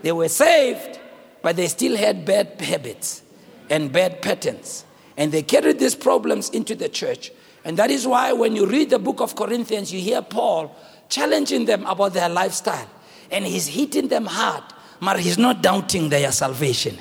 They 0.03 0.11
were 0.11 0.27
saved, 0.27 0.99
but 1.41 1.55
they 1.55 1.67
still 1.67 1.97
had 1.97 2.25
bad 2.25 2.61
habits 2.61 3.23
and 3.69 3.91
bad 3.91 4.21
patterns. 4.21 4.85
And 5.17 5.31
they 5.31 5.41
carried 5.41 5.79
these 5.79 5.95
problems 5.95 6.49
into 6.49 6.75
the 6.75 6.89
church. 6.89 7.31
And 7.65 7.77
that 7.77 7.89
is 7.89 8.05
why 8.05 8.33
when 8.33 8.55
you 8.55 8.65
read 8.65 8.89
the 8.89 8.99
book 8.99 9.21
of 9.21 9.35
Corinthians, 9.35 9.91
you 9.91 10.01
hear 10.01 10.21
Paul 10.21 10.75
challenging 11.07 11.65
them 11.65 11.85
about 11.85 12.13
their 12.13 12.29
lifestyle. 12.29 12.89
And 13.31 13.45
he's 13.45 13.67
hitting 13.67 14.09
them 14.09 14.25
hard, 14.25 14.63
but 15.01 15.19
he's 15.19 15.37
not 15.37 15.63
doubting 15.63 16.09
their 16.09 16.31
salvation. 16.31 16.97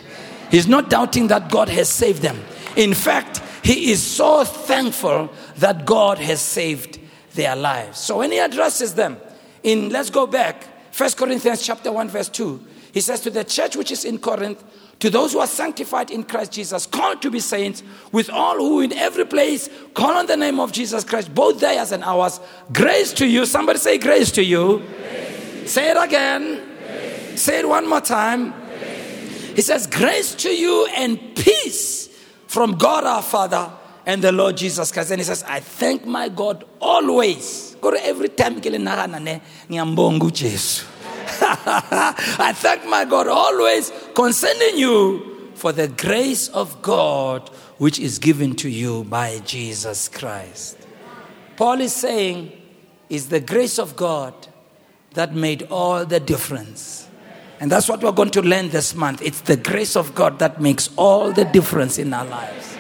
He's 0.51 0.69
not 0.69 0.88
doubting 0.88 1.27
that 1.29 1.51
God 1.51 1.69
has 1.71 1.88
saved 1.88 2.23
them. 2.23 2.41
In 2.77 2.95
fact, 2.95 3.43
he 3.65 3.91
is 3.91 4.03
so 4.03 4.45
thankful 4.45 5.33
that 5.57 5.85
God 5.87 6.19
has 6.19 6.41
saved 6.41 7.01
their 7.35 7.57
lives. 7.57 7.99
So 7.99 8.19
when 8.19 8.31
he 8.31 8.38
addresses 8.38 8.95
them, 8.95 9.17
in 9.62 9.88
let's 9.88 10.11
go 10.11 10.27
back, 10.27 10.65
1 10.97 11.11
Corinthians 11.12 11.65
chapter 11.65 11.91
1, 11.91 12.09
verse 12.09 12.29
2, 12.29 12.67
he 12.93 13.01
says, 13.01 13.21
To 13.21 13.31
the 13.31 13.43
church 13.43 13.75
which 13.75 13.91
is 13.91 14.05
in 14.05 14.19
Corinth, 14.19 14.63
to 15.01 15.11
those 15.11 15.33
who 15.33 15.41
are 15.41 15.47
sanctified 15.47 16.11
in 16.11 16.23
Christ 16.23 16.53
Jesus, 16.53 16.87
called 16.87 17.23
to 17.23 17.31
be 17.31 17.41
saints, 17.41 17.83
with 18.13 18.31
all 18.31 18.57
who 18.57 18.81
in 18.81 18.93
every 18.93 19.25
place 19.25 19.69
call 19.95 20.13
on 20.13 20.27
the 20.27 20.37
name 20.37 20.61
of 20.61 20.73
Jesus 20.73 21.03
Christ, 21.03 21.35
both 21.35 21.59
theirs 21.59 21.91
and 21.91 22.05
ours, 22.05 22.39
grace 22.73 23.13
to 23.15 23.27
you. 23.27 23.47
Somebody 23.47 23.79
say, 23.79 23.99
Grace 23.99 24.31
to 24.33 24.45
you. 24.45 24.79
Grace. 24.79 25.73
Say 25.73 25.91
it 25.91 25.97
again. 25.97 26.61
Grace. 26.87 27.43
Say 27.43 27.61
it 27.61 27.69
one 27.69 27.89
more 27.89 28.01
time. 28.01 28.51
Grace. 28.51 29.57
He 29.57 29.63
says, 29.63 29.87
Grace 29.87 30.35
to 30.37 30.51
you 30.51 30.87
and 30.95 31.19
peace 31.35 32.09
from 32.47 32.77
God 32.77 33.05
our 33.05 33.23
Father 33.23 33.73
and 34.05 34.23
the 34.23 34.33
Lord 34.33 34.57
Jesus 34.57 34.93
Christ. 34.93 35.11
And 35.11 35.21
he 35.21 35.25
says, 35.25 35.43
I 35.45 35.61
thank 35.61 36.05
my 36.05 36.29
God 36.29 36.65
always. 36.81 37.77
Go 37.81 37.91
to 37.91 38.05
every 38.05 38.29
time. 38.29 38.61
I 41.41 42.53
thank 42.55 42.87
my 42.87 43.05
God 43.05 43.29
always 43.29 43.93
concerning 44.15 44.79
you 44.79 45.51
for 45.55 45.73
the 45.73 45.89
grace 45.89 46.49
of 46.49 46.83
God 46.83 47.49
which 47.79 47.99
is 47.99 48.19
given 48.19 48.55
to 48.57 48.69
you 48.69 49.05
by 49.05 49.41
Jesus 49.41 50.09
Christ. 50.09 50.79
Paul 51.57 51.81
is 51.81 51.95
saying, 51.95 52.53
it's 53.09 53.27
the 53.27 53.41
grace 53.41 53.79
of 53.79 53.97
God 53.97 54.35
that 55.15 55.35
made 55.35 55.65
all 55.71 56.05
the 56.05 56.19
difference. 56.19 57.09
And 57.61 57.71
that's 57.71 57.89
what 57.89 58.03
we're 58.03 58.13
going 58.13 58.31
to 58.31 58.43
learn 58.43 58.71
this 58.71 58.95
month. 58.95 59.23
It's 59.23 59.43
the 59.43 59.57
grace 59.57 59.97
of 59.97 60.15
God 60.15 60.39
that 60.39 60.61
makes 60.61 60.91
all 60.97 61.31
the 61.33 61.45
difference 61.45 61.99
in 61.99 62.13
our 62.13 62.25
lives. 62.25 62.77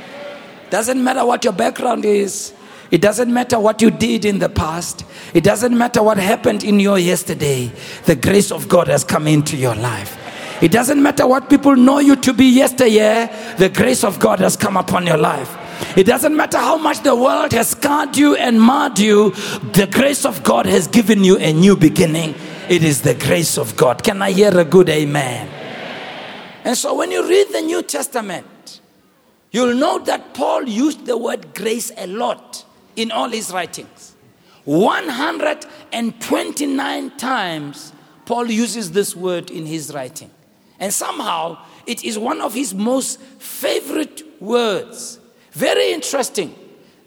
Doesn't 0.70 1.04
matter 1.04 1.24
what 1.24 1.44
your 1.44 1.52
background 1.52 2.04
is, 2.04 2.52
it 2.92 3.00
doesn't 3.00 3.32
matter 3.32 3.58
what 3.58 3.80
you 3.80 3.90
did 3.90 4.26
in 4.26 4.38
the 4.38 4.50
past. 4.50 5.06
It 5.32 5.42
doesn't 5.42 5.76
matter 5.76 6.02
what 6.02 6.18
happened 6.18 6.62
in 6.62 6.78
your 6.78 6.98
yesterday. 6.98 7.72
The 8.04 8.14
grace 8.14 8.52
of 8.52 8.68
God 8.68 8.86
has 8.88 9.02
come 9.02 9.26
into 9.26 9.56
your 9.56 9.74
life. 9.74 10.18
It 10.62 10.72
doesn't 10.72 11.02
matter 11.02 11.26
what 11.26 11.48
people 11.48 11.74
know 11.74 12.00
you 12.00 12.16
to 12.16 12.34
be 12.34 12.44
yesteryear. 12.44 13.30
The 13.56 13.70
grace 13.70 14.04
of 14.04 14.20
God 14.20 14.40
has 14.40 14.58
come 14.58 14.76
upon 14.76 15.06
your 15.06 15.16
life. 15.16 15.56
It 15.96 16.04
doesn't 16.04 16.36
matter 16.36 16.58
how 16.58 16.76
much 16.76 17.02
the 17.02 17.16
world 17.16 17.52
has 17.52 17.70
scarred 17.70 18.14
you 18.14 18.36
and 18.36 18.60
marred 18.60 18.98
you. 18.98 19.30
The 19.72 19.88
grace 19.90 20.26
of 20.26 20.42
God 20.44 20.66
has 20.66 20.86
given 20.86 21.24
you 21.24 21.38
a 21.38 21.50
new 21.50 21.76
beginning. 21.76 22.34
It 22.68 22.84
is 22.84 23.00
the 23.00 23.14
grace 23.14 23.56
of 23.56 23.74
God. 23.74 24.04
Can 24.04 24.20
I 24.20 24.32
hear 24.32 24.56
a 24.58 24.66
good 24.66 24.90
amen? 24.90 25.48
And 26.62 26.76
so 26.76 26.94
when 26.94 27.10
you 27.10 27.26
read 27.26 27.48
the 27.52 27.62
New 27.62 27.82
Testament, 27.82 28.82
you'll 29.50 29.74
note 29.76 30.04
that 30.04 30.34
Paul 30.34 30.64
used 30.64 31.06
the 31.06 31.16
word 31.16 31.54
grace 31.54 31.90
a 31.96 32.06
lot 32.06 32.61
in 32.96 33.10
all 33.10 33.28
his 33.28 33.52
writings. 33.52 34.14
129 34.64 37.10
times 37.16 37.92
Paul 38.24 38.50
uses 38.50 38.92
this 38.92 39.16
word 39.16 39.50
in 39.50 39.66
his 39.66 39.92
writing. 39.92 40.30
And 40.78 40.92
somehow 40.92 41.58
it 41.86 42.04
is 42.04 42.18
one 42.18 42.40
of 42.40 42.54
his 42.54 42.74
most 42.74 43.20
favorite 43.20 44.22
words. 44.40 45.18
Very 45.52 45.92
interesting. 45.92 46.54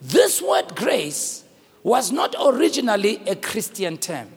This 0.01 0.41
word 0.41 0.75
grace 0.75 1.43
was 1.83 2.11
not 2.11 2.35
originally 2.39 3.21
a 3.27 3.35
Christian 3.35 3.97
term. 3.97 4.29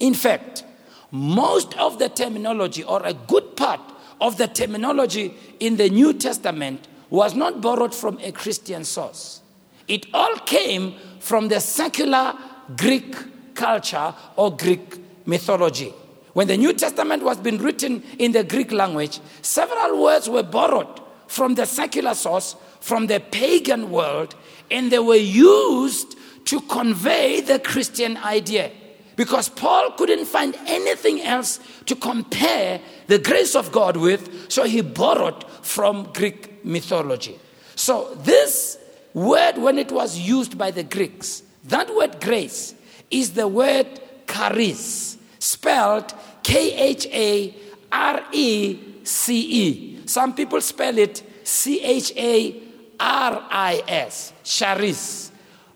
In 0.00 0.14
fact, 0.14 0.64
most 1.10 1.76
of 1.78 1.98
the 1.98 2.08
terminology, 2.08 2.82
or 2.82 3.04
a 3.04 3.14
good 3.14 3.56
part 3.56 3.80
of 4.20 4.36
the 4.36 4.46
terminology 4.46 5.34
in 5.60 5.76
the 5.76 5.88
New 5.88 6.12
Testament, 6.12 6.86
was 7.10 7.34
not 7.34 7.60
borrowed 7.60 7.94
from 7.94 8.18
a 8.22 8.32
Christian 8.32 8.84
source. 8.84 9.40
It 9.88 10.06
all 10.12 10.36
came 10.36 10.94
from 11.18 11.48
the 11.48 11.60
secular 11.60 12.34
Greek 12.76 13.14
culture 13.54 14.14
or 14.36 14.54
Greek 14.54 15.26
mythology. 15.26 15.92
When 16.34 16.46
the 16.46 16.56
New 16.56 16.72
Testament 16.74 17.24
was 17.24 17.38
being 17.38 17.58
written 17.58 18.02
in 18.18 18.32
the 18.32 18.44
Greek 18.44 18.70
language, 18.70 19.18
several 19.42 20.00
words 20.00 20.28
were 20.28 20.42
borrowed 20.42 21.00
from 21.26 21.54
the 21.54 21.66
secular 21.66 22.14
source, 22.14 22.54
from 22.80 23.06
the 23.06 23.18
pagan 23.18 23.90
world, 23.90 24.34
and 24.70 24.90
they 24.90 24.98
were 24.98 25.16
used 25.16 26.16
to 26.44 26.60
convey 26.62 27.40
the 27.40 27.58
Christian 27.58 28.16
idea. 28.18 28.70
Because 29.16 29.48
Paul 29.48 29.90
couldn't 29.92 30.26
find 30.26 30.56
anything 30.66 31.20
else 31.22 31.58
to 31.86 31.96
compare 31.96 32.80
the 33.08 33.18
grace 33.18 33.56
of 33.56 33.72
God 33.72 33.96
with, 33.96 34.50
so 34.50 34.62
he 34.62 34.80
borrowed 34.80 35.44
from 35.62 36.08
Greek 36.14 36.64
mythology. 36.64 37.38
So, 37.74 38.14
this 38.22 38.77
word, 39.14 39.58
when 39.58 39.78
it 39.78 39.92
was 39.92 40.18
used 40.18 40.56
by 40.56 40.70
the 40.70 40.84
Greeks, 40.84 41.42
that 41.64 41.94
word 41.94 42.20
grace 42.20 42.74
is 43.10 43.32
the 43.32 43.48
word 43.48 44.00
charis, 44.26 45.18
spelled 45.38 46.14
K 46.42 46.74
H 46.74 47.06
A 47.06 47.54
R 47.92 48.24
E 48.32 48.78
C 49.04 49.40
E. 49.40 50.00
Some 50.06 50.34
people 50.34 50.60
spell 50.60 50.98
it 50.98 51.22
C 51.44 51.82
H 51.82 52.12
A 52.16 52.62
R 53.00 53.46
I 53.50 53.82
S, 53.86 54.32
charis, 54.44 55.30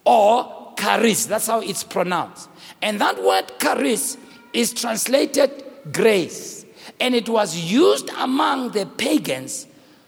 or 0.05 0.75
charis. 0.79 1.27
That's 1.27 1.47
how 1.47 1.61
it's 1.61 1.85
pronounced. 1.85 2.49
And 2.81 3.01
that 3.01 3.23
word 3.23 3.53
charis 3.61 4.17
is 4.53 4.73
translated 4.73 5.65
grace. 5.93 6.65
And 7.01 7.15
it 7.15 7.29
was 7.29 7.57
used 7.57 8.11
among 8.19 8.71
the 8.71 8.87
pagans 8.87 9.67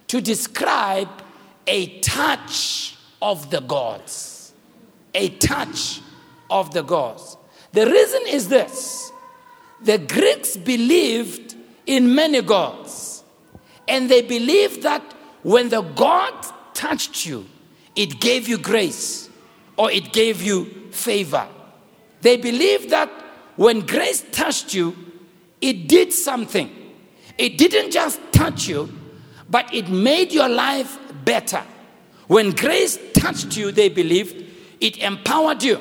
to 0.09 0.21
describe 0.21 1.09
a 1.67 1.99
touch 2.01 2.94
of 3.25 3.51
the 3.51 3.61
gods. 3.61 4.53
A 5.15 5.31
touch 5.31 6.01
of 6.51 6.73
the 6.73 6.83
gods. 6.83 7.39
The 7.73 7.87
reason 7.87 8.23
is 8.29 8.49
this 8.49 9.11
the 9.83 9.99
Greeks 9.99 10.57
believed 10.57 11.57
in 11.87 12.15
many 12.15 12.43
gods, 12.43 13.25
and 13.89 14.11
they 14.11 14.23
believed 14.23 14.83
that 14.83 15.03
when 15.43 15.71
the 15.71 15.83
god 15.83 16.35
touched 16.75 17.27
you, 17.27 17.47
it 17.97 18.21
gave 18.21 18.47
you 18.49 18.59
grace 18.59 19.29
or 19.77 19.91
it 19.91 20.13
gave 20.13 20.43
you 20.43 20.91
favor. 20.91 21.47
They 22.21 22.37
believed 22.37 22.91
that 22.91 23.11
when 23.57 23.81
grace 23.81 24.25
touched 24.33 24.75
you, 24.75 24.97
it 25.61 25.89
did 25.89 26.13
something. 26.13 26.71
It 27.39 27.59
didn't 27.59 27.91
just 27.91 28.21
touch 28.33 28.69
you, 28.69 28.93
but 29.49 29.73
it 29.73 29.89
made 29.89 30.33
your 30.33 30.49
life 30.49 30.99
better. 31.25 31.63
When 32.27 32.53
grace 32.53 32.99
touched 33.25 33.57
you, 33.57 33.73
they 33.73 33.89
believed 33.89 34.45
it 34.81 34.99
empowered 34.99 35.63
you. 35.63 35.81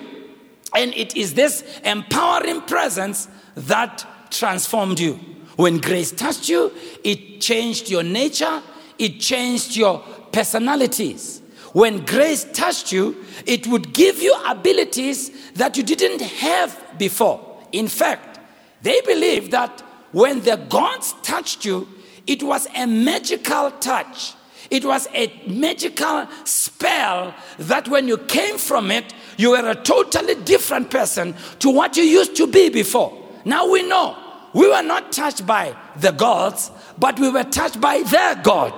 And 0.73 0.93
it 0.93 1.15
is 1.17 1.33
this 1.33 1.63
empowering 1.83 2.61
presence 2.61 3.27
that 3.55 4.05
transformed 4.31 4.99
you. 4.99 5.19
When 5.57 5.79
grace 5.79 6.11
touched 6.11 6.47
you, 6.47 6.71
it 7.03 7.41
changed 7.41 7.89
your 7.89 8.01
nature, 8.01 8.61
it 8.97 9.19
changed 9.19 9.75
your 9.75 9.99
personalities. 10.31 11.41
When 11.73 12.05
grace 12.05 12.45
touched 12.53 12.91
you, 12.91 13.23
it 13.45 13.67
would 13.67 13.93
give 13.93 14.19
you 14.21 14.33
abilities 14.47 15.51
that 15.53 15.75
you 15.75 15.83
didn't 15.83 16.21
have 16.21 16.79
before. 16.97 17.41
In 17.71 17.87
fact, 17.87 18.39
they 18.81 19.01
believe 19.01 19.51
that 19.51 19.81
when 20.11 20.41
the 20.41 20.55
gods 20.69 21.13
touched 21.23 21.65
you, 21.65 21.87
it 22.25 22.41
was 22.41 22.67
a 22.75 22.87
magical 22.87 23.71
touch. 23.71 24.33
It 24.73 24.85
was 24.85 25.07
a 25.13 25.31
magical 25.45 26.27
spell 26.45 27.35
that 27.59 27.87
when 27.89 28.07
you 28.07 28.17
came 28.17 28.57
from 28.57 28.89
it, 28.89 29.13
you 29.37 29.51
were 29.51 29.69
a 29.69 29.75
totally 29.75 30.33
different 30.33 30.89
person 30.89 31.35
to 31.59 31.69
what 31.69 31.95
you 31.95 32.01
used 32.01 32.35
to 32.37 32.47
be 32.47 32.69
before. 32.69 33.15
Now 33.45 33.69
we 33.69 33.87
know 33.87 34.17
we 34.51 34.67
were 34.67 34.81
not 34.81 35.11
touched 35.11 35.45
by 35.45 35.75
the 35.97 36.09
gods, 36.09 36.71
but 36.97 37.19
we 37.19 37.29
were 37.29 37.43
touched 37.43 37.79
by 37.79 38.01
their 38.01 38.33
God, 38.41 38.73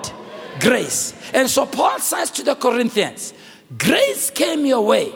grace. 0.59 1.13
And 1.33 1.49
so 1.49 1.65
Paul 1.65 1.97
says 1.99 2.29
to 2.31 2.43
the 2.43 2.55
Corinthians, 2.55 3.33
Grace 3.77 4.29
came 4.29 4.65
your 4.65 4.81
way, 4.85 5.13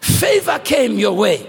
favor 0.00 0.60
came 0.60 1.00
your 1.00 1.14
way. 1.14 1.44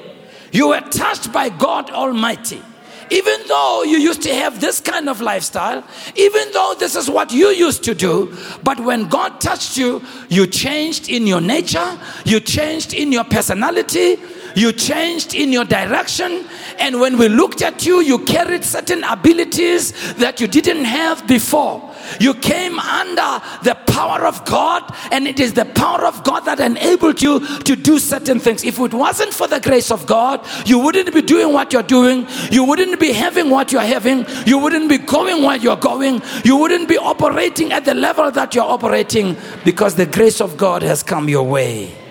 You 0.52 0.70
were 0.70 0.82
touched 0.82 1.32
by 1.32 1.50
God 1.50 1.92
Almighty. 1.92 2.64
Even 3.14 3.42
though 3.48 3.84
you 3.84 4.00
used 4.00 4.24
to 4.24 4.34
have 4.34 4.60
this 4.60 4.80
kind 4.80 5.08
of 5.08 5.22
lifestyle, 5.22 5.84
even 6.16 6.52
though 6.52 6.74
this 6.80 6.96
is 6.96 7.08
what 7.08 7.32
you 7.32 7.50
used 7.50 7.84
to 7.84 7.94
do, 7.94 8.36
but 8.64 8.80
when 8.80 9.08
God 9.08 9.40
touched 9.40 9.78
you, 9.78 10.02
you 10.30 10.48
changed 10.48 11.10
in 11.10 11.28
your 11.28 11.40
nature, 11.40 12.00
you 12.26 12.40
changed 12.40 12.92
in 12.92 13.12
your 13.12 13.24
personality, 13.24 14.18
you 14.56 14.72
changed 14.72 15.34
in 15.34 15.52
your 15.52 15.66
direction. 15.66 16.46
And 16.80 17.00
when 17.00 17.18
we 17.18 17.30
looked 17.30 17.62
at 17.62 17.86
you, 17.86 18.02
you 18.02 18.20
carried 18.20 18.64
certain 18.64 19.04
abilities 19.04 20.14
that 20.16 20.40
you 20.40 20.48
didn't 20.48 20.86
have 20.86 21.26
before. 21.28 21.94
You 22.20 22.34
came 22.34 22.80
under 22.80 23.42
the 23.64 23.76
power 23.88 24.26
of 24.26 24.44
God, 24.46 24.84
and 25.12 25.28
it 25.28 25.40
is 25.40 25.54
the 25.54 25.66
power 25.66 26.06
of 26.06 26.24
God 26.24 26.42
that 26.42 26.60
enabled 26.60 27.22
you 27.22 27.40
to 27.60 27.76
do 27.76 28.00
certain 28.00 28.40
things. 28.40 28.64
If 28.64 28.80
it 28.80 28.94
wasn't 28.94 29.34
for 29.34 29.48
the 29.48 29.60
grace 29.60 29.92
of 29.92 30.06
God, 30.06 30.46
you 30.66 30.80
wouldn't 30.80 31.14
be 31.14 31.22
doing 31.22 31.54
what 31.54 31.72
you're 31.74 31.84
doing, 31.84 32.28
you 32.52 32.64
wouldn't 32.64 33.00
be 33.00 33.14
having 33.14 33.50
what 33.50 33.72
you're 33.72 33.82
having, 33.82 34.26
you 34.46 34.58
wouldn't 34.58 34.90
be 34.90 34.98
going 34.98 35.44
where 35.44 35.58
you're 35.58 35.78
going, 35.78 36.22
you 36.44 36.58
wouldn't 36.58 36.90
be 36.90 36.98
operating 36.98 37.72
at 37.72 37.86
the 37.86 37.94
level 37.94 38.30
that 38.32 38.54
you're 38.56 38.64
operating 38.64 39.38
because 39.64 39.96
the 39.96 40.06
grace 40.06 40.42
of 40.42 40.58
God 40.58 40.82
has 40.82 41.04
come 41.04 41.30
your 41.30 41.44
way. 41.44 42.03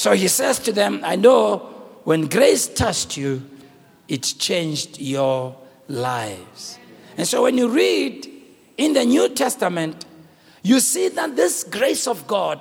So 0.00 0.12
he 0.12 0.28
says 0.28 0.58
to 0.60 0.72
them, 0.72 1.02
I 1.04 1.16
know 1.16 1.58
when 2.04 2.26
grace 2.26 2.66
touched 2.66 3.18
you, 3.18 3.44
it 4.08 4.22
changed 4.22 4.98
your 4.98 5.54
lives. 5.88 6.78
And 7.18 7.28
so 7.28 7.42
when 7.42 7.58
you 7.58 7.68
read 7.68 8.26
in 8.78 8.94
the 8.94 9.04
New 9.04 9.28
Testament, 9.28 10.06
you 10.62 10.80
see 10.80 11.10
that 11.10 11.36
this 11.36 11.64
grace 11.64 12.06
of 12.06 12.26
God 12.26 12.58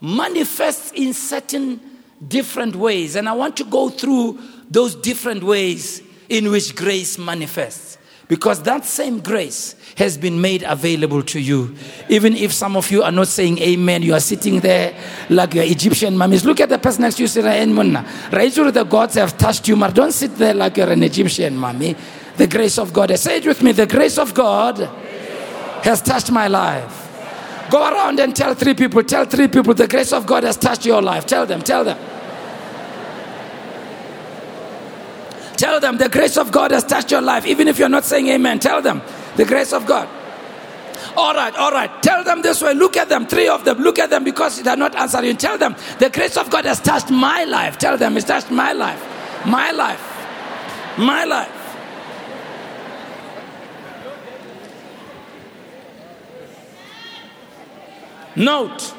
manifests 0.00 0.90
in 0.90 1.14
certain 1.14 1.80
different 2.26 2.74
ways. 2.74 3.14
And 3.14 3.28
I 3.28 3.34
want 3.34 3.56
to 3.58 3.64
go 3.64 3.88
through 3.88 4.40
those 4.68 4.96
different 4.96 5.44
ways 5.44 6.02
in 6.28 6.50
which 6.50 6.74
grace 6.74 7.18
manifests. 7.18 7.89
Because 8.30 8.62
that 8.62 8.84
same 8.84 9.18
grace 9.18 9.74
has 9.96 10.16
been 10.16 10.40
made 10.40 10.62
available 10.62 11.20
to 11.24 11.40
you. 11.40 11.74
Even 12.08 12.36
if 12.36 12.52
some 12.52 12.76
of 12.76 12.88
you 12.88 13.02
are 13.02 13.10
not 13.10 13.26
saying 13.26 13.58
amen, 13.58 14.02
you 14.02 14.14
are 14.14 14.20
sitting 14.20 14.60
there 14.60 14.94
like 15.28 15.54
your 15.54 15.64
Egyptian 15.64 16.16
mummies. 16.16 16.44
Look 16.44 16.60
at 16.60 16.68
the 16.68 16.78
person 16.78 17.02
next 17.02 17.16
to 17.16 17.22
you, 17.22 17.26
say, 17.26 17.42
Right 17.42 18.52
sure 18.52 18.70
the 18.70 18.84
gods 18.84 19.16
have 19.16 19.36
touched 19.36 19.66
you, 19.66 19.74
but 19.74 19.96
don't 19.96 20.12
sit 20.12 20.36
there 20.36 20.54
like 20.54 20.76
you're 20.76 20.92
an 20.92 21.02
Egyptian 21.02 21.56
mummy. 21.56 21.96
The 22.36 22.46
grace 22.46 22.78
of 22.78 22.92
God. 22.92 23.18
Say 23.18 23.38
it 23.38 23.46
with 23.46 23.64
me. 23.64 23.72
The 23.72 23.88
grace 23.88 24.16
of 24.16 24.32
God 24.32 24.78
has 25.82 26.00
touched 26.00 26.30
my 26.30 26.46
life. 26.46 27.08
Go 27.68 27.82
around 27.82 28.20
and 28.20 28.36
tell 28.36 28.54
three 28.54 28.74
people, 28.74 29.02
tell 29.02 29.24
three 29.24 29.48
people 29.48 29.74
the 29.74 29.88
grace 29.88 30.12
of 30.12 30.24
God 30.24 30.44
has 30.44 30.56
touched 30.56 30.86
your 30.86 31.02
life. 31.02 31.26
Tell 31.26 31.46
them, 31.46 31.62
tell 31.62 31.82
them. 31.82 31.98
Tell 35.60 35.78
them 35.78 35.98
the 35.98 36.08
grace 36.08 36.38
of 36.38 36.50
God 36.50 36.70
has 36.70 36.84
touched 36.84 37.10
your 37.10 37.20
life. 37.20 37.44
Even 37.44 37.68
if 37.68 37.78
you're 37.78 37.90
not 37.90 38.06
saying 38.06 38.28
amen, 38.28 38.60
tell 38.60 38.80
them 38.80 39.02
the 39.36 39.44
grace 39.44 39.74
of 39.74 39.84
God. 39.84 40.08
All 41.18 41.34
right, 41.34 41.54
all 41.54 41.70
right. 41.70 42.02
Tell 42.02 42.24
them 42.24 42.40
this 42.40 42.62
way. 42.62 42.72
Look 42.72 42.96
at 42.96 43.10
them, 43.10 43.26
three 43.26 43.46
of 43.46 43.66
them. 43.66 43.76
Look 43.76 43.98
at 43.98 44.08
them 44.08 44.24
because 44.24 44.62
they're 44.62 44.74
not 44.74 44.96
answering. 44.96 45.36
Tell 45.36 45.58
them 45.58 45.76
the 45.98 46.08
grace 46.08 46.38
of 46.38 46.48
God 46.48 46.64
has 46.64 46.80
touched 46.80 47.10
my 47.10 47.44
life. 47.44 47.76
Tell 47.76 47.98
them 47.98 48.16
it's 48.16 48.24
touched 48.24 48.50
my 48.50 48.72
life. 48.72 49.04
My 49.44 49.70
life. 49.72 50.00
My 50.96 51.24
life. 51.24 51.52
Note 58.34 58.94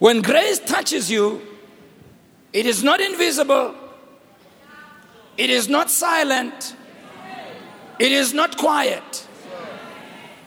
when 0.00 0.20
grace 0.20 0.58
touches 0.58 1.08
you, 1.08 1.40
it 2.52 2.66
is 2.66 2.82
not 2.82 3.00
invisible, 3.00 3.76
it 5.38 5.50
is 5.50 5.68
not 5.68 5.88
silent. 5.90 6.76
It 7.98 8.12
is 8.12 8.34
not 8.34 8.58
quiet. 8.58 9.26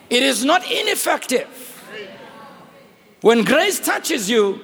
It 0.09 0.21
is 0.21 0.43
not 0.43 0.69
ineffective. 0.69 1.47
When 3.21 3.43
grace 3.43 3.79
touches 3.79 4.29
you, 4.29 4.59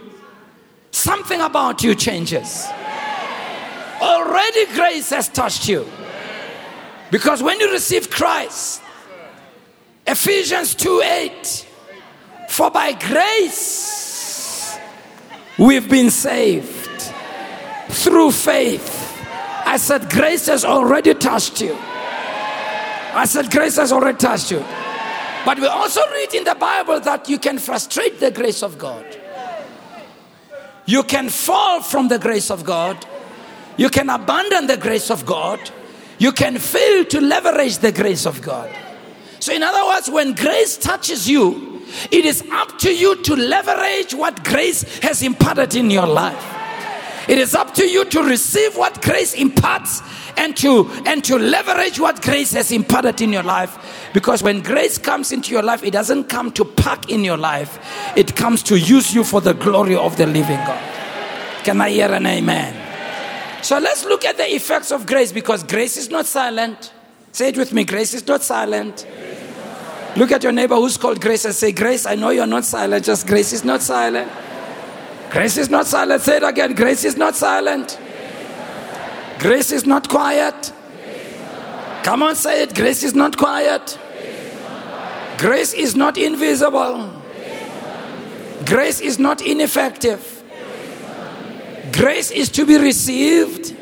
something 0.92 1.40
about 1.40 1.84
you 1.84 1.96
changes. 1.96 2.68
Already 4.02 4.66
grace 4.74 5.10
has 5.12 5.30
touched 5.30 5.70
you. 5.70 5.88
Because 7.10 7.42
when 7.42 7.60
you 7.60 7.72
receive 7.72 8.10
Christ, 8.10 8.82
Ephesians 10.06 10.76
2 10.76 11.02
8, 11.04 11.68
for 12.50 12.70
by 12.70 12.92
grace 12.94 14.78
we've 15.58 15.90
been 15.90 16.10
saved 16.10 17.14
through 17.90 18.32
faith. 18.32 18.97
I 19.68 19.76
said, 19.76 20.10
grace 20.10 20.48
has 20.48 20.64
already 20.64 21.14
touched 21.14 21.60
you. 21.60 21.76
I 21.76 23.26
said, 23.28 23.52
grace 23.52 23.76
has 23.76 23.92
already 23.92 24.18
touched 24.18 24.50
you. 24.50 24.60
But 25.46 25.60
we 25.60 25.68
also 25.68 26.00
read 26.14 26.34
in 26.34 26.46
the 26.46 26.56
Bible 26.56 27.02
that 27.02 27.28
you 27.28 27.38
can 27.38 27.60
frustrate 27.60 28.22
the 28.22 28.32
grace 28.32 28.64
of 28.64 28.78
God. 28.78 29.06
You 30.86 31.04
can 31.04 31.28
fall 31.28 31.82
from 31.82 32.08
the 32.08 32.18
grace 32.18 32.50
of 32.50 32.64
God. 32.64 33.06
You 33.76 33.90
can 33.90 34.10
abandon 34.10 34.68
the 34.68 34.78
grace 34.78 35.12
of 35.12 35.26
God. 35.26 35.60
You 36.18 36.32
can 36.32 36.58
fail 36.60 37.04
to 37.04 37.20
leverage 37.20 37.80
the 37.80 37.92
grace 37.92 38.26
of 38.26 38.42
God. 38.42 38.74
So, 39.42 39.54
in 39.54 39.64
other 39.64 39.86
words, 39.86 40.10
when 40.10 40.34
grace 40.34 40.78
touches 40.78 41.30
you, 41.30 41.84
it 42.10 42.24
is 42.24 42.42
up 42.54 42.80
to 42.80 42.96
you 42.96 43.22
to 43.24 43.36
leverage 43.36 44.14
what 44.14 44.46
grace 44.46 45.00
has 45.00 45.22
imparted 45.22 45.76
in 45.76 45.92
your 45.92 46.08
life. 46.08 46.57
It 47.28 47.38
is 47.38 47.54
up 47.56 47.74
to 47.74 47.86
you 47.86 48.06
to 48.06 48.24
receive 48.24 48.78
what 48.78 49.02
grace 49.02 49.34
imparts 49.34 50.02
and 50.38 50.56
to 50.58 50.90
and 51.06 51.24
to 51.26 51.38
leverage 51.38 52.00
what 52.00 52.22
grace 52.22 52.54
has 52.54 52.72
imparted 52.72 53.22
in 53.22 53.34
your 53.34 53.44
life. 53.44 54.10
Because 54.14 54.42
when 54.42 54.62
grace 54.62 54.98
comes 54.98 55.32
into 55.34 55.52
your 55.52 55.64
life 55.64 55.84
it 55.84 55.92
doesn't 55.92 56.26
come 56.26 56.52
to 56.54 56.64
pack 56.64 57.10
in 57.10 57.24
your 57.26 57.38
life. 57.38 57.80
It 58.16 58.36
comes 58.36 58.64
to 58.64 58.80
use 58.80 59.14
you 59.14 59.26
for 59.26 59.42
the 59.42 59.54
glory 59.54 59.96
of 59.96 60.16
the 60.16 60.26
living 60.26 60.58
god. 60.58 60.82
Can 61.66 61.82
i 61.82 61.90
hear 61.90 62.12
an 62.14 62.26
amen? 62.26 63.64
So 63.64 63.78
let's 63.78 64.06
look 64.06 64.24
at 64.24 64.38
the 64.38 64.56
effects 64.56 64.92
of 64.92 65.06
grace 65.06 65.34
because 65.34 65.64
grace 65.64 65.98
is 65.98 66.10
not 66.10 66.26
silent. 66.28 66.94
Say 67.34 67.50
it 67.50 67.58
with 67.58 67.74
me 67.74 67.84
grace 67.84 68.14
is 68.14 68.26
not 68.26 68.42
silent. 68.42 69.06
Look 70.16 70.32
at 70.32 70.44
your 70.44 70.54
neighbor 70.54 70.76
who's 70.76 70.98
called 70.98 71.20
grace 71.20 71.44
and 71.46 71.54
say 71.54 71.72
grace 71.74 72.06
i 72.06 72.16
know 72.16 72.30
you're 72.30 72.48
not 72.48 72.66
silent 72.66 73.06
just 73.06 73.28
grace 73.28 73.54
is 73.54 73.64
not 73.64 73.82
silent 73.84 74.32
grace 75.30 75.58
is 75.58 75.70
not 75.70 75.86
silent 75.86 76.22
say 76.22 76.38
it 76.38 76.44
again 76.44 76.74
grace 76.74 77.04
is 77.04 77.18
not 77.18 77.36
silent 77.36 78.00
Grace 79.40 79.72
is 79.72 79.86
not 79.86 80.10
quiet. 80.10 80.74
Come 82.04 82.24
on, 82.24 82.36
say 82.36 82.64
it. 82.64 82.74
Grace 82.74 83.04
is 83.04 83.14
not 83.14 83.38
quiet. 83.38 83.98
Grace 85.38 85.74
is 85.74 85.96
not 85.96 86.18
invisible. 86.18 87.14
Grace 88.66 89.00
is 89.00 89.20
not 89.20 89.42
ineffective. 89.42 90.44
Grace 91.92 92.32
is 92.32 92.50
to 92.50 92.66
be 92.66 92.78
received. 92.78 93.76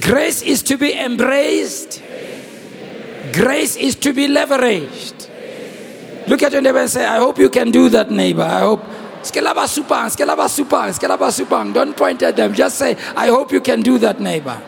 Grace 0.00 0.42
is 0.42 0.62
to 0.62 0.76
be 0.76 0.92
embraced. 0.92 2.02
Grace 3.32 3.76
is 3.76 3.96
to 3.96 4.12
be 4.12 4.28
leveraged. 4.28 5.28
Look 6.28 6.42
at 6.42 6.52
your 6.52 6.62
neighbor 6.62 6.78
and 6.78 6.90
say, 6.90 7.04
I 7.04 7.18
hope 7.18 7.38
you 7.38 7.50
can 7.50 7.70
do 7.70 7.88
that, 7.88 8.10
neighbor. 8.10 8.42
I 8.42 8.60
hope 8.60 8.84
Skelaba 9.26 9.66
supang, 9.66 10.06
skelaba 10.06 10.46
supang, 10.46 10.94
skelaba 10.94 11.28
supang. 11.30 11.74
Don't 11.74 11.96
point 11.96 12.22
at 12.22 12.36
them. 12.36 12.54
Just 12.54 12.78
say, 12.78 12.96
I 13.16 13.26
hope 13.28 13.50
you 13.50 13.60
can 13.60 13.82
do 13.82 13.98
that, 13.98 14.20
neighbor. 14.20 14.62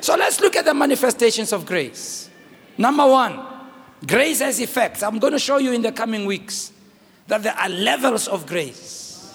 So 0.00 0.14
let's 0.16 0.40
look 0.40 0.54
at 0.54 0.64
the 0.64 0.74
manifestations 0.74 1.52
of 1.52 1.66
grace. 1.66 2.30
Number 2.78 3.06
one, 3.06 3.40
grace 4.06 4.40
has 4.40 4.60
effects. 4.60 5.02
I'm 5.02 5.18
going 5.18 5.32
to 5.32 5.38
show 5.38 5.58
you 5.58 5.72
in 5.72 5.82
the 5.82 5.92
coming 5.92 6.26
weeks 6.26 6.72
that 7.26 7.42
there 7.42 7.54
are 7.54 7.68
levels 7.68 8.28
of 8.28 8.46
grace, 8.46 9.34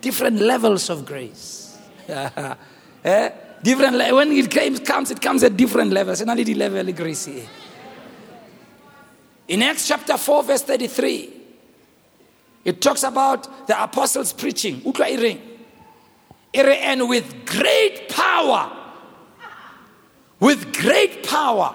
different 0.00 0.40
levels 0.40 0.90
of 0.90 1.04
grace. 1.04 1.78
eh? 2.08 3.30
Different 3.62 3.96
le- 3.96 4.14
when 4.14 4.32
it 4.32 4.84
comes, 4.84 5.10
it 5.10 5.20
comes 5.20 5.42
at 5.42 5.56
different 5.56 5.92
levels. 5.92 6.24
Level 6.24 6.92
grace. 6.92 7.28
In 9.48 9.62
Acts 9.62 9.88
chapter 9.88 10.16
4, 10.16 10.42
verse 10.44 10.62
33, 10.62 11.37
it 12.68 12.82
talks 12.82 13.02
about 13.02 13.66
the 13.66 13.82
apostles 13.82 14.34
preaching. 14.34 14.82
And 16.52 17.08
with 17.08 17.46
great 17.46 18.10
power, 18.10 18.70
with 20.38 20.76
great 20.76 21.26
power, 21.26 21.74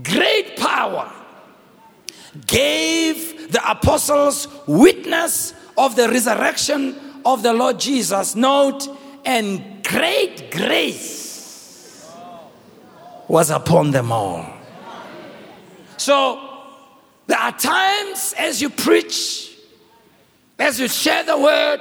great 0.00 0.56
power, 0.56 1.12
gave 2.46 3.50
the 3.50 3.68
apostles 3.68 4.46
witness 4.68 5.54
of 5.76 5.96
the 5.96 6.08
resurrection 6.08 6.94
of 7.24 7.42
the 7.42 7.52
Lord 7.52 7.80
Jesus. 7.80 8.36
Note, 8.36 8.86
and 9.24 9.82
great 9.82 10.52
grace 10.52 12.08
was 13.26 13.50
upon 13.50 13.90
them 13.90 14.12
all. 14.12 14.46
So, 15.96 16.49
there 17.30 17.38
are 17.38 17.52
times 17.52 18.34
as 18.36 18.60
you 18.60 18.68
preach, 18.68 19.54
as 20.58 20.80
you 20.80 20.88
share 20.88 21.22
the 21.22 21.38
word, 21.38 21.80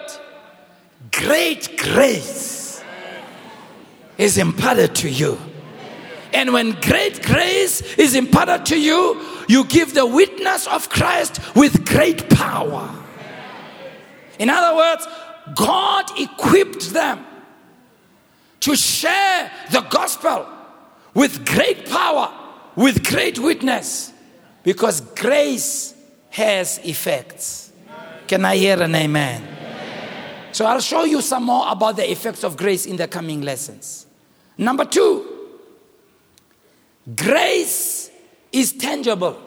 great 1.12 1.76
grace 1.78 2.84
is 4.20 4.38
imparted 4.38 4.94
to 4.96 5.10
you. 5.10 5.40
And 6.34 6.54
when 6.54 6.72
great 6.82 7.24
grace 7.24 7.82
is 7.96 8.16
imparted 8.16 8.68
to 8.68 8.80
you, 8.80 9.20
you 9.48 9.66
give 9.66 9.96
the 9.96 10.06
witness 10.06 10.68
of 10.68 10.90
Christ 10.90 11.40
with 11.56 11.84
great 11.84 12.30
power. 12.30 12.88
In 14.38 14.52
other 14.52 14.78
words, 14.78 15.08
God 15.56 16.06
equipped 16.20 16.92
them 16.92 17.26
to 18.60 18.76
share 18.76 19.52
the 19.72 19.82
gospel 19.82 20.48
with 21.16 21.44
great 21.44 21.90
power, 21.90 22.32
with 22.76 23.04
great 23.04 23.40
witness. 23.40 24.14
Because 24.70 25.02
grace 25.02 25.96
has 26.30 26.78
effects. 26.84 27.72
Can 28.28 28.46
I 28.46 28.56
hear 28.56 28.80
an 28.80 28.94
amen? 28.94 29.42
So 30.52 30.64
I'll 30.64 30.80
show 30.80 31.06
you 31.06 31.24
some 31.24 31.46
more 31.46 31.66
about 31.68 31.96
the 31.96 32.12
effects 32.12 32.44
of 32.44 32.56
grace 32.56 32.86
in 32.86 32.96
the 32.96 33.08
coming 33.08 33.42
lessons. 33.42 34.06
Number 34.60 34.86
two, 34.86 35.26
grace 37.16 38.12
is 38.52 38.74
tangible. 38.74 39.42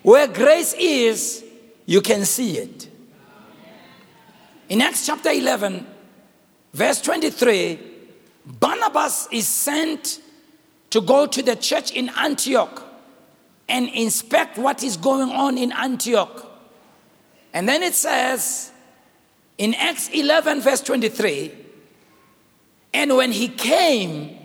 Where 0.00 0.28
grace 0.28 0.72
is, 0.72 1.44
you 1.84 2.00
can 2.00 2.24
see 2.24 2.56
it. 2.56 2.88
In 4.70 4.80
Acts 4.80 5.04
chapter 5.04 5.28
11, 5.28 5.86
verse 6.72 7.02
23, 7.02 7.78
Barnabas 8.46 9.28
is 9.30 9.46
sent 9.46 10.22
to 10.88 11.02
go 11.02 11.26
to 11.26 11.42
the 11.42 11.54
church 11.54 11.90
in 11.90 12.08
Antioch 12.16 12.87
and 13.68 13.88
inspect 13.90 14.58
what 14.58 14.82
is 14.82 14.96
going 14.96 15.30
on 15.30 15.58
in 15.58 15.72
Antioch. 15.72 16.46
And 17.52 17.68
then 17.68 17.82
it 17.82 17.94
says 17.94 18.72
in 19.58 19.74
Acts 19.74 20.08
11, 20.08 20.60
verse 20.60 20.80
23, 20.80 21.52
and 22.94 23.16
when 23.16 23.32
he 23.32 23.48
came 23.48 24.38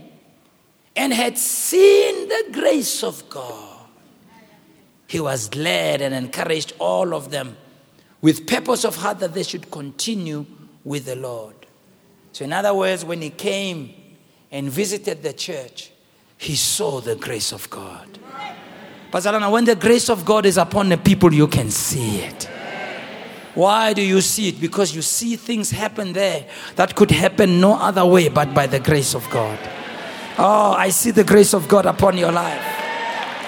and 0.95 1.13
had 1.13 1.37
seen 1.37 2.27
the 2.27 2.49
grace 2.51 3.03
of 3.03 3.29
God, 3.29 3.69
he 5.07 5.19
was 5.19 5.53
led 5.55 6.01
and 6.01 6.13
encouraged 6.13 6.73
all 6.79 7.13
of 7.13 7.29
them 7.31 7.55
with 8.21 8.47
purpose 8.47 8.83
of 8.83 8.95
heart 8.95 9.19
that 9.19 9.33
they 9.33 9.43
should 9.43 9.69
continue 9.69 10.45
with 10.83 11.05
the 11.05 11.15
Lord. 11.15 11.55
So, 12.31 12.45
in 12.45 12.53
other 12.53 12.73
words, 12.73 13.05
when 13.05 13.21
he 13.21 13.29
came 13.29 13.93
and 14.51 14.69
visited 14.69 15.21
the 15.21 15.33
church, 15.33 15.91
he 16.37 16.55
saw 16.55 16.99
the 16.99 17.15
grace 17.15 17.51
of 17.51 17.69
God. 17.69 18.07
Pastor 19.13 19.39
when 19.51 19.63
the 19.63 19.75
grace 19.75 20.09
of 20.09 20.25
God 20.25 20.43
is 20.43 20.57
upon 20.57 20.89
the 20.89 20.97
people, 20.97 21.31
you 21.31 21.47
can 21.47 21.69
see 21.69 22.21
it. 22.21 22.49
Why 23.53 23.93
do 23.93 24.01
you 24.01 24.21
see 24.21 24.47
it? 24.47 24.59
Because 24.59 24.95
you 24.95 25.03
see 25.03 25.35
things 25.35 25.69
happen 25.69 26.13
there 26.13 26.47
that 26.77 26.95
could 26.95 27.11
happen 27.11 27.61
no 27.61 27.75
other 27.75 28.03
way 28.07 28.29
but 28.29 28.55
by 28.55 28.65
the 28.65 28.79
grace 28.79 29.13
of 29.13 29.29
God. 29.29 29.59
Oh, 30.39 30.73
I 30.75 30.89
see 30.89 31.11
the 31.11 31.23
grace 31.23 31.53
of 31.53 31.67
God 31.67 31.85
upon 31.85 32.17
your 32.17 32.31
life. 32.31 32.65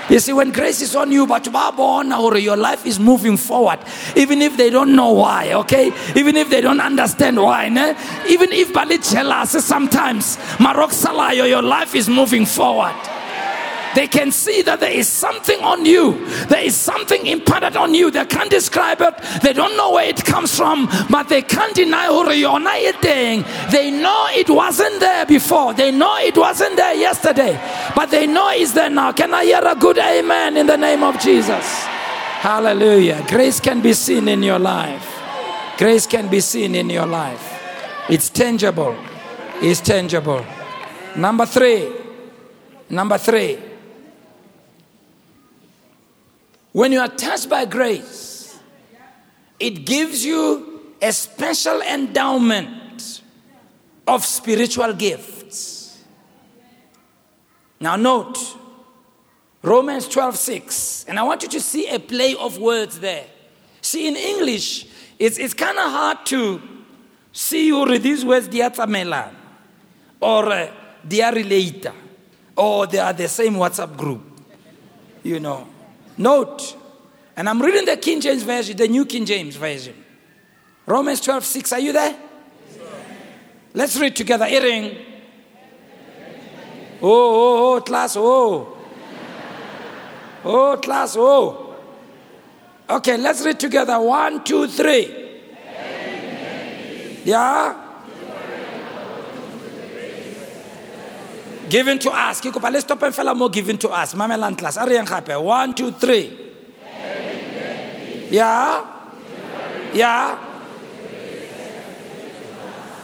You 0.07 0.19
see, 0.19 0.33
when 0.33 0.51
grace 0.51 0.81
is 0.81 0.95
on 0.95 1.11
you, 1.11 1.25
but 1.25 1.47
or 1.47 2.37
your 2.37 2.57
life 2.57 2.85
is 2.85 2.99
moving 2.99 3.35
forward, 3.35 3.79
even 4.15 4.43
if 4.43 4.57
they 4.57 4.69
don't 4.69 4.95
know 4.95 5.13
why, 5.13 5.53
okay? 5.53 5.91
Even 6.15 6.35
if 6.35 6.51
they 6.51 6.61
don't 6.61 6.79
understand 6.79 7.41
why, 7.41 7.69
ne? 7.69 7.95
even 8.29 8.51
if 8.51 8.67
sometimes, 9.63 10.37
Marok 10.59 11.47
your 11.49 11.63
life 11.63 11.95
is 11.95 12.07
moving 12.07 12.45
forward. 12.45 13.14
They 13.95 14.07
can 14.07 14.31
see 14.31 14.61
that 14.63 14.81
there 14.81 14.91
is 14.91 15.07
something 15.07 15.59
on 15.61 15.85
you. 15.85 16.25
There 16.47 16.63
is 16.63 16.75
something 16.75 17.25
imparted 17.25 17.77
on 17.77 17.93
you. 17.93 18.11
They 18.11 18.25
can't 18.25 18.49
describe 18.49 19.01
it. 19.01 19.15
They 19.41 19.53
don't 19.53 19.75
know 19.77 19.91
where 19.93 20.07
it 20.07 20.23
comes 20.23 20.55
from, 20.55 20.87
but 21.09 21.29
they 21.29 21.41
can't 21.41 21.73
deny. 21.73 22.05
They 23.71 23.91
know 23.91 24.27
it 24.31 24.49
wasn't 24.49 24.99
there 24.99 25.25
before. 25.25 25.73
They 25.73 25.91
know 25.91 26.17
it 26.17 26.37
wasn't 26.37 26.75
there 26.75 26.93
yesterday, 26.93 27.59
but 27.95 28.11
they 28.11 28.27
know 28.27 28.49
it's 28.51 28.73
there 28.73 28.89
now. 28.89 29.13
Can 29.13 29.33
I 29.33 29.45
hear 29.45 29.61
a 29.65 29.75
good 29.75 29.97
amen 29.97 30.57
in 30.57 30.67
the 30.67 30.77
name 30.77 31.03
of 31.03 31.19
Jesus? 31.19 31.65
Hallelujah. 32.45 33.25
Grace 33.27 33.59
can 33.59 33.81
be 33.81 33.93
seen 33.93 34.27
in 34.27 34.43
your 34.43 34.59
life. 34.59 35.11
Grace 35.77 36.05
can 36.05 36.27
be 36.27 36.41
seen 36.41 36.75
in 36.75 36.89
your 36.89 37.05
life. 37.05 37.61
It's 38.09 38.29
tangible. 38.29 38.95
It's 39.61 39.81
tangible. 39.81 40.45
Number 41.15 41.45
three. 41.45 41.91
Number 42.89 43.17
three. 43.17 43.57
When 46.75 46.91
you 46.91 46.99
are 46.99 47.07
touched 47.07 47.47
by 47.49 47.63
grace, 47.63 48.59
it 49.57 49.85
gives 49.85 50.25
you 50.25 50.93
a 51.01 51.13
special 51.13 51.81
endowment 51.81 53.21
of 54.05 54.25
spiritual 54.25 54.91
gifts. 54.91 56.03
Now, 57.79 57.95
note 57.95 58.57
Romans 59.61 60.09
12 60.09 60.35
6. 60.35 61.05
And 61.07 61.17
I 61.17 61.23
want 61.23 61.43
you 61.43 61.47
to 61.47 61.61
see 61.61 61.87
a 61.87 61.97
play 61.97 62.35
of 62.35 62.57
words 62.57 62.99
there. 62.99 63.27
See, 63.79 64.09
in 64.09 64.17
English, 64.17 64.85
it's, 65.17 65.37
it's 65.37 65.53
kind 65.53 65.77
of 65.77 65.89
hard 65.89 66.25
to 66.25 66.61
see 67.31 67.67
you 67.67 67.85
read 67.85 68.03
these 68.03 68.25
words, 68.25 68.49
diatsamela, 68.49 69.33
or 70.19 70.51
uh, 70.51 70.71
related, 71.09 71.93
or 72.53 72.85
they 72.85 72.99
are 72.99 73.13
the 73.13 73.29
same 73.29 73.53
WhatsApp 73.53 73.95
group. 73.95 74.23
You 75.23 75.39
know. 75.39 75.69
Note, 76.17 76.75
and 77.35 77.49
I'm 77.49 77.61
reading 77.61 77.85
the 77.85 77.97
King 77.97 78.21
James 78.21 78.43
Version, 78.43 78.77
the 78.77 78.87
New 78.87 79.05
King 79.05 79.25
James 79.25 79.55
Version. 79.55 79.95
Romans 80.85 81.21
12, 81.21 81.43
6. 81.43 81.73
Are 81.73 81.79
you 81.79 81.91
there? 81.91 82.15
Let's 83.73 83.97
read 83.99 84.15
together. 84.15 84.45
Earring. 84.45 84.97
Oh, 87.01 87.01
oh, 87.01 87.75
oh, 87.75 87.81
class, 87.81 88.15
oh. 88.15 88.77
Oh, 90.43 90.77
class, 90.77 91.15
oh. 91.17 91.75
Okay, 92.89 93.17
let's 93.17 93.43
read 93.43 93.59
together. 93.59 93.99
One, 93.99 94.43
two, 94.43 94.67
three. 94.67 95.41
Yeah? 97.25 97.84
Given 101.69 101.99
to 101.99 102.11
us. 102.11 102.41
Ke 102.41 102.51
kopa 102.53 102.71
let's 102.71 102.85
stop 102.85 103.01
and 103.03 103.15
fella 103.15 103.33
more 103.33 103.49
given 103.49 103.77
to 103.79 103.89
us. 103.89 104.13
Mamelang 104.13 104.57
class. 104.57 104.77
A 104.77 104.85
re 104.85 104.95
yang 104.95 105.05
gape. 105.05 105.41
1 105.41 105.73
2 105.73 105.91
3. 105.91 106.31
Yeah? 108.29 108.85
Yeah? 109.93 110.37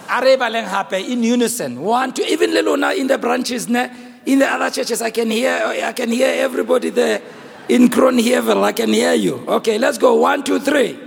A 0.08 0.20
re 0.20 0.36
baleng 0.36 0.66
hape 0.66 1.10
in 1.10 1.22
unison. 1.22 1.80
1 1.80 2.12
2 2.12 2.22
even 2.28 2.54
le 2.54 2.62
lona 2.62 2.92
in 2.92 3.06
the 3.06 3.18
branches 3.18 3.68
ne 3.68 3.90
in 4.26 4.38
the 4.38 4.46
other 4.46 4.70
churches 4.70 5.02
I 5.02 5.10
can 5.10 5.30
hear 5.30 5.60
I 5.82 5.92
can 5.92 6.10
hear 6.10 6.44
everybody 6.44 6.90
there 6.90 7.20
in 7.68 7.88
Kronhevel 7.88 8.62
I 8.62 8.72
can 8.72 8.92
hear 8.92 9.14
you. 9.14 9.44
Okay, 9.48 9.78
let's 9.78 9.98
go. 9.98 10.14
1 10.14 10.44
2 10.44 10.60
3. 10.60 10.98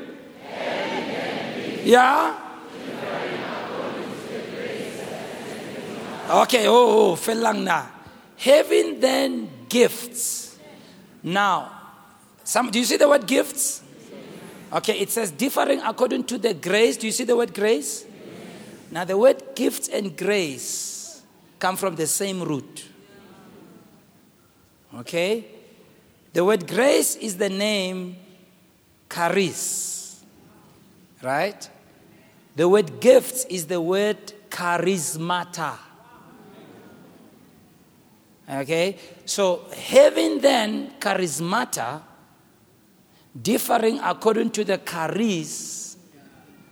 Yeah? 1.86 2.45
Okay, 6.28 6.66
oh, 6.68 7.16
oh 7.16 7.52
na. 7.54 7.86
Having 8.38 9.00
then 9.00 9.50
gifts. 9.70 10.58
Now, 11.22 11.72
some 12.44 12.72
do 12.72 12.80
you 12.80 12.86
see 12.86 12.98
the 12.98 13.08
word 13.08 13.28
gifts? 13.28 13.84
Okay, 14.74 15.00
it 15.00 15.12
says 15.12 15.32
differing 15.32 15.82
according 15.82 16.24
to 16.26 16.38
the 16.38 16.54
grace. 16.54 16.98
Do 16.98 17.06
you 17.06 17.14
see 17.14 17.24
the 17.24 17.36
word 17.36 17.54
grace? 17.54 18.06
Now, 18.92 19.04
the 19.04 19.18
word 19.18 19.44
gifts 19.56 19.88
and 19.88 20.18
grace 20.18 21.22
come 21.60 21.78
from 21.78 21.96
the 21.96 22.08
same 22.08 22.42
root. 22.42 22.86
Okay? 24.98 25.46
The 26.34 26.44
word 26.44 26.68
grace 26.68 27.16
is 27.16 27.38
the 27.38 27.50
name 27.50 28.18
charis. 29.10 30.24
Right? 31.22 31.70
The 32.56 32.68
word 32.68 33.00
gifts 33.00 33.46
is 33.46 33.68
the 33.68 33.80
word 33.80 34.34
charismata. 34.50 35.78
Okay? 38.50 38.98
So, 39.26 39.66
having 39.74 40.40
then 40.40 40.92
charismata, 41.00 42.02
differing 43.40 44.00
according 44.00 44.52
to 44.52 44.64
the 44.64 44.78
charis 44.78 45.98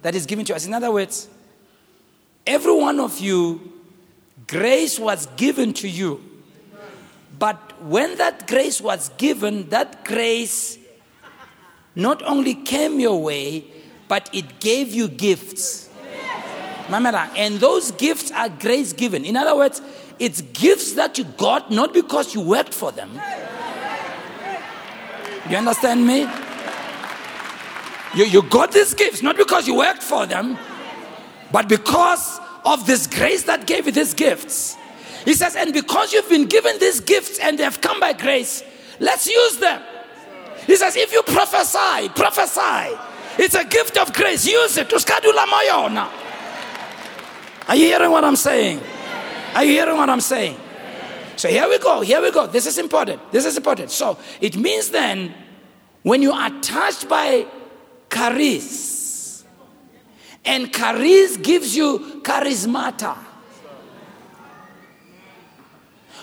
that 0.02 0.16
is 0.16 0.26
given 0.26 0.46
to 0.46 0.56
us. 0.56 0.66
In 0.66 0.74
other 0.74 0.92
words, 0.92 1.28
every 2.46 2.76
one 2.76 3.00
of 3.00 3.20
you, 3.20 3.74
grace 4.48 5.00
was 5.00 5.28
given 5.36 5.74
to 5.74 5.90
you. 5.90 6.24
But 7.38 7.82
when 7.82 8.18
that 8.18 8.48
grace 8.48 8.80
was 8.80 9.10
given, 9.18 9.70
that 9.70 10.06
grace 10.06 10.78
not 11.96 12.22
only 12.24 12.54
came 12.54 13.00
your 13.00 13.22
way, 13.22 13.66
but 14.08 14.30
it 14.34 14.60
gave 14.60 14.94
you 14.94 15.08
gifts. 15.08 15.83
And 16.90 17.60
those 17.60 17.92
gifts 17.92 18.32
are 18.32 18.50
grace 18.50 18.94
given. 18.94 19.26
In 19.26 19.36
other 19.36 19.56
words, 19.56 19.82
it's 20.20 20.42
gifts 20.42 20.94
that 20.94 21.18
you 21.18 21.24
got 21.24 21.72
not 21.72 21.94
because 21.94 22.34
you 22.34 22.42
worked 22.42 22.74
for 22.74 22.92
them. 22.92 23.12
You 25.50 25.58
understand 25.58 26.06
me? 26.06 26.28
You, 28.16 28.26
you 28.26 28.44
got 28.44 28.72
these 28.72 28.94
gifts 28.94 29.22
not 29.22 29.38
because 29.38 29.68
you 29.68 29.76
worked 29.76 30.04
for 30.04 30.26
them, 30.26 30.58
but 31.52 31.68
because 31.68 32.40
of 32.64 32.86
this 32.86 33.08
grace 33.08 33.44
that 33.44 33.66
gave 33.68 33.86
you 33.88 33.92
these 33.92 34.14
gifts. 34.14 34.78
He 35.26 35.34
says, 35.34 35.56
and 35.56 35.74
because 35.74 36.14
you've 36.14 36.30
been 36.30 36.46
given 36.46 36.80
these 36.80 37.00
gifts 37.00 37.40
and 37.40 37.58
they 37.58 37.64
have 37.64 37.82
come 37.82 38.00
by 38.00 38.14
grace, 38.14 38.64
let's 39.00 39.28
use 39.28 39.58
them. 39.58 39.82
He 40.68 40.76
says, 40.76 40.96
if 40.96 41.12
you 41.12 41.24
prophesy, 41.24 42.10
prophesy. 42.10 42.98
It's 43.38 43.56
a 43.56 43.66
gift 43.66 43.98
of 43.98 44.14
grace. 44.14 44.48
Use 44.48 44.78
it. 44.78 44.90
Are 47.68 47.76
you 47.76 47.86
hearing 47.86 48.12
what 48.12 48.24
I'm 48.24 48.36
saying? 48.36 48.82
Are 49.54 49.64
you 49.64 49.72
hearing 49.72 49.96
what 49.96 50.10
I'm 50.10 50.22
saying? 50.22 50.58
So 51.36 51.50
here 51.50 51.68
we 51.68 51.80
go. 51.80 52.02
Here 52.02 52.22
we 52.22 52.32
go. 52.32 52.48
This 52.48 52.66
is 52.66 52.78
important. 52.78 53.32
This 53.32 53.46
is 53.46 53.58
important. 53.58 53.92
So 53.92 54.18
it 54.42 54.56
means 54.56 54.90
then, 54.90 55.34
when 56.04 56.22
you 56.22 56.32
are 56.32 56.50
touched 56.62 57.08
by 57.08 57.46
charis, 58.12 59.46
and 60.46 60.74
charis 60.74 61.38
gives 61.38 61.76
you 61.76 62.22
charismata, 62.24 63.18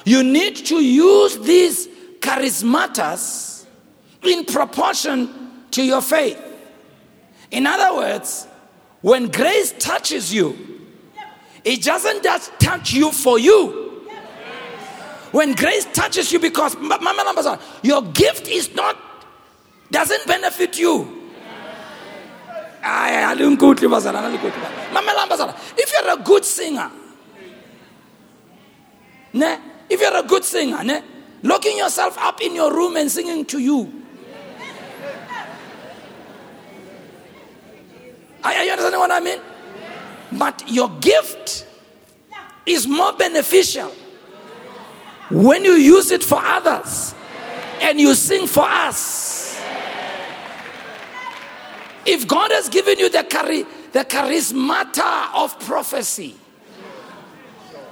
you 0.05 0.23
need 0.23 0.57
to 0.57 0.77
use 0.77 1.39
these 1.39 1.89
charismatas 2.21 3.67
in 4.23 4.45
proportion 4.45 5.65
to 5.71 5.83
your 5.83 6.03
faith. 6.03 6.39
In 7.51 7.67
other 7.67 7.97
words, 7.97 8.47
when 9.01 9.29
grace 9.29 9.75
touches 9.79 10.33
you, 10.33 10.70
it 11.65 11.83
doesn't 11.83 12.23
just 12.23 12.59
touch 12.59 12.93
you 12.93 13.13
for 13.13 13.39
you. 13.39 13.89
When 15.33 15.55
grace 15.55 15.87
touches 15.93 16.33
you, 16.33 16.41
because 16.41 16.77
your 17.83 18.03
gift 18.03 18.49
is 18.49 18.75
not, 18.75 18.97
doesn't 19.91 20.27
benefit 20.27 20.79
you. 20.79 21.17
If 22.83 23.41
you're 25.93 26.13
a 26.13 26.17
good 26.17 26.45
singer, 26.45 26.91
if 29.33 30.01
you're 30.01 30.17
a 30.17 30.23
good 30.23 30.45
singer, 30.45 31.03
locking 31.43 31.79
yourself 31.79 32.17
up 32.19 32.41
in 32.41 32.55
your 32.55 32.73
room 32.75 32.97
and 32.97 33.11
singing 33.11 33.45
to 33.47 33.59
you. 33.59 33.93
Are 38.43 38.65
you 38.65 38.71
understanding 38.71 39.01
what 39.01 39.11
I 39.11 39.21
mean? 39.21 39.39
But 40.33 40.63
your 40.69 40.89
gift 41.01 41.67
is 42.67 42.87
more 42.87 43.13
beneficial 43.13 43.93
when 45.31 45.65
you 45.65 45.73
use 45.73 46.11
it 46.11 46.23
for 46.23 46.39
others 46.39 47.15
and 47.81 48.01
you 48.01 48.15
sing 48.15 48.47
for 48.47 48.65
us. 48.65 49.61
If 52.07 52.27
God 52.27 52.51
has 52.53 52.69
given 52.69 52.99
you 52.99 53.09
the, 53.09 53.19
chari- 53.19 53.67
the 53.93 54.05
charismata 54.05 55.35
of 55.35 55.59
prophecy, 55.61 56.37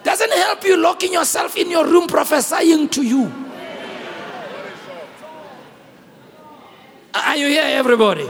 doesn't 0.02 0.32
help 0.32 0.64
you 0.64 0.76
locking 0.76 1.12
yourself 1.12 1.56
in 1.56 1.70
your 1.70 1.86
room 1.86 2.06
prophesying 2.06 2.88
to 2.88 3.02
you. 3.02 3.32
Are 7.14 7.36
you 7.36 7.48
here, 7.48 7.64
everybody? 7.64 8.28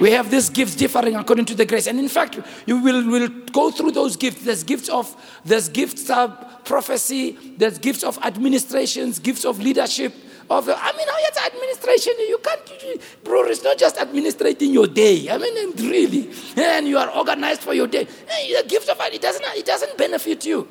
We 0.00 0.10
have 0.10 0.30
these 0.30 0.50
gifts 0.50 0.74
differing 0.74 1.16
according 1.16 1.46
to 1.46 1.54
the 1.54 1.64
grace. 1.64 1.86
And 1.86 1.98
in 1.98 2.08
fact, 2.08 2.38
you 2.66 2.78
will, 2.78 3.06
will 3.08 3.28
go 3.52 3.70
through 3.70 3.92
those 3.92 4.16
gifts. 4.16 4.44
There's 4.44 4.62
gifts 4.62 4.88
of, 4.88 5.14
there's 5.44 5.68
gifts 5.68 6.10
of 6.10 6.64
prophecy, 6.64 7.38
there's 7.56 7.78
gifts 7.78 8.02
of 8.02 8.18
administrations, 8.22 9.18
gifts 9.18 9.44
of 9.44 9.58
leadership. 9.58 10.14
Of, 10.48 10.68
I 10.68 10.92
mean, 10.92 11.08
how 11.08 11.16
it's 11.18 11.44
administration? 11.44 12.12
You 12.18 12.38
can't, 12.38 13.24
bro, 13.24 13.44
it's 13.46 13.64
not 13.64 13.78
just 13.78 13.96
administrating 13.96 14.72
your 14.72 14.86
day. 14.86 15.28
I 15.28 15.38
mean, 15.38 15.56
and 15.58 15.80
really. 15.80 16.30
And 16.56 16.86
you 16.86 16.98
are 16.98 17.10
organized 17.10 17.62
for 17.62 17.74
your 17.74 17.88
day. 17.88 18.04
The 18.04 18.64
gift 18.68 18.88
of 18.88 18.98
it 19.00 19.20
doesn't, 19.20 19.44
it 19.56 19.66
doesn't 19.66 19.98
benefit 19.98 20.44
you. 20.44 20.68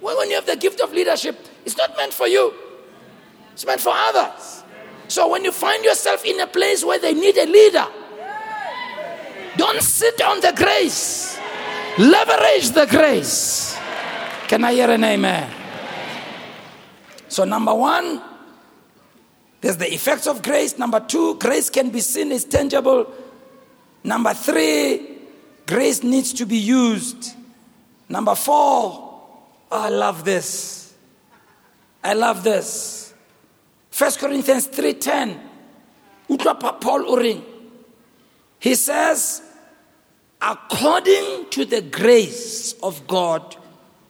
When 0.00 0.28
you 0.28 0.36
have 0.36 0.46
the 0.46 0.56
gift 0.56 0.80
of 0.80 0.92
leadership, 0.92 1.38
it's 1.64 1.76
not 1.76 1.96
meant 1.96 2.12
for 2.12 2.26
you, 2.26 2.52
it's 3.52 3.64
meant 3.64 3.80
for 3.80 3.92
others. 3.94 4.64
So 5.08 5.28
when 5.28 5.44
you 5.44 5.52
find 5.52 5.84
yourself 5.84 6.24
in 6.24 6.40
a 6.40 6.46
place 6.46 6.84
where 6.84 6.98
they 6.98 7.14
need 7.14 7.36
a 7.36 7.46
leader, 7.46 7.86
don't 9.56 9.82
sit 9.82 10.20
on 10.22 10.40
the 10.40 10.52
grace, 10.54 11.38
leverage 11.98 12.70
the 12.70 12.86
grace. 12.86 13.76
Can 14.48 14.64
I 14.64 14.72
hear 14.72 14.90
an 14.90 15.04
amen? 15.04 15.50
So, 17.28 17.44
number 17.44 17.74
one, 17.74 18.22
there's 19.60 19.76
the 19.76 19.92
effects 19.92 20.26
of 20.26 20.42
grace. 20.42 20.78
Number 20.78 21.00
two, 21.00 21.36
grace 21.38 21.68
can 21.70 21.90
be 21.90 22.00
seen, 22.00 22.32
it's 22.32 22.44
tangible. 22.44 23.12
Number 24.04 24.32
three, 24.34 25.18
grace 25.66 26.02
needs 26.02 26.32
to 26.34 26.46
be 26.46 26.56
used. 26.56 27.34
Number 28.08 28.36
four, 28.36 29.06
Oh, 29.70 29.80
I 29.82 29.88
love 29.88 30.24
this. 30.24 30.94
I 32.02 32.14
love 32.14 32.44
this. 32.44 33.14
1 33.96 34.12
Corinthians 34.18 34.68
3:10. 34.68 35.40
Utlwa 36.28 36.80
Paul. 36.80 37.42
He 38.58 38.74
says, 38.74 39.42
according 40.46 41.50
to 41.50 41.64
the 41.64 41.82
grace 41.82 42.72
of 42.74 43.04
God 43.08 43.56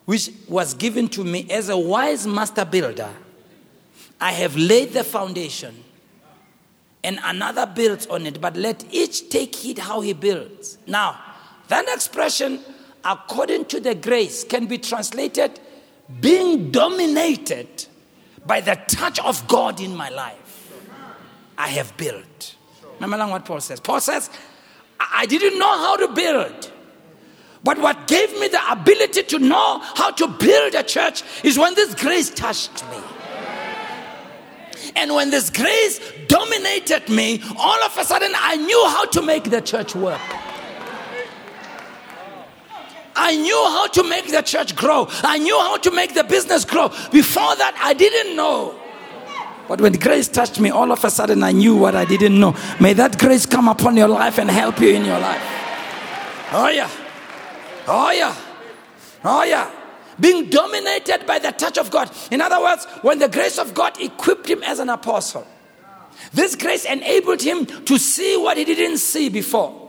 which 0.05 0.31
was 0.49 0.75
given 0.75 1.09
to 1.09 1.25
me 1.25 1.47
as 1.51 1.69
a 1.71 1.79
wise 1.79 2.27
master 2.27 2.65
builder, 2.65 3.09
I 4.21 4.33
have 4.33 4.55
laid 4.55 4.93
the 4.93 5.03
foundation 5.03 5.83
and 7.03 7.19
another 7.25 7.67
builds 7.67 8.07
on 8.09 8.27
it, 8.27 8.41
but 8.41 8.57
let 8.57 8.85
each 8.93 9.31
take 9.31 9.55
heed 9.55 9.79
how 9.79 10.01
he 10.01 10.13
builds. 10.13 10.79
Now, 10.87 11.19
that 11.69 11.89
expression 11.89 12.61
according 13.05 13.65
to 13.67 13.81
the 13.81 13.95
grace 13.95 14.45
can 14.45 14.67
be 14.67 14.79
translated 14.79 15.59
being 16.21 16.71
dominated 16.71 17.87
by 18.45 18.61
the 18.61 18.75
touch 18.89 19.19
of 19.21 19.47
God 19.49 19.81
in 19.81 19.97
my 19.97 20.09
life. 20.11 20.71
I 21.57 21.69
have 21.69 21.97
built. 21.97 22.57
Remember 23.01 23.27
what 23.27 23.45
Paul 23.45 23.61
says? 23.61 23.81
Paul 23.81 24.01
says, 24.01 24.31
I 24.99 25.27
didn't 25.27 25.59
know 25.59 25.79
how 25.79 25.97
to 25.97 26.09
build. 26.09 26.73
But 27.65 27.79
what 27.79 28.07
gave 28.07 28.33
me 28.39 28.49
the 28.49 28.61
ability 28.71 29.25
to 29.25 29.39
know 29.39 29.81
how 29.81 30.13
to 30.13 30.29
build 30.29 30.75
a 30.75 30.83
church 30.83 31.25
is 31.43 31.59
when 31.59 31.75
this 31.75 31.95
grace 31.95 32.31
touched 32.31 32.85
me. 32.91 32.99
And 34.95 35.15
when 35.15 35.31
this 35.31 35.51
grace 35.51 36.01
dominated 36.29 37.09
me, 37.09 37.43
all 37.59 37.83
of 37.83 37.97
a 37.99 38.05
sudden 38.05 38.33
I 38.37 38.57
knew 38.57 38.85
how 38.89 39.07
to 39.07 39.23
make 39.23 39.51
the 39.51 39.61
church 39.61 39.95
work. 39.95 40.21
I 43.17 43.35
knew 43.35 43.65
how 43.69 43.89
to 43.89 44.03
make 44.05 44.31
the 44.31 44.43
church 44.43 44.77
grow. 44.77 45.09
I 45.25 45.39
knew 45.39 45.59
how 45.59 45.79
to 45.79 45.91
make 45.91 46.15
the 46.15 46.23
business 46.23 46.65
grow. 46.65 46.89
Before 47.11 47.57
that, 47.57 47.77
I 47.83 47.95
didn't 47.95 48.37
know. 48.37 48.79
But 49.69 49.81
when 49.81 49.93
grace 49.95 50.29
touched 50.29 50.61
me, 50.61 50.71
all 50.71 50.93
of 50.93 51.05
a 51.05 51.11
sudden 51.11 51.43
I 51.43 51.53
knew 51.53 51.77
what 51.77 51.95
I 51.95 52.05
didn't 52.05 52.39
know. 52.39 52.55
May 52.81 52.93
that 52.95 53.19
grace 53.19 53.47
come 53.47 53.69
upon 53.69 53.97
your 53.97 54.09
life 54.09 54.39
and 54.39 54.51
help 54.51 54.81
you 54.81 54.91
in 54.91 55.05
your 55.05 55.19
life. 55.19 55.43
Oh, 56.53 56.69
yeah. 56.69 56.91
Oh, 57.89 58.11
yeah. 58.11 58.35
Oh, 59.25 59.45
yeah. 59.45 59.71
Being 60.19 60.49
dominated 60.49 61.27
by 61.27 61.39
the 61.39 61.53
touch 61.53 61.79
of 61.79 61.91
God. 61.91 62.11
In 62.31 62.41
other 62.41 62.61
words, 62.61 62.87
when 63.03 63.19
the 63.19 63.29
grace 63.29 63.59
of 63.59 63.75
God 63.75 64.01
equipped 64.01 64.49
him 64.49 64.63
as 64.63 64.79
an 64.79 64.89
apostle, 64.89 65.47
this 66.33 66.57
grace 66.57 66.85
enabled 66.85 67.43
him 67.43 67.67
to 67.67 67.99
see 67.99 68.37
what 68.37 68.57
he 68.57 68.65
didn't 68.65 68.99
see 68.99 69.29
before. 69.29 69.83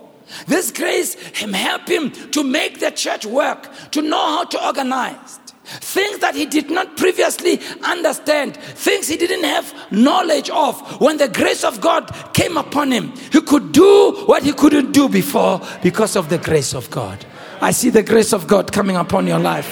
This 0.48 0.72
grace 0.72 1.16
helped 1.38 1.88
him 1.88 2.12
to 2.32 2.44
make 2.44 2.80
the 2.80 2.92
church 2.92 3.26
work, 3.26 3.70
to 3.92 4.02
know 4.02 4.18
how 4.18 4.44
to 4.46 4.66
organize. 4.66 5.40
Things 5.68 6.20
that 6.20 6.34
he 6.34 6.46
did 6.46 6.70
not 6.70 6.96
previously 6.96 7.60
understand, 7.84 8.56
things 8.56 9.08
he 9.08 9.18
didn't 9.18 9.44
have 9.44 9.92
knowledge 9.92 10.50
of. 10.50 11.02
When 11.02 11.18
the 11.18 11.28
grace 11.28 11.64
of 11.64 11.82
God 11.82 12.10
came 12.34 12.56
upon 12.56 12.92
him, 12.92 13.14
he 13.32 13.42
could 13.42 13.74
do 13.74 14.24
what 14.26 14.44
he 14.44 14.54
couldn't 14.54 14.94
do 14.94 15.10
before 15.10 15.62
because 15.84 16.16
of 16.16 16.30
the 16.30 16.38
grace 16.38 16.74
of 16.74 16.90
God. 16.90 17.26
I 17.60 17.72
see 17.72 17.90
the 17.90 18.04
grace 18.04 18.34
of 18.34 18.48
God 18.48 18.72
coming 18.72 18.96
upon 18.96 19.28
your 19.28 19.40
life. 19.40 19.70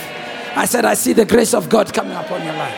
I 0.58 0.66
said, 0.66 0.86
I 0.86 0.96
see 0.96 1.14
the 1.14 1.26
grace 1.26 1.54
of 1.54 1.70
God 1.70 1.93
coming 1.93 2.16
upon 2.16 2.43
your 2.43 2.54
life. 2.54 2.78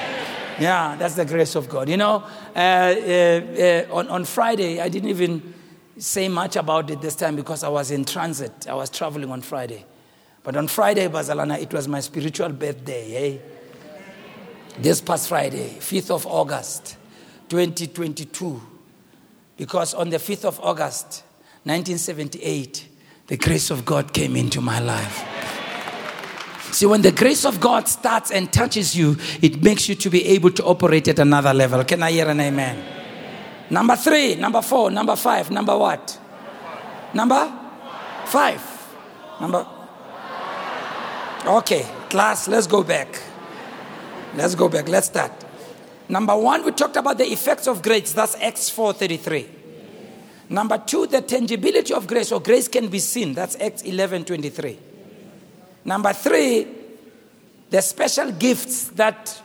Yeah, 0.59 0.95
that's 0.97 1.15
the 1.15 1.26
grace 1.26 1.55
of 1.55 1.70
God. 1.70 1.89
You 1.89 1.97
know, 1.97 2.24
uh, 2.55 2.59
uh, 2.59 2.61
uh, 2.61 3.86
on, 3.91 4.07
on 4.09 4.26
Friday, 4.26 4.82
I 4.82 4.89
didn't 4.89 5.09
even 5.09 5.53
say 5.97 6.28
much 6.28 6.55
about 6.55 6.89
it 6.89 7.01
this 7.01 7.15
time 7.15 7.36
because 7.36 7.63
I 7.63 7.70
was 7.70 7.91
in 7.91 8.05
transit. 8.05 8.68
I 8.68 8.74
was 8.74 8.89
traveling 8.89 9.32
on 9.32 9.41
Friday. 9.41 9.86
But 10.47 10.55
on 10.55 10.69
Friday, 10.69 11.09
Bazalana, 11.09 11.61
it 11.61 11.73
was 11.73 11.89
my 11.89 11.99
spiritual 11.99 12.47
birthday. 12.47 13.33
Eh? 13.33 13.37
This 14.79 15.01
past 15.01 15.27
Friday, 15.27 15.75
5th 15.77 16.09
of 16.09 16.25
August, 16.25 16.95
2022. 17.49 18.61
Because 19.57 19.93
on 19.93 20.09
the 20.09 20.15
5th 20.15 20.45
of 20.45 20.59
August, 20.61 21.25
1978, 21.65 22.87
the 23.27 23.35
grace 23.35 23.69
of 23.71 23.83
God 23.83 24.13
came 24.13 24.37
into 24.37 24.61
my 24.61 24.79
life. 24.79 25.25
See, 26.71 26.85
when 26.85 27.01
the 27.01 27.11
grace 27.11 27.43
of 27.43 27.59
God 27.59 27.89
starts 27.89 28.31
and 28.31 28.49
touches 28.53 28.95
you, 28.95 29.17
it 29.41 29.61
makes 29.61 29.89
you 29.89 29.95
to 29.95 30.09
be 30.09 30.25
able 30.27 30.51
to 30.51 30.63
operate 30.63 31.09
at 31.09 31.19
another 31.19 31.53
level. 31.53 31.83
Can 31.83 32.03
I 32.03 32.11
hear 32.11 32.29
an 32.29 32.39
amen? 32.39 32.85
Number 33.69 33.97
three, 33.97 34.35
number 34.35 34.61
four, 34.61 34.91
number 34.91 35.17
five, 35.17 35.51
number 35.51 35.77
what? 35.77 36.17
Number 37.13 37.51
five. 38.23 38.63
Number. 39.41 39.67
Okay, 41.47 41.85
class, 42.09 42.49
let's 42.49 42.67
go 42.67 42.83
back. 42.83 43.07
Let's 44.35 44.53
go 44.53 44.67
back. 44.67 44.89
Let's 44.89 45.07
start. 45.07 45.31
Number 46.09 46.35
one, 46.35 46.65
we 46.65 46.71
talked 46.71 46.97
about 46.97 47.17
the 47.17 47.25
effects 47.25 47.67
of 47.67 47.81
grace. 47.81 48.11
That's 48.11 48.35
Acts 48.35 48.69
4:33. 48.69 49.47
Number 50.49 50.77
two, 50.77 51.07
the 51.07 51.21
tangibility 51.21 51.93
of 51.93 52.05
grace, 52.05 52.31
or 52.31 52.41
grace 52.41 52.67
can 52.67 52.87
be 52.87 52.99
seen. 52.99 53.33
That's 53.33 53.55
Acts 53.61 53.83
11:23. 53.83 54.77
Number 55.85 56.11
three, 56.13 56.67
the 57.69 57.81
special 57.81 58.31
gifts 58.31 58.89
that 58.95 59.41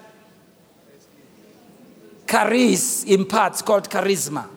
charis 2.28 3.04
imparts 3.04 3.62
called 3.62 3.88
charisma. 3.88 4.48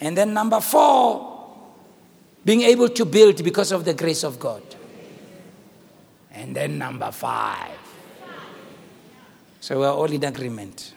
And 0.00 0.16
then 0.16 0.34
number 0.34 0.60
four, 0.60 1.28
being 2.44 2.62
able 2.62 2.88
to 2.88 3.04
build 3.04 3.44
because 3.44 3.70
of 3.70 3.84
the 3.84 3.94
grace 3.94 4.24
of 4.24 4.40
God. 4.40 4.62
And 6.32 6.54
then 6.54 6.78
number 6.78 7.10
five. 7.10 7.78
So 9.60 9.80
we're 9.80 9.90
all 9.90 10.10
in 10.10 10.24
agreement. 10.24 10.94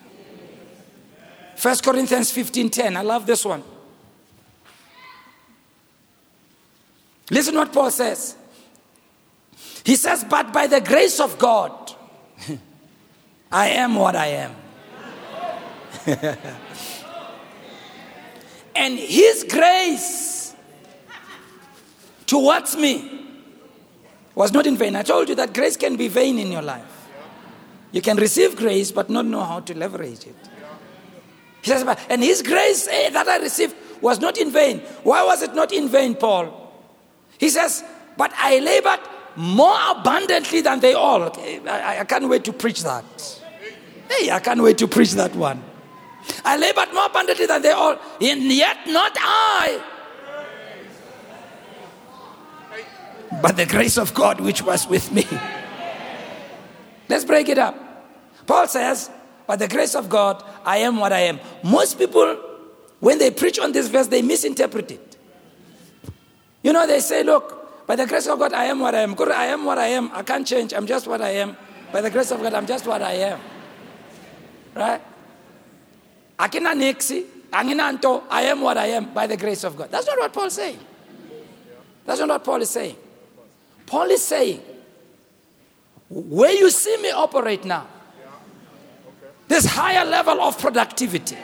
First 1.55 1.83
Corinthians 1.83 2.31
15:10. 2.31 2.95
I 2.97 3.01
love 3.01 3.25
this 3.25 3.45
one. 3.45 3.63
Listen 7.29 7.55
what 7.55 7.71
Paul 7.71 7.89
says. 7.91 8.35
He 9.83 9.95
says, 9.95 10.23
But 10.23 10.53
by 10.53 10.67
the 10.67 10.81
grace 10.81 11.19
of 11.19 11.37
God, 11.37 11.93
I 13.51 13.67
am 13.69 13.95
what 13.95 14.15
I 14.15 14.27
am. 14.27 14.55
and 18.75 18.99
His 18.99 19.45
grace 19.49 20.53
towards 22.25 22.75
me 22.75 23.22
was 24.35 24.51
not 24.51 24.65
in 24.65 24.77
vain. 24.77 24.95
I 24.95 25.03
told 25.03 25.29
you 25.29 25.35
that 25.35 25.53
grace 25.53 25.77
can 25.77 25.95
be 25.95 26.07
vain 26.07 26.39
in 26.39 26.51
your 26.51 26.61
life. 26.61 27.09
You 27.91 28.01
can 28.01 28.17
receive 28.17 28.55
grace 28.55 28.91
but 28.91 29.09
not 29.09 29.25
know 29.25 29.43
how 29.43 29.59
to 29.61 29.77
leverage 29.77 30.25
it. 30.25 30.35
He 31.61 31.69
says, 31.69 31.85
and 32.09 32.21
His 32.21 32.41
grace 32.41 32.87
eh, 32.91 33.09
that 33.11 33.27
I 33.27 33.37
received 33.37 33.75
was 34.01 34.19
not 34.19 34.37
in 34.37 34.51
vain. 34.51 34.79
Why 35.03 35.23
was 35.23 35.41
it 35.43 35.55
not 35.55 35.71
in 35.71 35.87
vain, 35.87 36.15
Paul? 36.15 36.73
He 37.37 37.49
says, 37.49 37.83
but 38.17 38.33
I 38.37 38.59
labored 38.59 38.99
more 39.35 39.77
abundantly 39.91 40.61
than 40.61 40.79
they 40.79 40.93
all. 40.93 41.23
I, 41.23 41.97
I 41.99 42.03
can't 42.03 42.27
wait 42.27 42.43
to 42.45 42.53
preach 42.53 42.83
that. 42.83 43.41
Hey, 44.09 44.29
I 44.29 44.39
can't 44.39 44.61
wait 44.61 44.77
to 44.79 44.87
preach 44.87 45.13
that 45.13 45.33
one. 45.35 45.63
I 46.43 46.57
labored 46.57 46.93
more 46.93 47.05
abundantly 47.05 47.45
than 47.45 47.61
they 47.61 47.71
all, 47.71 47.97
and 48.21 48.43
yet 48.43 48.77
not 48.87 49.11
I. 49.17 49.81
But 53.43 53.57
the 53.57 53.65
grace 53.65 53.97
of 53.97 54.13
God 54.13 54.39
which 54.39 54.61
was 54.61 54.87
with 54.87 55.11
me. 55.11 55.27
Let's 57.09 57.25
break 57.25 57.49
it 57.49 57.57
up. 57.57 57.75
Paul 58.47 58.69
says, 58.69 59.11
By 59.45 59.57
the 59.57 59.67
grace 59.67 59.95
of 59.95 60.07
God, 60.07 60.41
I 60.63 60.77
am 60.77 60.95
what 60.95 61.11
I 61.11 61.19
am. 61.23 61.41
Most 61.61 61.97
people, 61.97 62.37
when 63.01 63.19
they 63.19 63.31
preach 63.31 63.59
on 63.59 63.73
this 63.73 63.89
verse, 63.89 64.07
they 64.07 64.21
misinterpret 64.21 64.91
it. 64.91 65.17
You 66.63 66.71
know, 66.71 66.87
they 66.87 67.01
say, 67.01 67.21
Look, 67.21 67.85
by 67.85 67.97
the 67.97 68.07
grace 68.07 68.27
of 68.27 68.39
God, 68.39 68.53
I 68.53 68.63
am 68.63 68.79
what 68.79 68.95
I 68.95 69.01
am. 69.01 69.13
God, 69.13 69.31
I 69.31 69.47
am 69.47 69.65
what 69.65 69.77
I 69.77 69.87
am. 69.87 70.09
I 70.13 70.23
can't 70.23 70.47
change. 70.47 70.73
I'm 70.73 70.87
just 70.87 71.05
what 71.05 71.21
I 71.21 71.31
am. 71.31 71.57
By 71.91 71.99
the 71.99 72.09
grace 72.09 72.31
of 72.31 72.41
God, 72.41 72.53
I'm 72.53 72.65
just 72.65 72.87
what 72.87 73.01
I 73.01 73.11
am. 73.11 73.41
Right? 74.73 75.01
Akina 76.39 76.73
nixi, 76.73 77.25
anginanto, 77.51 78.23
I 78.29 78.43
am 78.43 78.61
what 78.61 78.77
I 78.77 78.85
am 78.85 79.13
by 79.13 79.27
the 79.27 79.35
grace 79.35 79.65
of 79.65 79.75
God. 79.75 79.91
That's 79.91 80.07
not 80.07 80.17
what 80.17 80.31
Paul's 80.31 80.53
saying. 80.53 80.79
That's 82.05 82.21
not 82.21 82.29
what 82.29 82.43
Paul 82.45 82.61
is 82.61 82.69
saying. 82.69 82.95
Paul 83.85 84.09
is 84.11 84.23
saying, 84.23 84.61
where 86.09 86.53
you 86.53 86.69
see 86.69 86.97
me 86.97 87.11
operate 87.11 87.65
now, 87.65 87.87
this 89.47 89.65
higher 89.65 90.05
level 90.05 90.41
of 90.41 90.57
productivity. 90.57 91.37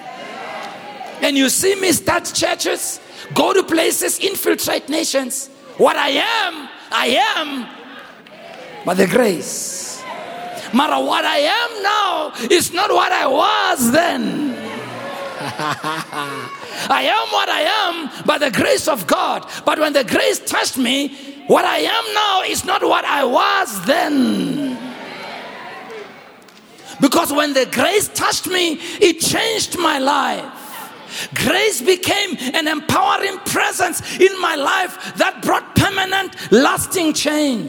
And 1.21 1.37
you 1.37 1.49
see 1.49 1.75
me 1.75 1.91
start 1.91 2.25
churches, 2.33 2.99
go 3.33 3.53
to 3.53 3.63
places, 3.63 4.19
infiltrate 4.19 4.89
nations. 4.89 5.49
What 5.77 5.95
I 5.95 6.09
am, 6.09 6.69
I 6.91 7.07
am 7.37 7.67
by 8.85 8.93
the 8.93 9.07
grace. 9.07 10.01
Matter 10.73 11.03
what 11.03 11.25
I 11.25 11.37
am 11.39 11.83
now 11.83 12.33
is 12.49 12.71
not 12.73 12.91
what 12.91 13.11
I 13.11 13.27
was 13.27 13.91
then. 13.91 14.55
I 15.41 17.03
am 17.03 17.27
what 17.33 17.49
I 17.49 17.61
am 17.61 18.25
by 18.25 18.37
the 18.37 18.51
grace 18.51 18.87
of 18.87 19.07
God. 19.07 19.49
But 19.65 19.79
when 19.79 19.93
the 19.93 20.03
grace 20.03 20.39
touched 20.39 20.77
me, 20.77 21.38
what 21.49 21.65
I 21.65 21.79
am 21.79 22.13
now 22.13 22.43
is 22.43 22.63
not 22.63 22.83
what 22.83 23.03
I 23.05 23.25
was 23.25 23.83
then. 23.85 24.77
Because 27.01 27.33
when 27.33 27.53
the 27.53 27.65
grace 27.65 28.07
touched 28.09 28.45
me, 28.45 28.73
it 29.01 29.19
changed 29.19 29.79
my 29.79 29.97
life. 29.97 30.45
Grace 31.33 31.81
became 31.81 32.37
an 32.53 32.67
empowering 32.67 33.39
presence 33.39 34.19
in 34.19 34.39
my 34.39 34.53
life 34.53 35.15
that 35.15 35.41
brought 35.41 35.75
permanent, 35.75 36.35
lasting 36.51 37.13
change. 37.13 37.67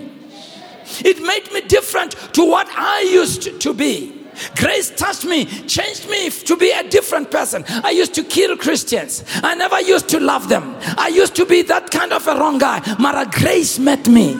It 1.02 1.22
made 1.22 1.50
me 1.50 1.62
different 1.62 2.12
to 2.34 2.44
what 2.44 2.68
I 2.68 3.08
used 3.10 3.62
to 3.62 3.72
be. 3.72 4.19
Grace 4.56 4.90
touched 4.96 5.24
me, 5.24 5.46
changed 5.66 6.08
me 6.08 6.30
to 6.30 6.56
be 6.56 6.70
a 6.70 6.88
different 6.88 7.30
person. 7.30 7.64
I 7.68 7.90
used 7.90 8.14
to 8.14 8.22
kill 8.22 8.56
Christians. 8.56 9.24
I 9.42 9.54
never 9.54 9.80
used 9.80 10.08
to 10.10 10.20
love 10.20 10.48
them. 10.48 10.76
I 10.98 11.08
used 11.08 11.34
to 11.36 11.46
be 11.46 11.62
that 11.62 11.90
kind 11.90 12.12
of 12.12 12.26
a 12.26 12.34
wrong 12.36 12.58
guy. 12.58 12.80
Mara, 12.98 13.26
grace 13.26 13.78
met 13.78 14.08
me. 14.08 14.38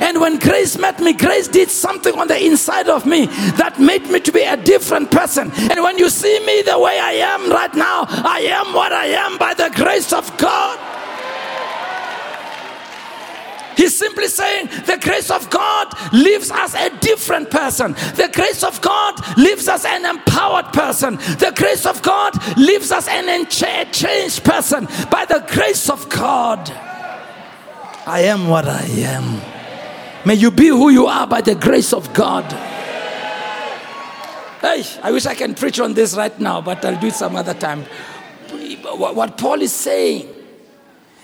And 0.00 0.20
when 0.20 0.38
grace 0.38 0.76
met 0.78 1.00
me, 1.00 1.12
grace 1.12 1.48
did 1.48 1.70
something 1.70 2.18
on 2.18 2.28
the 2.28 2.44
inside 2.44 2.88
of 2.88 3.06
me 3.06 3.26
that 3.56 3.78
made 3.78 4.08
me 4.10 4.20
to 4.20 4.32
be 4.32 4.42
a 4.42 4.56
different 4.56 5.10
person. 5.10 5.50
And 5.52 5.82
when 5.82 5.98
you 5.98 6.10
see 6.10 6.38
me 6.44 6.62
the 6.62 6.78
way 6.78 6.98
I 6.98 7.12
am 7.12 7.50
right 7.50 7.74
now, 7.74 8.06
I 8.08 8.40
am 8.40 8.74
what 8.74 8.92
I 8.92 9.06
am 9.06 9.38
by 9.38 9.54
the 9.54 9.70
grace 9.74 10.12
of 10.12 10.36
God. 10.36 10.97
He's 13.78 13.96
simply 13.96 14.26
saying 14.26 14.66
the 14.86 14.98
grace 15.00 15.30
of 15.30 15.48
God 15.50 15.94
leaves 16.12 16.50
us 16.50 16.74
a 16.74 16.90
different 16.98 17.48
person. 17.48 17.92
The 17.92 18.28
grace 18.34 18.64
of 18.64 18.82
God 18.82 19.14
leaves 19.38 19.68
us 19.68 19.84
an 19.84 20.04
empowered 20.04 20.72
person. 20.72 21.14
The 21.14 21.52
grace 21.56 21.86
of 21.86 22.02
God 22.02 22.34
leaves 22.58 22.90
us 22.90 23.06
an 23.06 23.46
changed 23.46 24.42
person. 24.42 24.86
By 25.12 25.26
the 25.26 25.46
grace 25.48 25.88
of 25.88 26.08
God, 26.08 26.68
I 28.04 28.22
am 28.22 28.48
what 28.48 28.66
I 28.66 28.82
am. 28.82 29.40
May 30.26 30.34
you 30.34 30.50
be 30.50 30.66
who 30.66 30.90
you 30.90 31.06
are 31.06 31.28
by 31.28 31.40
the 31.40 31.54
grace 31.54 31.92
of 31.92 32.12
God. 32.12 32.44
Hey, 34.60 34.82
I 35.04 35.12
wish 35.12 35.24
I 35.24 35.36
can 35.36 35.54
preach 35.54 35.78
on 35.78 35.94
this 35.94 36.16
right 36.16 36.36
now, 36.40 36.60
but 36.60 36.84
I'll 36.84 36.98
do 36.98 37.06
it 37.06 37.14
some 37.14 37.36
other 37.36 37.54
time. 37.54 37.84
What 38.82 39.38
Paul 39.38 39.62
is 39.62 39.72
saying 39.72 40.34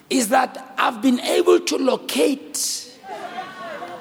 is 0.09 0.29
that 0.29 0.64
I've 0.77 1.01
been 1.01 1.21
able 1.21 1.61
to 1.61 1.77
locate 1.77 2.91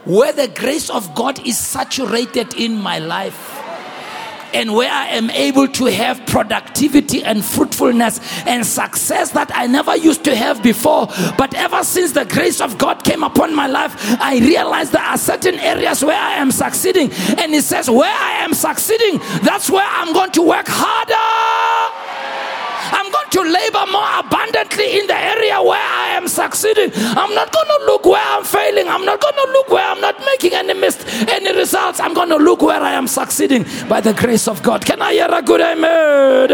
where 0.05 0.33
the 0.33 0.47
grace 0.47 0.89
of 0.89 1.15
God 1.15 1.45
is 1.45 1.57
saturated 1.57 2.55
in 2.55 2.75
my 2.75 2.99
life 2.99 3.59
and 4.53 4.73
where 4.73 4.91
I 4.91 5.07
am 5.07 5.29
able 5.31 5.67
to 5.67 5.85
have 5.85 6.25
productivity 6.27 7.23
and 7.23 7.43
fruitfulness 7.43 8.19
and 8.45 8.65
success 8.65 9.31
that 9.31 9.51
I 9.53 9.65
never 9.67 9.95
used 9.95 10.23
to 10.25 10.35
have 10.35 10.61
before. 10.61 11.07
But 11.37 11.55
ever 11.55 11.83
since 11.83 12.11
the 12.11 12.25
grace 12.25 12.61
of 12.61 12.77
God 12.77 13.03
came 13.03 13.23
upon 13.23 13.55
my 13.55 13.67
life, 13.67 13.95
I 14.21 14.37
realized 14.39 14.91
there 14.91 15.01
are 15.01 15.17
certain 15.17 15.55
areas 15.55 16.03
where 16.03 16.19
I 16.19 16.33
am 16.33 16.51
succeeding. 16.51 17.11
And 17.37 17.53
He 17.53 17.61
says, 17.61 17.89
Where 17.89 18.13
I 18.13 18.43
am 18.43 18.53
succeeding, 18.53 19.19
that's 19.41 19.69
where 19.69 19.87
I'm 19.87 20.13
going 20.13 20.31
to 20.33 20.43
work 20.43 20.67
harder. 20.67 22.12
I'm 22.93 23.11
going 23.11 23.29
to 23.31 23.41
labor 23.41 23.85
more 23.91 24.07
abundantly 24.19 24.99
in 24.99 25.07
the 25.07 25.17
area 25.17 25.59
where 25.61 25.81
I 25.81 26.09
am 26.09 26.27
succeeding. 26.27 26.91
I'm 26.95 27.33
not 27.33 27.51
going 27.51 27.67
to 27.67 27.85
look 27.87 28.05
where 28.05 28.23
I'm 28.23 28.43
failing. 28.43 28.87
I'm 28.87 29.03
not 29.03 29.19
going 29.19 29.33
to 29.33 29.51
look 29.51 29.69
where 29.69 29.85
I'm 29.85 29.99
not 29.99 30.19
making 30.19 30.53
any 30.53 30.75
mist, 30.75 31.03
any 31.27 31.57
results. 31.57 31.99
I'm 31.99 32.13
going 32.13 32.29
to 32.29 32.37
look 32.37 32.61
where 32.61 32.79
I 32.79 32.91
am 32.93 33.07
succeeding 33.07 33.65
by 33.89 33.99
the 33.99 34.13
grace 34.13 34.47
of 34.47 34.61
God. 34.61 34.85
Can 34.85 35.01
I 35.01 35.13
hear 35.13 35.27
a 35.31 35.41
good 35.41 35.61
amen? 35.61 36.49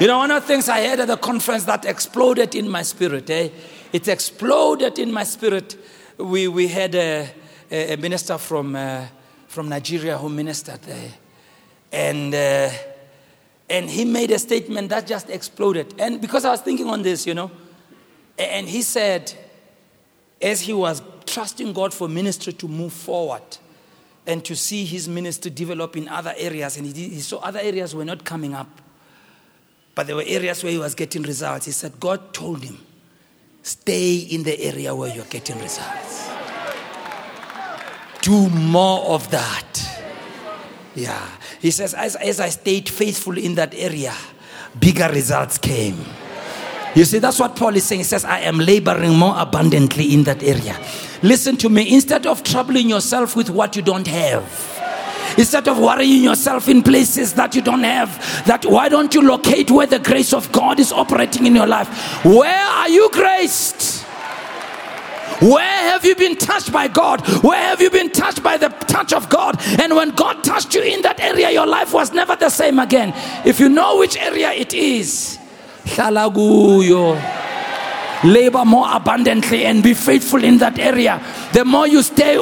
You 0.00 0.06
know, 0.06 0.18
one 0.18 0.30
of 0.30 0.42
the 0.42 0.46
things 0.46 0.68
I 0.68 0.86
heard 0.86 1.00
at 1.00 1.08
the 1.08 1.16
conference 1.16 1.64
that 1.64 1.84
exploded 1.86 2.54
in 2.54 2.68
my 2.68 2.82
spirit, 2.82 3.30
eh? 3.30 3.48
It 3.92 4.08
exploded 4.08 4.98
in 4.98 5.12
my 5.12 5.24
spirit. 5.24 5.76
We, 6.18 6.48
we 6.48 6.68
had 6.68 6.94
a, 6.94 7.30
a 7.70 7.96
minister 7.96 8.36
from, 8.36 8.76
uh, 8.76 9.06
from 9.48 9.68
Nigeria 9.68 10.18
who 10.18 10.28
ministered 10.28 10.82
there. 10.82 11.10
And 11.92 12.34
uh, 12.34 12.70
and 13.72 13.88
he 13.88 14.04
made 14.04 14.30
a 14.30 14.38
statement 14.38 14.90
that 14.90 15.06
just 15.06 15.30
exploded. 15.30 15.94
And 15.98 16.20
because 16.20 16.44
I 16.44 16.50
was 16.50 16.60
thinking 16.60 16.88
on 16.88 17.00
this, 17.00 17.26
you 17.26 17.32
know, 17.32 17.50
and 18.38 18.68
he 18.68 18.82
said, 18.82 19.32
as 20.42 20.60
he 20.60 20.74
was 20.74 21.00
trusting 21.24 21.72
God 21.72 21.94
for 21.94 22.06
ministry 22.06 22.52
to 22.52 22.68
move 22.68 22.92
forward 22.92 23.42
and 24.26 24.44
to 24.44 24.54
see 24.54 24.84
his 24.84 25.08
ministry 25.08 25.50
develop 25.50 25.96
in 25.96 26.06
other 26.06 26.34
areas, 26.36 26.76
and 26.76 26.86
he, 26.86 27.08
he 27.08 27.20
saw 27.20 27.38
other 27.38 27.60
areas 27.60 27.94
were 27.94 28.04
not 28.04 28.24
coming 28.26 28.52
up, 28.52 28.68
but 29.94 30.06
there 30.06 30.16
were 30.16 30.24
areas 30.26 30.62
where 30.62 30.72
he 30.72 30.78
was 30.78 30.94
getting 30.94 31.22
results. 31.22 31.64
He 31.64 31.72
said, 31.72 31.98
God 31.98 32.34
told 32.34 32.62
him, 32.62 32.78
stay 33.62 34.16
in 34.16 34.42
the 34.42 34.60
area 34.60 34.94
where 34.94 35.14
you're 35.14 35.24
getting 35.24 35.58
results. 35.58 36.30
Do 38.20 38.50
more 38.50 39.14
of 39.14 39.30
that. 39.30 39.91
Yeah. 40.94 41.26
He 41.60 41.70
says, 41.70 41.94
as, 41.94 42.16
as 42.16 42.40
I 42.40 42.48
stayed 42.50 42.88
faithful 42.88 43.38
in 43.38 43.54
that 43.54 43.74
area, 43.74 44.14
bigger 44.78 45.08
results 45.08 45.58
came. 45.58 45.98
You 46.94 47.04
see, 47.04 47.18
that's 47.18 47.38
what 47.38 47.56
Paul 47.56 47.74
is 47.74 47.84
saying. 47.84 48.00
He 48.00 48.04
says, 48.04 48.24
I 48.24 48.40
am 48.40 48.58
laboring 48.58 49.16
more 49.16 49.34
abundantly 49.38 50.12
in 50.12 50.24
that 50.24 50.42
area. 50.42 50.78
Listen 51.22 51.56
to 51.58 51.70
me. 51.70 51.94
Instead 51.94 52.26
of 52.26 52.42
troubling 52.42 52.88
yourself 52.88 53.34
with 53.34 53.48
what 53.48 53.76
you 53.76 53.82
don't 53.82 54.06
have, 54.06 54.72
instead 55.38 55.66
of 55.68 55.78
worrying 55.78 56.22
yourself 56.22 56.68
in 56.68 56.82
places 56.82 57.32
that 57.34 57.54
you 57.54 57.62
don't 57.62 57.84
have 57.84 58.44
that 58.44 58.64
why 58.66 58.86
don't 58.88 59.14
you 59.14 59.22
locate 59.22 59.70
where 59.70 59.86
the 59.86 59.98
grace 59.98 60.34
of 60.34 60.50
god 60.52 60.78
is 60.78 60.92
operating 60.92 61.46
in 61.46 61.54
your 61.54 61.66
life 61.66 62.22
where 62.22 62.66
are 62.66 62.90
you 62.90 63.08
graced 63.12 64.01
where 65.42 65.90
have 65.90 66.04
you 66.04 66.14
been 66.14 66.36
touched 66.36 66.72
by 66.72 66.88
God? 66.88 67.20
Where 67.42 67.60
have 67.60 67.80
you 67.80 67.90
been 67.90 68.10
touched 68.10 68.42
by 68.42 68.56
the 68.56 68.68
touch 68.68 69.12
of 69.12 69.28
God? 69.28 69.56
And 69.80 69.94
when 69.96 70.10
God 70.10 70.44
touched 70.44 70.74
you 70.74 70.82
in 70.82 71.02
that 71.02 71.20
area, 71.20 71.50
your 71.50 71.66
life 71.66 71.92
was 71.92 72.12
never 72.12 72.36
the 72.36 72.50
same 72.50 72.78
again. 72.78 73.12
If 73.44 73.58
you 73.60 73.68
know 73.68 73.98
which 73.98 74.16
area 74.16 74.52
it 74.52 74.72
is, 74.72 75.38
labor 78.24 78.64
more 78.64 78.86
abundantly 78.90 79.64
and 79.64 79.82
be 79.82 79.94
faithful 79.94 80.42
in 80.42 80.58
that 80.58 80.78
area. 80.78 81.22
The 81.52 81.64
more 81.64 81.86
you 81.86 82.02
stay, 82.02 82.36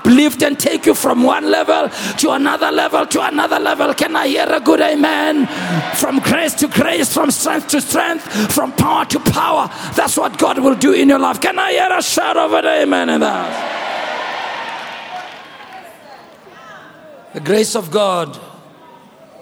uplift 0.00 0.42
and 0.42 0.58
take 0.58 0.86
you 0.86 0.94
from 0.94 1.22
one 1.22 1.50
level 1.50 1.88
to 2.18 2.30
another 2.30 2.70
level 2.70 3.06
to 3.06 3.26
another 3.26 3.58
level. 3.58 3.94
Can 3.94 4.16
I 4.16 4.28
hear 4.28 4.46
a 4.48 4.60
good 4.60 4.80
amen? 4.80 5.46
From 5.96 6.18
grace 6.20 6.54
to 6.54 6.68
grace, 6.68 7.12
from 7.12 7.30
strength 7.30 7.68
to 7.68 7.80
strength, 7.80 8.52
from 8.52 8.72
power 8.72 9.04
to 9.06 9.20
power. 9.20 9.68
That's 9.94 10.16
what 10.16 10.38
God 10.38 10.58
will 10.58 10.76
do 10.76 10.92
in 10.92 11.08
your 11.08 11.18
life. 11.18 11.40
Can 11.40 11.58
I 11.58 11.72
hear 11.72 11.88
a 11.90 12.02
shout 12.02 12.36
of 12.36 12.52
an 12.52 12.64
amen 12.64 13.08
in 13.08 13.20
that? 13.20 13.76
The 17.32 17.40
grace 17.40 17.76
of 17.76 17.90
God 17.90 18.38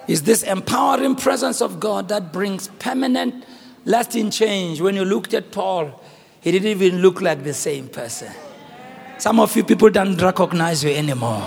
is 0.06 0.22
this 0.22 0.42
empowering 0.42 1.16
presence 1.16 1.62
of 1.62 1.80
God 1.80 2.08
that 2.08 2.32
brings 2.32 2.68
permanent 2.78 3.44
lasting 3.88 4.30
change. 4.30 4.80
When 4.80 4.94
you 4.94 5.04
looked 5.04 5.34
at 5.34 5.50
Paul, 5.50 6.00
he 6.40 6.52
didn't 6.52 6.68
even 6.68 7.00
look 7.00 7.20
like 7.20 7.42
the 7.42 7.54
same 7.54 7.88
person. 7.88 8.30
Some 9.18 9.40
of 9.40 9.56
you 9.56 9.64
people 9.64 9.90
don't 9.90 10.16
recognize 10.20 10.84
you 10.84 10.90
anymore. 10.90 11.42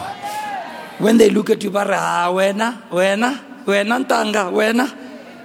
When 0.98 1.18
they 1.18 1.30
look 1.30 1.50
at 1.50 1.64
you, 1.64 1.72
bara, 1.72 1.98
ah, 1.98 2.32
wena, 2.34 2.90
wena, 2.90 3.64
wena, 3.66 4.04
ntanga, 4.04 4.52
wena, 4.52 4.86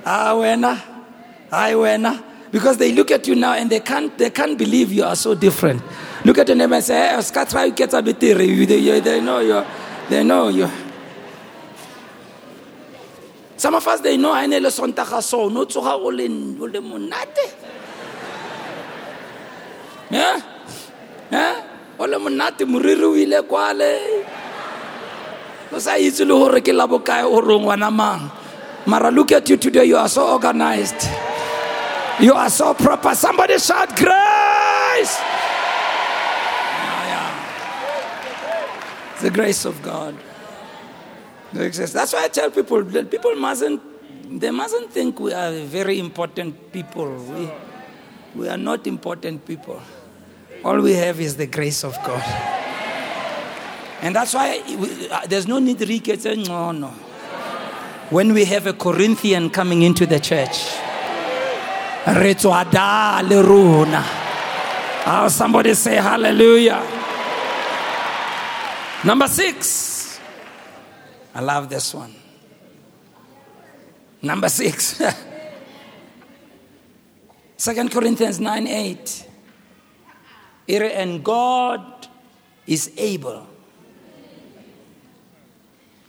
ah, 0.05 0.34
wena, 0.34 0.76
hi, 1.51 1.72
wena. 1.74 2.22
Because 2.51 2.78
they 2.78 2.92
look 2.92 3.11
at 3.11 3.26
you 3.28 3.34
now 3.34 3.53
and 3.53 3.70
they 3.70 3.80
can't, 3.80 4.16
they 4.18 4.30
can't 4.30 4.59
believe 4.59 4.92
you 4.92 5.05
are 5.05 5.16
so 5.16 5.34
different. 5.34 5.82
Look 6.24 6.38
at 6.38 6.49
your 6.49 6.57
neighbor 6.57 6.74
and 6.74 6.84
say, 6.84 6.94
hey, 6.94 7.16
Skatra, 7.18 7.66
you 7.66 7.72
get 7.72 7.92
a 7.94 8.03
bit 8.03 8.18
they 8.18 9.20
know 9.20 9.38
you. 9.40 9.64
They 10.09 10.24
know 10.24 10.49
you. 10.49 10.70
Some 13.57 13.75
of 13.75 13.87
us, 13.89 14.01
they 14.01 14.17
know 14.17 14.33
I 14.33 14.47
ne 14.47 14.61
le 14.61 14.69
sontaga 14.69 15.23
so 15.23 15.49
no 15.49 15.65
tsoga 15.65 15.95
o 15.95 16.09
le 16.09 16.25
o 16.25 16.81
monate. 16.83 17.55
Yeah? 20.11 20.41
Yeah? 21.31 21.65
O 21.99 22.05
o 22.05 22.07
le 22.07 22.19
monate 22.19 22.65
moriri 22.67 23.03
o 23.03 23.15
ile 23.17 23.43
kwale 23.43 24.25
o 25.73 25.79
sa 25.79 25.97
itse 25.99 26.21
le 26.21 26.35
gore 26.35 26.61
ke 26.61 26.73
la 26.73 26.87
bokae 26.87 27.23
gore 27.23 27.59
ngwana 27.59 27.91
mang 27.93 28.31
mara 28.87 29.11
look 29.11 29.33
at 29.33 29.49
you 29.49 29.57
today 29.57 29.85
you 29.85 29.97
are 29.97 30.09
so 30.09 30.35
organized 30.35 31.09
you 32.21 32.33
are 32.33 32.51
so 32.51 32.73
proper 32.75 33.15
somebody 33.15 33.59
shout 33.59 33.97
grace 33.97 35.21
It's 39.17 39.23
the 39.23 39.31
grace 39.31 39.65
of 39.65 39.83
God. 39.83 40.15
That's 41.57 42.13
why 42.13 42.25
I 42.25 42.29
tell 42.29 42.51
people 42.51 42.83
that 42.85 43.11
people 43.11 43.35
mustn't 43.37 43.81
they 44.29 44.51
mustn't 44.51 44.91
think 44.91 45.21
we 45.21 45.33
are 45.33 45.53
very 45.53 46.01
important 46.01 46.73
people. 46.73 47.15
We, 47.15 47.49
we 48.35 48.49
are 48.49 48.57
not 48.57 48.87
important 48.87 49.47
people. 49.47 49.81
All 50.65 50.81
we 50.81 50.95
have 50.95 51.21
is 51.21 51.37
the 51.37 51.47
grace 51.47 51.85
of 51.85 51.95
God. 52.05 52.23
And 54.03 54.17
that's 54.17 54.35
why 54.35 54.63
we, 54.67 55.09
uh, 55.09 55.27
there's 55.27 55.47
no 55.47 55.59
need 55.61 55.79
to 55.79 56.19
say, 56.19 56.35
no, 56.35 56.73
no. 56.73 56.89
When 58.11 58.35
we 58.35 58.45
have 58.47 58.67
a 58.67 58.73
Corinthian 58.73 59.49
coming 59.51 59.83
into 59.83 60.07
the 60.07 60.19
church, 60.19 60.59
oh, 65.07 65.29
somebody 65.29 65.75
say 65.75 65.95
hallelujah. 65.97 66.83
Number 69.05 69.29
six. 69.29 69.86
I 71.37 71.41
love 71.41 71.68
this 71.68 71.93
one. 71.93 72.14
Number 74.22 74.49
six. 74.49 75.03
Second 77.59 77.91
Corinthians 77.91 78.41
9 78.41 78.66
8. 78.66 79.28
And 80.68 81.22
God 81.22 82.09
is 82.66 82.91
able 82.97 83.47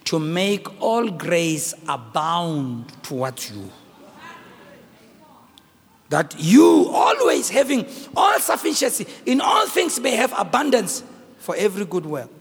to 0.05 0.17
make 0.17 0.81
all 0.81 1.09
grace 1.09 1.73
abound 1.89 2.93
towards 3.03 3.51
you. 3.51 3.69
That 6.07 6.35
you 6.37 6.89
always 6.89 7.49
having 7.49 7.85
all 8.15 8.39
sufficiency 8.39 9.05
in 9.25 9.41
all 9.41 9.67
things 9.67 9.99
may 9.99 10.15
have 10.15 10.33
abundance 10.39 11.03
for 11.39 11.53
every 11.57 11.83
good 11.83 12.05
work. 12.05 12.36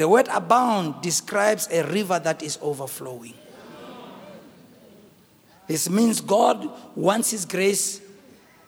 The 0.00 0.08
word 0.08 0.28
abound 0.28 1.02
describes 1.02 1.68
a 1.70 1.84
river 1.84 2.18
that 2.18 2.42
is 2.42 2.58
overflowing. 2.62 3.34
This 5.66 5.90
means 5.90 6.22
God 6.22 6.70
wants 6.96 7.32
His 7.32 7.44
grace 7.44 8.00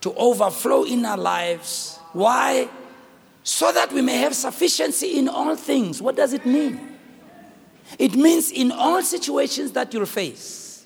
to 0.02 0.12
overflow 0.12 0.84
in 0.84 1.06
our 1.06 1.16
lives. 1.16 1.98
Why? 2.12 2.68
So 3.44 3.72
that 3.72 3.94
we 3.94 4.02
may 4.02 4.18
have 4.18 4.34
sufficiency 4.34 5.18
in 5.18 5.26
all 5.26 5.56
things. 5.56 6.02
What 6.02 6.16
does 6.16 6.34
it 6.34 6.44
mean? 6.44 6.98
It 7.98 8.14
means 8.14 8.50
in 8.50 8.70
all 8.70 9.00
situations 9.00 9.72
that 9.72 9.94
you'll 9.94 10.04
face, 10.04 10.84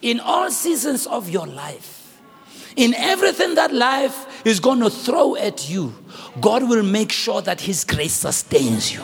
in 0.00 0.20
all 0.20 0.48
seasons 0.52 1.08
of 1.08 1.28
your 1.28 1.48
life, 1.48 2.20
in 2.76 2.94
everything 2.94 3.56
that 3.56 3.74
life 3.74 4.46
is 4.46 4.60
going 4.60 4.78
to 4.78 4.90
throw 4.90 5.34
at 5.34 5.68
you, 5.68 5.92
God 6.40 6.68
will 6.68 6.84
make 6.84 7.10
sure 7.10 7.42
that 7.42 7.60
His 7.60 7.82
grace 7.82 8.12
sustains 8.12 8.94
you. 8.94 9.02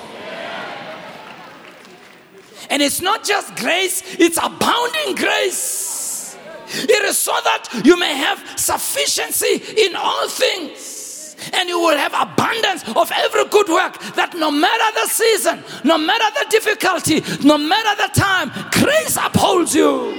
And 2.70 2.82
it's 2.82 3.00
not 3.00 3.24
just 3.24 3.56
grace, 3.56 4.02
it's 4.18 4.38
abounding 4.38 5.14
grace. 5.16 6.36
It 6.66 7.04
is 7.04 7.18
so 7.18 7.32
that 7.44 7.82
you 7.84 7.98
may 7.98 8.16
have 8.16 8.58
sufficiency 8.58 9.84
in 9.86 9.94
all 9.96 10.28
things. 10.28 11.36
And 11.52 11.68
you 11.68 11.78
will 11.78 11.96
have 11.96 12.14
abundance 12.14 12.84
of 12.96 13.10
every 13.14 13.44
good 13.46 13.68
work. 13.68 13.98
That 14.14 14.34
no 14.34 14.50
matter 14.50 15.00
the 15.00 15.08
season, 15.08 15.62
no 15.84 15.98
matter 15.98 16.24
the 16.40 16.46
difficulty, 16.50 17.22
no 17.46 17.58
matter 17.58 18.02
the 18.02 18.18
time, 18.18 18.50
grace 18.72 19.16
upholds 19.16 19.74
you. 19.74 20.18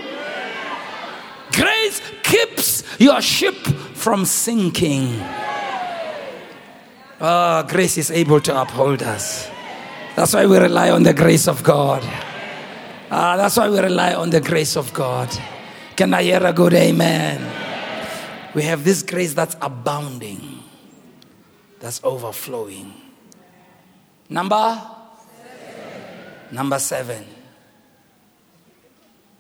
Grace 1.52 2.02
keeps 2.24 2.84
your 3.00 3.22
ship 3.22 3.56
from 3.96 4.26
sinking. 4.26 5.20
Oh, 7.20 7.64
grace 7.68 7.98
is 7.98 8.12
able 8.12 8.42
to 8.42 8.62
uphold 8.62 9.02
us. 9.02 9.50
That's 10.16 10.34
why 10.34 10.46
we 10.46 10.58
rely 10.58 10.92
on 10.92 11.04
the 11.04 11.14
grace 11.14 11.48
of 11.48 11.64
God. 11.64 12.04
Uh, 13.10 13.38
that's 13.38 13.58
why 13.58 13.70
we 13.70 13.80
rely 13.80 14.14
on 14.14 14.30
the 14.30 14.42
grace 14.42 14.76
of 14.76 14.92
God. 14.94 15.30
Can 15.96 16.14
I 16.14 16.24
hear 16.24 16.44
a 16.44 16.52
good 16.52 16.74
amen? 16.74 17.40
We 18.56 18.64
have 18.64 18.84
this 18.84 19.04
grace 19.04 19.34
that's 19.34 19.56
abounding, 19.62 20.64
that's 21.80 22.02
overflowing. 22.04 22.94
Number? 24.30 24.82
Seven. 25.38 26.56
Number 26.56 26.80
seven. 26.80 27.26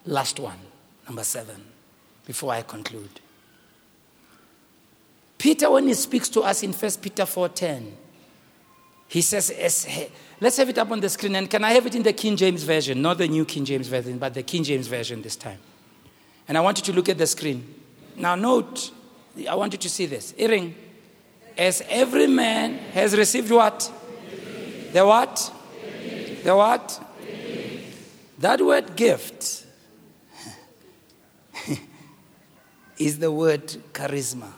Last 0.05 0.39
one. 0.39 0.59
Number 1.07 1.23
seven. 1.23 1.63
Before 2.25 2.53
I 2.53 2.61
conclude. 2.61 3.19
Peter, 5.37 5.69
when 5.69 5.87
he 5.87 5.93
speaks 5.93 6.29
to 6.29 6.41
us 6.41 6.63
in 6.63 6.73
1 6.73 6.91
Peter 7.01 7.23
4:10, 7.23 7.91
he 9.07 9.21
says, 9.21 9.49
Let's 10.45 10.57
have 10.57 10.69
it 10.69 10.77
up 10.77 10.91
on 10.91 10.99
the 10.99 11.09
screen. 11.09 11.35
And 11.35 11.49
can 11.49 11.63
I 11.63 11.71
have 11.71 11.87
it 11.87 11.95
in 11.95 12.03
the 12.03 12.13
King 12.13 12.35
James 12.35 12.61
Version? 12.61 13.01
Not 13.01 13.17
the 13.17 13.27
New 13.27 13.45
King 13.45 13.65
James 13.65 13.87
Version, 13.87 14.19
but 14.19 14.35
the 14.35 14.43
King 14.43 14.63
James 14.63 14.85
Version 14.85 15.23
this 15.23 15.35
time. 15.35 15.57
And 16.47 16.55
I 16.55 16.61
want 16.61 16.77
you 16.77 16.83
to 16.83 16.93
look 16.93 17.09
at 17.09 17.17
the 17.17 17.25
screen. 17.25 17.73
Now, 18.15 18.35
note, 18.35 18.91
I 19.49 19.55
want 19.55 19.73
you 19.73 19.79
to 19.79 19.89
see 19.89 20.05
this. 20.05 20.35
Earring. 20.37 20.75
As 21.57 21.81
every 21.89 22.27
man 22.27 22.77
has 22.93 23.17
received 23.17 23.49
what? 23.49 23.91
The 24.93 25.03
what? 25.03 25.51
The 26.43 26.55
what? 26.55 27.11
That 28.37 28.61
word 28.61 28.95
gift 28.95 29.65
is 32.99 33.17
the 33.17 33.31
word 33.31 33.65
charisma. 33.93 34.51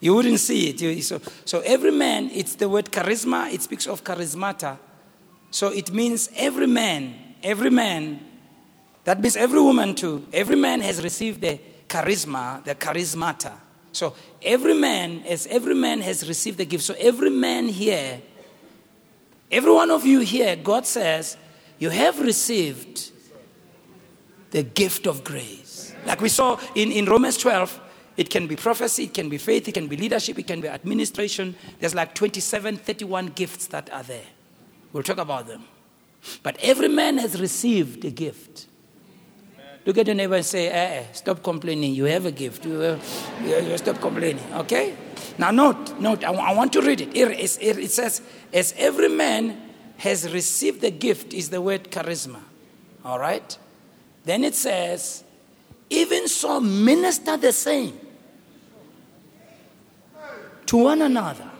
You 0.00 0.14
wouldn't 0.14 0.40
see 0.40 0.68
it. 0.68 1.02
So, 1.02 1.20
so 1.44 1.60
every 1.60 1.90
man, 1.90 2.30
it's 2.32 2.54
the 2.54 2.68
word 2.68 2.86
charisma, 2.86 3.52
it 3.52 3.62
speaks 3.62 3.86
of 3.86 4.04
charismata. 4.04 4.78
So 5.50 5.68
it 5.68 5.92
means 5.92 6.28
every 6.36 6.66
man, 6.66 7.14
every 7.42 7.70
man, 7.70 8.20
that 9.04 9.20
means 9.20 9.36
every 9.36 9.60
woman 9.60 9.94
too, 9.94 10.26
every 10.32 10.56
man 10.56 10.80
has 10.80 11.02
received 11.02 11.40
the 11.40 11.58
charisma, 11.88 12.62
the 12.64 12.74
charismata. 12.74 13.52
So 13.92 14.14
every 14.42 14.74
man, 14.74 15.22
as 15.26 15.46
every 15.46 15.74
man 15.74 16.02
has 16.02 16.28
received 16.28 16.58
the 16.58 16.66
gift, 16.66 16.84
so 16.84 16.94
every 16.98 17.30
man 17.30 17.68
here, 17.68 18.20
every 19.50 19.72
one 19.72 19.90
of 19.90 20.04
you 20.04 20.20
here, 20.20 20.56
God 20.56 20.86
says, 20.86 21.38
you 21.78 21.88
have 21.88 22.20
received 22.20 23.12
the 24.50 24.62
gift 24.62 25.06
of 25.06 25.24
grace. 25.24 25.94
Like 26.04 26.20
we 26.20 26.28
saw 26.28 26.58
in, 26.74 26.92
in 26.92 27.06
Romans 27.06 27.38
12, 27.38 27.80
it 28.16 28.30
can 28.30 28.46
be 28.46 28.56
prophecy, 28.56 29.04
it 29.04 29.14
can 29.14 29.28
be 29.28 29.38
faith, 29.38 29.68
it 29.68 29.72
can 29.72 29.88
be 29.88 29.96
leadership, 29.96 30.38
it 30.38 30.46
can 30.46 30.60
be 30.60 30.68
administration. 30.68 31.54
There's 31.80 31.94
like 31.94 32.14
27, 32.14 32.78
31 32.78 33.28
gifts 33.28 33.66
that 33.68 33.92
are 33.92 34.02
there. 34.02 34.24
We'll 34.92 35.02
talk 35.02 35.18
about 35.18 35.46
them. 35.46 35.64
But 36.42 36.56
every 36.62 36.88
man 36.88 37.18
has 37.18 37.40
received 37.40 38.04
a 38.04 38.10
gift. 38.10 38.66
Look 39.84 39.98
at 39.98 40.06
your 40.06 40.16
neighbor 40.16 40.34
and 40.34 40.44
say, 40.44 40.68
eh, 40.68 41.00
eh, 41.00 41.04
stop 41.12 41.42
complaining. 41.42 41.94
You 41.94 42.04
have 42.04 42.26
a 42.26 42.32
gift. 42.32 42.64
You, 42.64 42.82
uh, 42.82 42.98
you, 43.44 43.56
you 43.56 43.78
stop 43.78 44.00
complaining. 44.00 44.42
Okay? 44.54 44.96
Now, 45.38 45.52
note, 45.52 46.00
note, 46.00 46.24
I, 46.24 46.32
I 46.32 46.54
want 46.54 46.72
to 46.72 46.80
read 46.80 47.02
it. 47.02 47.16
It, 47.16 47.58
it. 47.62 47.78
it 47.78 47.90
says, 47.90 48.22
as 48.52 48.74
every 48.76 49.08
man 49.08 49.62
has 49.98 50.32
received 50.32 50.80
the 50.80 50.90
gift, 50.90 51.32
is 51.32 51.50
the 51.50 51.60
word 51.60 51.90
charisma. 51.90 52.40
All 53.04 53.18
right? 53.18 53.56
Then 54.24 54.42
it 54.42 54.56
says, 54.56 55.22
even 55.88 56.26
so, 56.26 56.60
minister 56.60 57.36
the 57.36 57.52
same 57.52 57.96
to 60.66 60.76
one 60.76 61.02
another. 61.02 61.50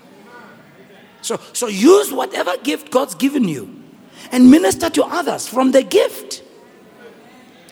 So, 1.22 1.40
so 1.52 1.66
use 1.66 2.12
whatever 2.12 2.56
gift 2.58 2.90
God's 2.90 3.14
given 3.14 3.48
you 3.48 3.82
and 4.32 4.50
minister 4.50 4.90
to 4.90 5.04
others 5.04 5.48
from 5.48 5.72
the 5.72 5.82
gift. 5.82 6.42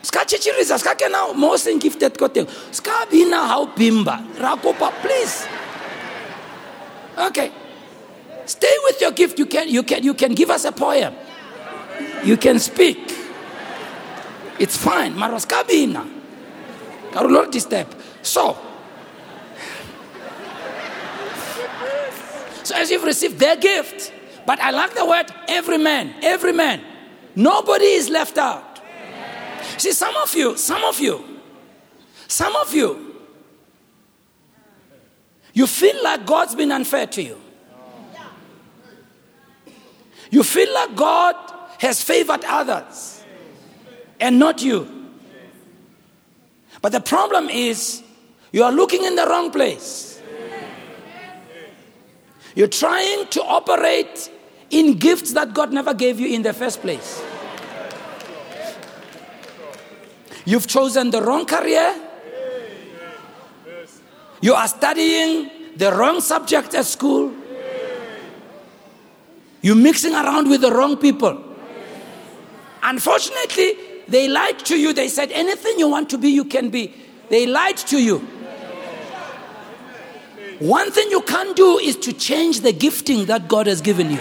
Ska 0.03 0.25
chichiriza, 0.27 0.79
ska 0.79 0.95
gifted 1.79 2.19
kote. 2.19 2.47
Ska 2.73 3.07
bina 3.11 3.47
how 3.47 3.67
bimba. 3.67 4.25
Rakopa, 4.37 4.93
please. 5.01 5.47
Okay. 7.17 7.53
Stay 8.47 8.77
with 8.85 9.01
your 9.01 9.13
gift. 9.13 9.39
You 9.39 9.47
can, 9.47 9.69
you 9.69 9.83
can, 9.83 10.03
you 10.03 10.15
can 10.15 10.35
give 10.35 10.51
us 10.51 10.65
a 10.65 10.73
poem. 10.73 11.15
You 12.25 12.37
can 12.37 12.59
speak. 12.59 13.15
It's 14.59 14.77
fine. 14.77 15.15
Maraska 15.15 15.67
bina. 15.67 16.07
Karulor 17.13 17.61
step. 17.61 17.95
So, 18.23 18.59
So 22.65 22.75
as 22.75 22.91
you've 22.91 23.05
received 23.05 23.39
their 23.39 23.57
gift. 23.57 24.13
But 24.47 24.61
I 24.61 24.73
like 24.73 24.95
the 24.95 25.07
word 25.07 25.27
every 25.49 25.79
man, 25.79 26.15
every 26.23 26.53
man. 26.53 26.83
Nobody 27.35 27.87
is 27.87 28.11
left 28.11 28.37
out. 28.37 28.81
See, 29.79 29.93
some 29.93 30.15
of 30.17 30.35
you, 30.35 30.57
some 30.57 30.85
of 30.85 31.01
you, 31.01 31.25
some 32.29 32.55
of 32.57 32.75
you, 32.75 33.15
You 35.55 35.69
feel 35.69 36.03
like 36.03 36.27
God's 36.27 36.57
been 36.57 36.73
unfair 36.73 37.07
to 37.07 37.23
you. 37.23 37.41
You 40.31 40.43
feel 40.43 40.75
like 40.75 40.97
God 40.97 41.37
has 41.79 42.03
favored 42.03 42.45
others 42.45 43.25
and 44.19 44.41
not 44.41 44.63
you. 44.63 45.11
But 46.83 46.91
the 46.91 47.01
problem 47.01 47.49
is, 47.49 48.03
you 48.53 48.65
are 48.65 48.73
looking 48.73 49.05
in 49.05 49.15
the 49.15 49.27
wrong 49.27 49.53
place. 49.53 50.14
You're 52.55 52.69
trying 52.69 53.27
to 53.29 53.43
operate 53.43 54.31
in 54.71 54.99
gifts 54.99 55.33
that 55.33 55.55
God 55.55 55.73
never 55.73 55.95
gave 55.95 56.21
you 56.21 56.29
in 56.29 56.43
the 56.43 56.53
first 56.53 56.81
place. 56.81 57.23
You've 60.45 60.67
chosen 60.67 61.11
the 61.11 61.23
wrong 61.23 61.47
career. 61.47 61.95
You 64.41 64.55
are 64.55 64.69
studying 64.69 65.51
the 65.77 65.93
wrong 65.93 66.21
subject 66.21 66.75
at 66.75 66.85
school. 66.85 67.33
You're 69.63 69.75
mixing 69.75 70.13
around 70.13 70.51
with 70.51 70.61
the 70.61 70.71
wrong 70.71 70.97
people. 70.99 71.43
Unfortunately, 72.83 73.79
they 74.07 74.29
lied 74.29 74.59
to 74.67 74.79
you. 74.79 74.93
They 74.93 75.09
said 75.09 75.33
anything 75.33 75.79
you 75.79 75.89
want 75.89 76.11
to 76.11 76.19
be, 76.19 76.29
you 76.29 76.45
can 76.45 76.69
be. 76.69 76.95
They 77.31 77.47
lied 77.47 77.79
to 77.79 78.03
you. 78.03 78.29
One 80.61 80.91
thing 80.91 81.11
you 81.11 81.21
can't 81.23 81.57
do 81.57 81.79
is 81.79 81.97
to 81.99 82.13
change 82.13 82.61
the 82.61 82.73
gifting 82.73 83.27
that 83.27 83.49
God 83.49 83.67
has 83.67 83.81
given 83.81 84.11
you. 84.11 84.21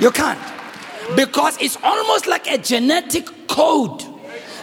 You 0.00 0.10
can't. 0.10 0.40
Because 1.14 1.56
it's 1.60 1.76
almost 1.82 2.26
like 2.26 2.50
a 2.50 2.58
genetic 2.58 3.28
code 3.46 4.02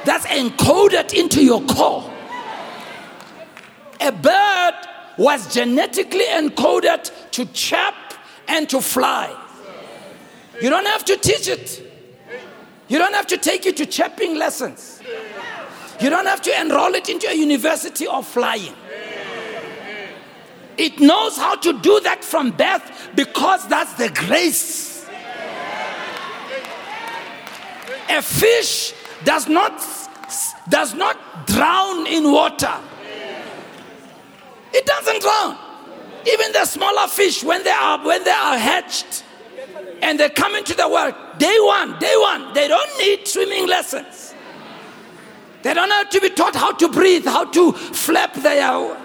that's 0.06 0.26
encoded 0.26 1.14
into 1.14 1.44
your 1.44 1.62
core. 1.62 2.12
A 4.02 4.12
bird 4.12 4.74
was 5.18 5.54
genetically 5.54 6.26
encoded 6.26 7.12
to 7.32 7.46
chirp 7.48 7.94
and 8.48 8.68
to 8.70 8.82
fly. 8.82 9.36
You 10.62 10.70
don't 10.70 10.88
have 10.88 11.06
to 11.06 11.18
teach 11.18 11.48
it. 11.48 11.86
You 12.88 12.98
don't 12.98 13.14
have 13.14 13.28
to 13.28 13.38
take 13.38 13.66
it 13.66 13.78
to 13.78 13.86
chirping 13.86 14.36
lessons. 14.36 15.02
You 16.02 16.10
don't 16.10 16.26
have 16.26 16.42
to 16.44 16.62
enroll 16.62 16.96
it 16.96 17.10
into 17.10 17.28
a 17.28 17.34
university 17.34 18.08
of 18.08 18.26
flying. 18.26 18.74
It 20.78 21.00
knows 21.02 21.36
how 21.36 21.58
to 21.58 21.74
do 21.74 22.00
that 22.02 22.24
from 22.24 22.52
birth 22.52 23.10
because 23.14 23.68
that's 23.68 23.94
the 23.96 24.10
grace. 24.10 25.06
A 28.10 28.22
fish 28.22 28.94
does 29.26 29.48
not 29.48 29.86
does 30.70 30.94
not 30.94 31.18
drown 31.48 32.08
in 32.08 32.32
water. 32.32 32.74
It 34.74 34.86
doesn't 34.86 35.22
drown. 35.22 35.58
Even 36.32 36.52
the 36.54 36.66
smaller 36.66 37.08
fish, 37.08 37.44
when 37.44 37.64
they 37.64 37.72
are 37.72 38.04
when 38.06 38.24
they 38.24 38.32
are 38.32 38.58
hatched 38.58 39.26
and 40.02 40.20
they 40.20 40.30
come 40.30 40.56
into 40.56 40.74
the 40.74 40.88
world, 40.88 41.14
day 41.40 41.58
one, 41.60 42.00
day 42.00 42.16
one, 42.18 42.54
they 42.54 42.70
don't 42.70 42.98
need 43.00 43.28
swimming 43.28 43.68
lessons. 43.68 44.29
They 45.62 45.74
don't 45.74 45.90
have 45.90 46.10
to 46.12 46.22
be 46.22 46.30
taught 46.30 46.56
how 46.56 46.74
to 46.74 46.90
breathe, 46.90 47.26
how 47.26 47.46
to 47.46 47.74
flap 47.74 48.34
their, 48.36 48.98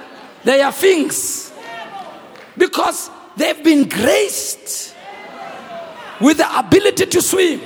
their 0.44 0.70
fins. 0.72 1.52
Because 2.56 3.10
they've 3.36 3.62
been 3.62 3.88
graced 3.88 4.94
with 6.20 6.36
the 6.36 6.58
ability 6.58 7.06
to 7.06 7.22
swim. 7.22 7.60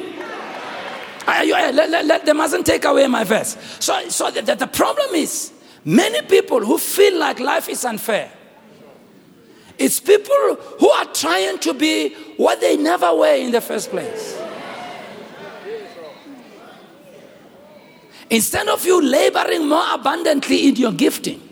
They 1.26 2.32
mustn't 2.32 2.64
take 2.64 2.84
away 2.86 3.06
my 3.06 3.24
verse. 3.24 3.56
So, 3.80 4.08
so 4.08 4.30
the, 4.30 4.54
the 4.54 4.66
problem 4.66 5.14
is 5.14 5.52
many 5.84 6.22
people 6.22 6.64
who 6.64 6.78
feel 6.78 7.18
like 7.18 7.38
life 7.40 7.68
is 7.68 7.84
unfair. 7.84 8.32
It's 9.76 10.00
people 10.00 10.56
who 10.80 10.90
are 10.90 11.04
trying 11.12 11.58
to 11.58 11.74
be 11.74 12.14
what 12.36 12.60
they 12.60 12.76
never 12.76 13.14
were 13.14 13.36
in 13.36 13.52
the 13.52 13.60
first 13.60 13.90
place. 13.90 14.37
Instead 18.30 18.68
of 18.68 18.84
you 18.84 19.00
laboring 19.02 19.68
more 19.68 19.94
abundantly 19.94 20.68
in 20.68 20.76
your 20.76 20.92
gifting, 20.92 21.42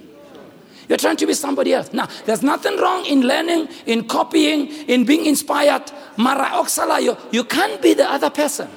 you're 0.89 0.99
trying 0.99 1.17
to 1.17 1.27
be 1.27 1.35
somebody 1.35 1.73
else. 1.73 1.93
Now, 1.93 2.09
there's 2.27 2.43
nothing 2.43 2.79
wrong 2.79 3.05
in 3.07 3.23
learning, 3.23 3.69
in 3.87 4.07
copying, 4.07 4.69
in 4.89 5.05
being 5.05 5.27
inspired. 5.27 5.91
Mara 6.17 6.45
Oksala, 6.51 7.03
you, 7.03 7.17
you 7.33 7.45
can't 7.45 7.81
be 7.83 7.95
the 7.95 8.09
other 8.09 8.31
person. 8.31 8.69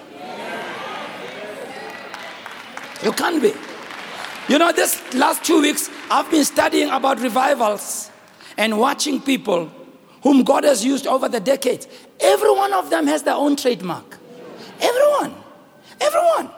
You 3.03 3.11
can't 3.11 3.41
be. 3.41 3.53
You 4.47 4.57
know, 4.57 4.71
this 4.71 5.01
last 5.13 5.43
two 5.43 5.61
weeks, 5.61 5.89
I've 6.09 6.29
been 6.31 6.43
studying 6.43 6.89
about 6.89 7.21
revivals 7.21 8.09
and 8.57 8.79
watching 8.79 9.21
people 9.21 9.71
whom 10.23 10.43
God 10.43 10.63
has 10.63 10.83
used 10.83 11.05
over 11.05 11.29
the 11.29 11.39
decades. 11.39 11.87
Every 12.19 12.51
one 12.51 12.73
of 12.73 12.89
them 12.89 13.07
has 13.07 13.23
their 13.23 13.35
own 13.35 13.55
trademark. 13.55 14.17
Everyone. 14.81 15.35
Everyone. 16.01 16.49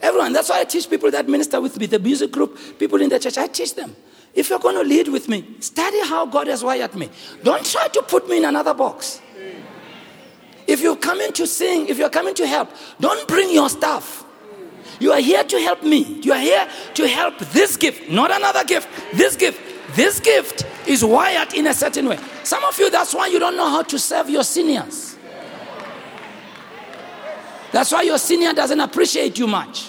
Everyone. 0.00 0.32
That's 0.32 0.48
why 0.48 0.60
I 0.60 0.64
teach 0.64 0.88
people 0.88 1.10
that 1.10 1.28
minister 1.28 1.60
with 1.60 1.78
me, 1.78 1.86
the 1.86 1.98
music 1.98 2.30
group, 2.30 2.58
people 2.78 3.00
in 3.00 3.08
the 3.08 3.18
church. 3.18 3.38
I 3.38 3.46
teach 3.46 3.74
them. 3.74 3.94
If 4.34 4.50
you're 4.50 4.58
going 4.58 4.76
to 4.76 4.82
lead 4.82 5.08
with 5.08 5.28
me, 5.28 5.44
study 5.60 6.00
how 6.04 6.26
God 6.26 6.46
has 6.46 6.62
wired 6.62 6.94
me. 6.94 7.10
Don't 7.42 7.64
try 7.64 7.88
to 7.88 8.02
put 8.02 8.28
me 8.28 8.38
in 8.38 8.44
another 8.44 8.74
box. 8.74 9.20
If 10.66 10.80
you're 10.80 10.96
coming 10.96 11.32
to 11.32 11.46
sing, 11.46 11.88
if 11.88 11.98
you're 11.98 12.10
coming 12.10 12.34
to 12.34 12.46
help, 12.46 12.70
don't 13.00 13.26
bring 13.26 13.50
your 13.52 13.68
stuff. 13.70 14.24
You 15.00 15.12
are 15.12 15.20
here 15.20 15.44
to 15.44 15.60
help 15.60 15.82
me. 15.82 16.20
You 16.22 16.32
are 16.32 16.40
here 16.40 16.68
to 16.94 17.08
help 17.08 17.38
this 17.38 17.76
gift, 17.76 18.10
not 18.10 18.30
another 18.30 18.64
gift. 18.64 18.88
This 19.14 19.36
gift. 19.36 19.60
This 19.96 20.20
gift 20.20 20.66
is 20.86 21.04
wired 21.04 21.54
in 21.54 21.66
a 21.66 21.74
certain 21.74 22.08
way. 22.08 22.18
Some 22.44 22.62
of 22.64 22.78
you, 22.78 22.90
that's 22.90 23.14
why 23.14 23.28
you 23.28 23.38
don't 23.38 23.56
know 23.56 23.68
how 23.68 23.82
to 23.82 23.98
serve 23.98 24.28
your 24.28 24.44
seniors. 24.44 25.16
That's 27.78 27.92
why 27.92 28.02
your 28.02 28.18
senior 28.18 28.52
doesn't 28.52 28.80
appreciate 28.80 29.38
you 29.38 29.46
much. 29.46 29.88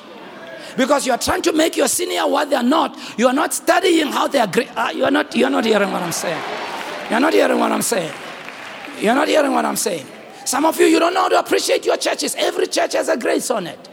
Because 0.77 1.07
you 1.07 1.11
are 1.11 1.17
trying 1.17 1.41
to 1.41 1.51
make 1.51 1.75
your 1.75 1.87
senior 1.87 2.27
what 2.27 2.51
they 2.51 2.55
are 2.55 2.61
not. 2.61 2.95
You 3.17 3.25
are 3.25 3.33
not 3.33 3.51
studying 3.51 4.09
how 4.09 4.27
they 4.27 4.37
are 4.37 4.45
great. 4.45 4.69
Uh, 4.77 4.91
you, 4.93 5.05
are 5.05 5.09
not, 5.09 5.35
you 5.35 5.43
are 5.43 5.49
not 5.49 5.65
hearing 5.65 5.91
what 5.91 6.03
I'm 6.03 6.11
saying. 6.11 6.39
You 7.09 7.15
are 7.15 7.19
not 7.19 7.33
hearing 7.33 7.57
what 7.57 7.71
I'm 7.71 7.81
saying. 7.81 8.13
You 8.99 9.09
are 9.09 9.15
not 9.15 9.27
hearing 9.27 9.51
what 9.53 9.65
I'm 9.65 9.75
saying. 9.75 10.05
Some 10.45 10.65
of 10.65 10.79
you, 10.79 10.85
you 10.85 10.99
don't 10.99 11.15
know 11.15 11.23
how 11.23 11.29
to 11.29 11.39
appreciate 11.39 11.83
your 11.83 11.97
churches. 11.97 12.35
Every 12.37 12.67
church 12.67 12.93
has 12.93 13.09
a 13.09 13.17
grace 13.17 13.49
on 13.49 13.65
it. 13.65 13.89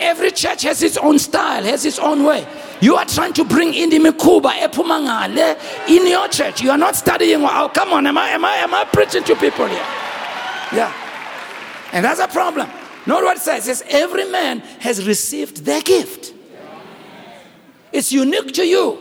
Every 0.00 0.30
church 0.30 0.62
has 0.62 0.82
its 0.82 0.96
own 0.96 1.18
style, 1.18 1.64
has 1.64 1.84
its 1.84 1.98
own 1.98 2.24
way. 2.24 2.46
You 2.80 2.96
are 2.96 3.04
trying 3.04 3.34
to 3.34 3.44
bring 3.44 3.74
in 3.74 3.90
the 3.90 3.98
Mikuba, 3.98 4.52
Epumangale 4.52 5.60
in 5.86 6.06
your 6.06 6.28
church. 6.28 6.62
You 6.62 6.70
are 6.70 6.78
not 6.78 6.96
studying. 6.96 7.44
Oh, 7.44 7.70
come 7.74 7.92
on, 7.92 8.06
am 8.06 8.16
I, 8.16 8.30
am 8.30 8.46
I, 8.46 8.54
am 8.54 8.72
I 8.72 8.86
preaching 8.86 9.22
to 9.24 9.36
people 9.36 9.66
here? 9.66 9.86
Yeah. 10.72 10.94
And 11.92 12.02
that's 12.02 12.20
a 12.20 12.28
problem. 12.28 12.70
Note 13.08 13.24
what 13.24 13.38
it 13.38 13.40
says. 13.40 13.66
It 13.66 13.76
says, 13.76 13.84
every 13.88 14.30
man 14.30 14.58
has 14.80 15.06
received 15.06 15.64
their 15.64 15.80
gift. 15.80 16.34
It's 17.90 18.12
unique 18.12 18.52
to 18.52 18.66
you. 18.66 18.98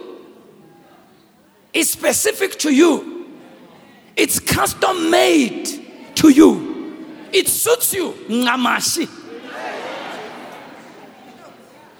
It's 1.73 1.89
specific 1.89 2.57
to 2.59 2.73
you. 2.73 3.27
It's 4.15 4.39
custom 4.39 5.11
made 5.11 5.65
to 6.15 6.29
you. 6.29 7.05
It 7.33 7.49
suits 7.49 7.93
you. 7.93 8.13
Ngamashi. 8.29 9.09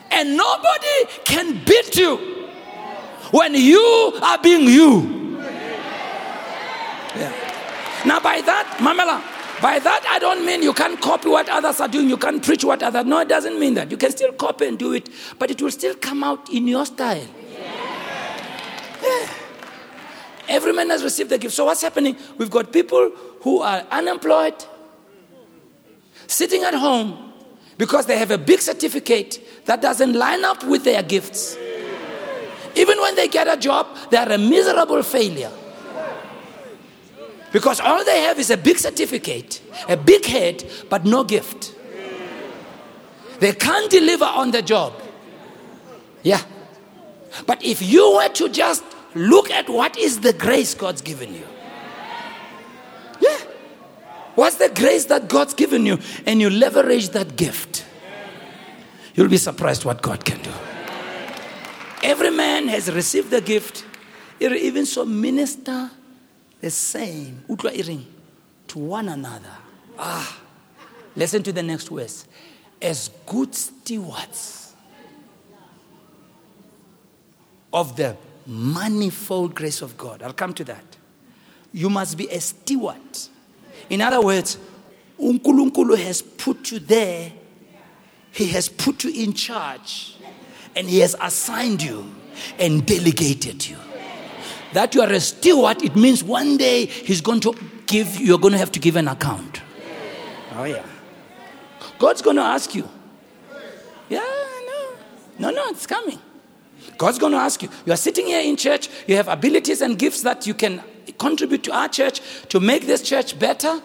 And 0.10 0.38
nobody 0.38 1.06
can 1.26 1.62
beat 1.66 1.98
you 1.98 2.16
when 3.32 3.54
you 3.54 4.18
are 4.24 4.38
being 4.42 4.64
you. 4.64 5.42
Yeah. 7.18 7.34
Now, 8.06 8.22
by 8.22 8.40
that, 8.40 8.78
Mamela, 8.80 9.37
by 9.62 9.80
that 9.80 10.06
I 10.08 10.20
don't 10.20 10.46
mean 10.46 10.62
you 10.62 10.74
can't 10.74 11.00
copy 11.02 11.30
what 11.30 11.50
others 11.50 11.80
are 11.82 11.88
doing, 11.88 12.10
you 12.10 12.18
can't 12.18 12.44
preach 12.44 12.64
what 12.64 12.84
others. 12.84 13.06
No, 13.06 13.20
it 13.20 13.28
doesn't 13.28 13.60
mean 13.60 13.74
that. 13.76 13.90
You 13.90 13.98
can 13.98 14.12
still 14.12 14.32
copy 14.34 14.68
and 14.68 14.78
do 14.78 14.94
it, 14.94 15.10
but 15.40 15.50
it 15.52 15.62
will 15.62 15.72
still 15.72 15.96
come 15.96 16.24
out 16.24 16.50
in 16.50 16.68
your 16.68 16.86
style. 16.86 17.28
Yeah. 19.02 19.30
Every 20.48 20.74
man 20.74 20.90
has 20.90 21.04
received 21.04 21.30
the 21.30 21.38
gift. 21.38 21.54
So 21.54 21.66
what's 21.66 21.82
happening? 21.82 22.16
We've 22.38 22.50
got 22.50 22.72
people 22.72 23.12
who 23.42 23.62
are 23.62 23.86
unemployed, 23.92 24.56
sitting 26.28 26.64
at 26.64 26.74
home 26.74 27.34
because 27.78 28.06
they 28.06 28.18
have 28.18 28.32
a 28.32 28.38
big 28.38 28.62
certificate 28.62 29.66
that 29.66 29.82
doesn't 29.82 30.14
line 30.14 30.46
up 30.46 30.64
with 30.64 30.84
their 30.84 31.04
gifts. 31.04 31.58
Even 32.76 33.00
when 33.00 33.16
they 33.16 33.28
get 33.28 33.48
a 33.48 33.58
job, 33.58 33.88
they 34.10 34.18
are 34.18 34.32
a 34.32 34.38
miserable 34.38 35.04
failure. 35.04 35.52
Because 37.52 37.80
all 37.80 38.04
they 38.04 38.22
have 38.22 38.40
is 38.40 38.50
a 38.50 38.58
big 38.58 38.78
certificate, 38.78 39.62
a 39.88 39.96
big 39.96 40.26
head, 40.26 40.70
but 40.90 41.06
no 41.06 41.24
gift. 41.24 41.74
They 43.40 43.54
can't 43.54 43.90
deliver 43.90 44.26
on 44.26 44.52
the 44.52 44.62
job. 44.62 44.94
Yeah. 46.24 46.42
But 47.46 47.64
if 47.64 47.82
you 47.82 48.16
were 48.16 48.30
to 48.30 48.50
just 48.50 48.84
look 49.16 49.50
at 49.50 49.70
what 49.70 49.98
is 49.98 50.22
the 50.22 50.34
grace 50.34 50.74
God's 50.74 51.02
given 51.02 51.34
you. 51.34 51.48
Yeah. 53.22 53.38
What's 54.36 54.58
the 54.58 54.70
grace 54.70 55.06
that 55.06 55.28
God's 55.28 55.54
given 55.54 55.86
you? 55.86 56.00
And 56.26 56.42
you 56.42 56.50
leverage 56.50 57.10
that 57.10 57.36
gift. 57.36 57.86
You'll 59.16 59.30
be 59.30 59.38
surprised 59.38 59.86
what 59.86 60.02
God 60.02 60.26
can 60.26 60.42
do. 60.42 60.52
every 62.04 62.30
man 62.30 62.68
has 62.68 62.92
received 62.92 63.32
the 63.32 63.42
gift, 63.42 63.86
even 64.40 64.86
so 64.86 65.06
minister 65.06 65.90
the 66.62 66.70
same 66.70 67.44
to 68.68 68.80
one 68.80 69.10
another. 69.10 69.56
Ah, 69.98 70.40
listen 71.16 71.44
to 71.44 71.52
the 71.52 71.64
next 71.64 71.90
verse. 71.90 72.26
As 72.82 73.10
good 73.26 73.56
stewards 73.56 74.76
of 77.74 77.96
the 77.96 78.16
manifold 78.46 79.54
grace 79.54 79.82
of 79.82 79.98
God. 79.98 80.24
I'll 80.24 80.34
come 80.34 80.54
to 80.54 80.64
that. 80.66 80.84
You 81.74 81.90
must 81.90 82.18
be 82.18 82.28
a 82.30 82.40
steward. 82.40 82.98
In 83.90 84.02
other 84.02 84.22
words, 84.22 84.58
Unkulunkulu 85.20 85.98
has 85.98 86.22
put 86.22 86.72
you 86.72 86.80
there, 86.80 87.32
He 88.32 88.48
has 88.48 88.70
put 88.70 89.04
you 89.04 89.12
in 89.12 89.34
charge, 89.34 90.16
and 90.76 90.88
He 90.90 91.00
has 91.00 91.16
assigned 91.20 91.82
you 91.82 92.14
and 92.58 92.86
delegated 92.86 93.68
you. 93.68 93.78
That 94.74 94.94
you 94.94 95.02
are 95.02 95.12
a 95.12 95.20
steward, 95.20 95.82
it 95.84 95.96
means 95.96 96.24
one 96.24 96.58
day 96.58 96.86
He's 96.86 97.22
going 97.22 97.40
to 97.42 97.56
give, 97.86 98.20
you're 98.20 98.40
going 98.40 98.54
to 98.54 98.58
have 98.58 98.72
to 98.74 98.80
give 98.80 98.96
an 98.96 99.08
account. 99.08 99.62
Oh, 100.56 100.64
yeah. 100.64 100.86
God's 102.00 102.22
going 102.22 102.36
to 102.36 102.42
ask 102.42 102.76
you. 102.76 102.88
Yeah, 104.10 104.20
no. 104.20 104.96
No, 105.40 105.50
no, 105.52 105.70
it's 105.70 105.88
coming. 105.88 106.20
God's 106.98 107.20
going 107.20 107.34
to 107.34 107.38
ask 107.38 107.62
you. 107.62 107.70
You 107.86 107.94
are 107.94 107.98
sitting 107.98 108.26
here 108.28 108.42
in 108.42 108.56
church, 108.56 108.90
you 109.08 109.16
have 109.16 109.28
abilities 109.28 109.82
and 109.82 109.98
gifts 109.98 110.22
that 110.24 110.48
you 110.48 110.54
can 110.54 110.82
contribute 111.18 111.64
to 111.64 111.72
our 111.72 111.88
church 111.88 112.22
to 112.50 112.60
make 112.60 112.86
this 112.86 113.02
church 113.02 113.38
better, 113.38 113.82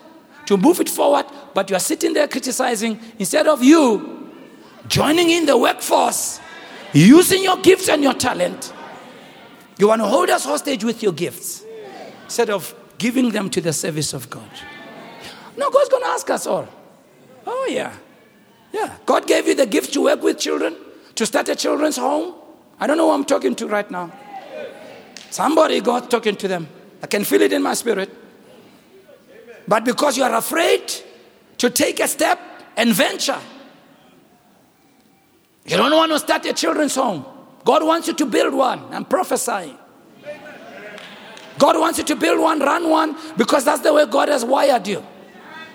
to 0.46 0.56
move 0.56 0.80
it 0.80 0.88
forward, 0.88 1.26
but 1.54 1.70
you 1.70 1.76
are 1.76 1.80
sitting 1.80 2.12
there 2.14 2.28
criticizing 2.28 3.00
instead 3.18 3.46
of 3.46 3.62
you 3.62 4.30
joining 4.88 5.30
in 5.30 5.46
the 5.46 5.56
workforce, 5.56 6.40
using 6.92 7.42
your 7.42 7.56
gifts 7.58 7.88
and 7.88 8.02
your 8.02 8.14
talent. 8.14 8.72
You 9.78 9.88
want 9.88 10.02
to 10.02 10.06
hold 10.06 10.30
us 10.30 10.44
hostage 10.44 10.84
with 10.84 11.02
your 11.02 11.12
gifts 11.12 11.64
instead 12.24 12.50
of 12.50 12.74
giving 12.98 13.30
them 13.30 13.50
to 13.50 13.60
the 13.60 13.72
service 13.72 14.12
of 14.12 14.30
God. 14.30 14.48
No, 15.56 15.70
God's 15.70 15.88
going 15.88 16.02
to 16.02 16.08
ask 16.08 16.30
us 16.30 16.46
all. 16.46 16.68
Oh, 17.46 17.68
yeah. 17.70 17.94
Yeah. 18.72 18.96
God 19.04 19.26
gave 19.26 19.46
you 19.46 19.54
the 19.54 19.66
gift 19.66 19.92
to 19.94 20.04
work 20.04 20.22
with 20.22 20.38
children, 20.38 20.76
to 21.14 21.26
start 21.26 21.48
a 21.48 21.56
children's 21.56 21.96
home. 21.96 22.34
I 22.78 22.86
don't 22.86 22.96
know 22.96 23.08
who 23.08 23.14
I'm 23.14 23.24
talking 23.24 23.54
to 23.56 23.66
right 23.66 23.90
now. 23.90 24.12
Somebody, 25.30 25.80
God 25.80 26.10
talking 26.10 26.36
to 26.36 26.48
them. 26.48 26.68
I 27.02 27.06
can 27.06 27.24
feel 27.24 27.42
it 27.42 27.52
in 27.52 27.62
my 27.62 27.74
spirit. 27.74 28.10
But 29.66 29.84
because 29.84 30.16
you 30.16 30.24
are 30.24 30.34
afraid 30.34 30.92
to 31.58 31.70
take 31.70 32.00
a 32.00 32.08
step 32.08 32.38
and 32.76 32.92
venture, 32.92 33.38
you 35.64 35.76
don't 35.76 35.92
want 35.92 36.12
to 36.12 36.18
start 36.18 36.44
a 36.46 36.52
children's 36.52 36.94
home. 36.94 37.24
God 37.64 37.84
wants 37.84 38.08
you 38.08 38.14
to 38.14 38.26
build 38.26 38.54
one. 38.54 38.82
I'm 38.92 39.04
prophesying. 39.04 39.78
God 41.58 41.78
wants 41.78 41.98
you 41.98 42.04
to 42.04 42.16
build 42.16 42.40
one, 42.40 42.58
run 42.58 42.88
one, 42.88 43.16
because 43.36 43.64
that's 43.64 43.82
the 43.82 43.92
way 43.92 44.06
God 44.06 44.28
has 44.28 44.44
wired 44.44 44.86
you. 44.88 45.04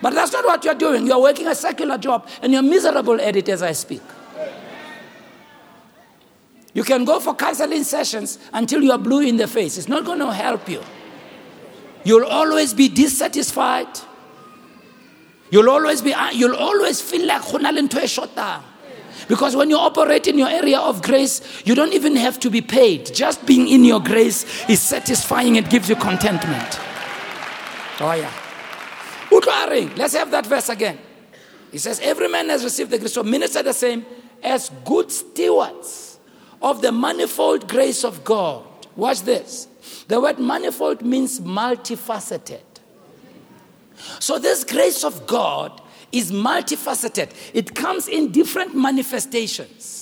But 0.02 0.14
that's 0.14 0.32
not 0.32 0.44
what 0.44 0.64
you're 0.64 0.74
doing. 0.74 1.06
You're 1.06 1.20
working 1.20 1.46
a 1.46 1.54
secular 1.54 1.98
job 1.98 2.28
and 2.42 2.52
you're 2.52 2.62
miserable 2.62 3.20
at 3.20 3.36
it 3.36 3.48
as 3.48 3.62
I 3.62 3.72
speak. 3.72 4.02
You 6.74 6.84
can 6.84 7.04
go 7.04 7.18
for 7.18 7.34
counseling 7.34 7.82
sessions 7.84 8.38
until 8.52 8.82
you 8.82 8.92
are 8.92 8.98
blue 8.98 9.22
in 9.22 9.36
the 9.36 9.48
face. 9.48 9.78
It's 9.78 9.88
not 9.88 10.04
going 10.04 10.20
to 10.20 10.32
help 10.32 10.68
you. 10.68 10.82
You'll 12.04 12.26
always 12.26 12.74
be 12.74 12.88
dissatisfied. 12.88 13.88
You'll 15.50 15.70
always 15.70 16.02
be 16.02 16.12
uh, 16.12 16.30
you'll 16.30 16.56
always 16.56 17.00
feel 17.00 17.26
like 17.26 17.42
because 19.28 19.54
when 19.54 19.70
you 19.70 19.76
operate 19.76 20.26
in 20.26 20.38
your 20.38 20.48
area 20.48 20.78
of 20.78 21.02
grace, 21.02 21.62
you 21.64 21.74
don't 21.74 21.92
even 21.92 22.16
have 22.16 22.40
to 22.40 22.50
be 22.50 22.60
paid. 22.60 23.14
Just 23.14 23.44
being 23.46 23.68
in 23.68 23.84
your 23.84 24.00
grace 24.00 24.68
is 24.68 24.80
satisfying, 24.80 25.56
it 25.56 25.68
gives 25.68 25.88
you 25.88 25.96
contentment. 25.96 26.80
Oh, 28.00 28.12
yeah. 28.16 28.32
Let's 29.96 30.14
have 30.14 30.30
that 30.30 30.46
verse 30.46 30.68
again. 30.68 30.98
He 31.70 31.78
says, 31.78 32.00
Every 32.00 32.28
man 32.28 32.48
has 32.48 32.64
received 32.64 32.90
the 32.90 32.98
grace. 32.98 33.12
So 33.12 33.22
minister 33.22 33.62
the 33.62 33.74
same 33.74 34.06
as 34.42 34.70
good 34.84 35.12
stewards 35.12 36.18
of 36.62 36.80
the 36.80 36.92
manifold 36.92 37.68
grace 37.68 38.04
of 38.04 38.24
God. 38.24 38.64
Watch 38.96 39.22
this. 39.22 39.68
The 40.08 40.20
word 40.20 40.38
manifold 40.38 41.02
means 41.02 41.40
multifaceted. 41.40 42.62
So, 44.20 44.38
this 44.38 44.64
grace 44.64 45.04
of 45.04 45.26
God 45.26 45.80
is 46.12 46.32
multifaceted, 46.32 47.30
it 47.54 47.74
comes 47.74 48.08
in 48.08 48.30
different 48.32 48.74
manifestations. 48.74 49.98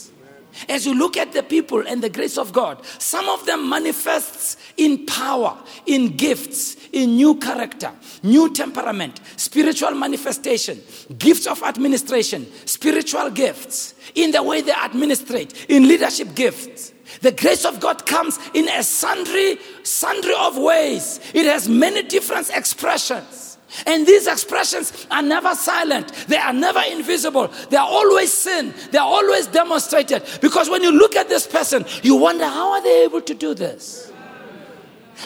As 0.69 0.87
you 0.87 0.95
look 0.95 1.17
at 1.17 1.33
the 1.33 1.43
people 1.43 1.87
and 1.87 2.03
the 2.03 2.09
grace 2.09 2.39
of 2.39 2.53
God, 2.53 2.85
some 2.99 3.29
of 3.29 3.45
them 3.45 3.69
manifests 3.69 4.57
in 4.77 5.05
power, 5.07 5.57
in 5.85 6.17
gifts, 6.17 6.77
in 6.93 7.17
new 7.17 7.37
character, 7.37 7.93
new 8.23 8.53
temperament, 8.53 9.21
spiritual 9.37 9.91
manifestation, 9.93 10.81
gifts 11.19 11.47
of 11.47 11.63
administration, 11.63 12.47
spiritual 12.65 13.31
gifts, 13.31 13.95
in 14.15 14.31
the 14.31 14.43
way 14.43 14.63
they 14.63 14.73
administrate, 14.73 15.67
in 15.69 15.89
leadership 15.89 16.35
gifts. 16.35 16.93
The 17.21 17.33
grace 17.33 17.65
of 17.65 17.79
God 17.79 18.07
comes 18.07 18.39
in 18.55 18.69
a 18.69 18.83
sundry, 18.83 19.59
sundry 19.83 20.35
of 20.39 20.57
ways. 20.57 21.21
It 21.35 21.47
has 21.47 21.69
many 21.69 22.03
different 22.03 22.51
expressions. 22.51 23.46
And 23.85 24.07
these 24.07 24.27
expressions 24.27 25.07
are 25.11 25.23
never 25.23 25.55
silent, 25.55 26.12
they 26.29 26.37
are 26.37 26.53
never 26.53 26.81
invisible, 26.91 27.49
they 27.69 27.77
are 27.77 27.89
always 27.89 28.33
seen, 28.33 28.73
they 28.93 28.99
are 28.99 29.07
always 29.07 29.49
demonstrated. 29.49 30.23
Because 30.41 30.71
when 30.71 30.83
you 30.83 30.93
look 30.93 31.17
at 31.17 31.29
this 31.29 31.47
person, 31.47 31.85
you 32.03 32.17
wonder 32.17 32.47
how 32.47 32.73
are 32.73 32.83
they 32.83 33.05
able 33.05 33.21
to 33.23 33.35
do 33.35 33.55
this? 33.55 34.12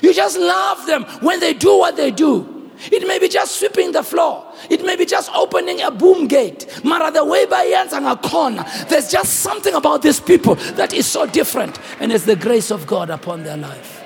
You 0.03 0.14
just 0.14 0.38
love 0.38 0.86
them 0.86 1.05
when 1.20 1.41
they 1.41 1.53
do 1.53 1.78
what 1.78 1.97
they 1.97 2.11
do. 2.11 2.61
It 2.91 3.07
may 3.07 3.18
be 3.18 3.28
just 3.28 3.57
sweeping 3.57 3.93
the 3.93 4.03
floor. 4.03 4.47
It 4.70 4.84
may 4.84 4.97
be 4.97 5.05
just 5.05 5.30
opening 5.34 5.82
a 5.82 5.91
boom 5.91 6.26
gate. 6.26 6.80
Mara 6.82 7.11
the 7.11 7.24
way 7.24 7.45
by 7.45 7.64
and 7.64 8.07
a 8.07 8.16
corner. 8.16 8.64
There's 8.88 9.11
just 9.11 9.41
something 9.41 9.74
about 9.74 10.01
these 10.01 10.18
people 10.18 10.55
that 10.55 10.95
is 10.95 11.07
so 11.07 11.26
different. 11.26 11.78
And 12.01 12.11
it's 12.11 12.24
the 12.24 12.36
grace 12.36 12.70
of 12.70 12.86
God 12.86 13.11
upon 13.11 13.43
their 13.43 13.59
life. 13.59 14.03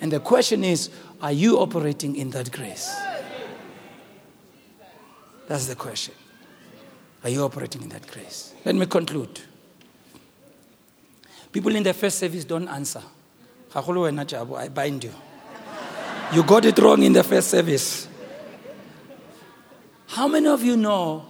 And 0.00 0.10
the 0.10 0.20
question 0.20 0.64
is, 0.64 0.90
are 1.22 1.32
you 1.32 1.58
operating 1.58 2.16
in 2.16 2.30
that 2.30 2.50
grace? 2.50 2.92
That's 5.46 5.66
the 5.66 5.76
question. 5.76 6.14
Are 7.22 7.30
you 7.30 7.44
operating 7.44 7.82
in 7.82 7.88
that 7.90 8.06
grace? 8.08 8.52
Let 8.64 8.74
me 8.74 8.86
conclude. 8.86 9.40
People 11.52 11.76
in 11.76 11.84
the 11.84 11.94
first 11.94 12.18
service 12.18 12.44
don't 12.44 12.66
answer. 12.66 13.02
I 13.74 14.68
bind 14.68 15.04
you. 15.04 15.12
You 16.32 16.42
got 16.42 16.64
it 16.64 16.78
wrong 16.78 17.02
in 17.02 17.12
the 17.12 17.22
first 17.22 17.48
service. 17.50 18.08
How 20.08 20.26
many 20.28 20.48
of 20.48 20.62
you 20.62 20.76
know 20.76 21.24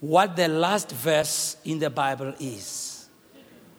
what 0.00 0.34
the 0.34 0.48
last 0.48 0.90
verse 0.92 1.56
in 1.64 1.78
the 1.78 1.90
Bible 1.90 2.34
is? 2.40 3.08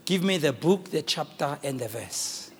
Give 0.05 0.23
me 0.23 0.37
the 0.37 0.53
book, 0.53 0.91
the 0.91 1.01
chapter, 1.01 1.57
and 1.63 1.79
the 1.79 1.87
verse. 1.87 2.51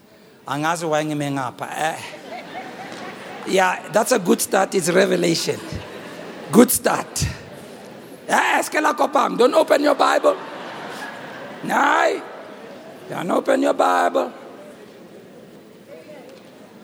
Yeah, 3.47 3.89
that's 3.91 4.11
a 4.11 4.19
good 4.19 4.41
start. 4.41 4.73
It's 4.75 4.89
revelation. 4.89 5.59
Good 6.51 6.71
start. 6.71 7.25
Don't 8.27 9.53
open 9.53 9.83
your 9.83 9.95
Bible. 9.95 10.37
No. 11.63 12.21
Don't 13.09 13.31
open 13.31 13.61
your 13.61 13.73
Bible. 13.73 14.31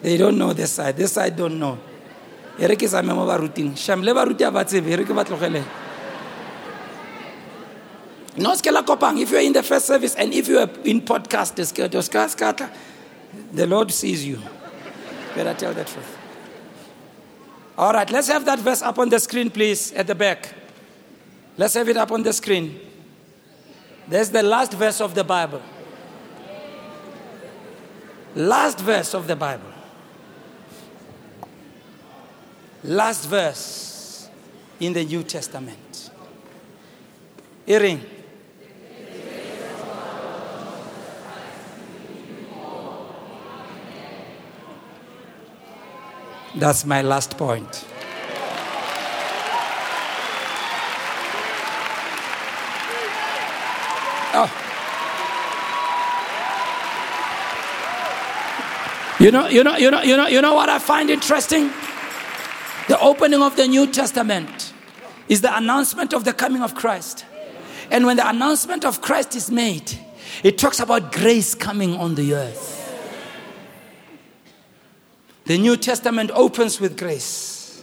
They 0.01 0.17
don't 0.17 0.37
know 0.37 0.53
this 0.53 0.71
side. 0.71 0.97
This 0.97 1.13
side 1.13 1.35
don't 1.35 1.59
know. 1.59 1.77
e 2.59 2.67
re 2.67 2.75
ke 2.75 2.87
sa 2.91 3.01
memo 3.01 3.25
baruting 3.25 3.71
shamle 3.73 4.11
baruti 4.13 4.43
a 4.43 4.51
ba 4.51 4.65
tsebe 4.65 4.91
e 4.91 4.95
re 4.99 5.05
ke 5.05 5.13
ba 5.15 5.23
no 8.35 8.53
se 8.55 8.71
la 8.71 8.83
kopang 8.83 9.17
if 9.17 9.31
you're 9.31 9.39
in 9.39 9.53
the 9.53 9.63
first 9.63 9.85
service 9.85 10.15
and 10.15 10.33
if 10.33 10.47
you're 10.47 10.67
in 10.83 10.99
podcast 11.01 11.55
the 13.53 13.65
lord 13.65 13.91
sees 13.91 14.25
you 14.25 14.39
better 15.35 15.53
tell 15.53 15.73
the 15.73 15.85
truth 15.85 16.18
all 17.79 17.93
right, 17.93 18.11
let's 18.11 18.27
have 18.27 18.43
that 18.43 18.59
verse 18.59 18.81
up 18.81 18.99
on 18.99 19.07
the 19.07 19.17
screen, 19.17 19.49
please, 19.49 19.93
at 19.93 20.05
the 20.05 20.13
back. 20.13 20.53
Let's 21.57 21.75
have 21.75 21.87
it 21.87 21.95
up 21.95 22.11
on 22.11 22.23
the 22.23 22.33
screen. 22.33 22.77
There's 24.05 24.29
the 24.29 24.43
last 24.43 24.73
verse 24.73 24.99
of 24.99 25.15
the 25.15 25.23
Bible. 25.23 25.61
Last 28.35 28.81
verse 28.81 29.13
of 29.13 29.27
the 29.27 29.35
Bible. 29.37 29.71
Last 32.83 33.25
verse 33.29 34.27
in 34.81 34.91
the 34.91 35.05
New 35.05 35.23
Testament. 35.23 36.11
Earring. 37.65 38.01
That's 46.55 46.85
my 46.85 47.01
last 47.01 47.37
point. 47.37 47.85
Oh. 54.31 54.65
You 59.19 59.31
know, 59.31 59.47
you 59.47 59.63
know, 59.63 59.75
you 59.75 59.91
know, 59.91 60.01
you 60.01 60.15
know, 60.15 60.27
you 60.27 60.41
know 60.41 60.53
what 60.53 60.69
I 60.69 60.79
find 60.79 61.09
interesting? 61.09 61.71
The 62.87 62.97
opening 62.99 63.41
of 63.41 63.55
the 63.55 63.67
New 63.67 63.91
Testament 63.91 64.73
is 65.27 65.41
the 65.41 65.55
announcement 65.55 66.13
of 66.13 66.23
the 66.23 66.33
coming 66.33 66.61
of 66.63 66.73
Christ. 66.73 67.25
And 67.91 68.05
when 68.05 68.17
the 68.17 68.27
announcement 68.27 68.85
of 68.85 69.01
Christ 69.01 69.35
is 69.35 69.51
made, 69.51 69.99
it 70.43 70.57
talks 70.57 70.79
about 70.79 71.11
grace 71.11 71.53
coming 71.53 71.95
on 71.95 72.15
the 72.15 72.33
earth. 72.33 72.78
The 75.49 75.57
New 75.57 75.77
Testament 75.77 76.29
opens 76.35 76.79
with 76.79 76.95
grace 76.95 77.81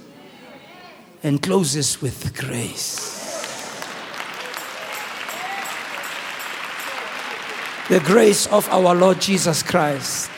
and 1.24 1.42
closes 1.42 2.00
with 2.00 2.32
grace. 2.38 3.74
The 7.88 7.98
grace 7.98 8.46
of 8.46 8.68
our 8.68 8.94
Lord 8.94 9.20
Jesus 9.20 9.64
Christ 9.64 10.30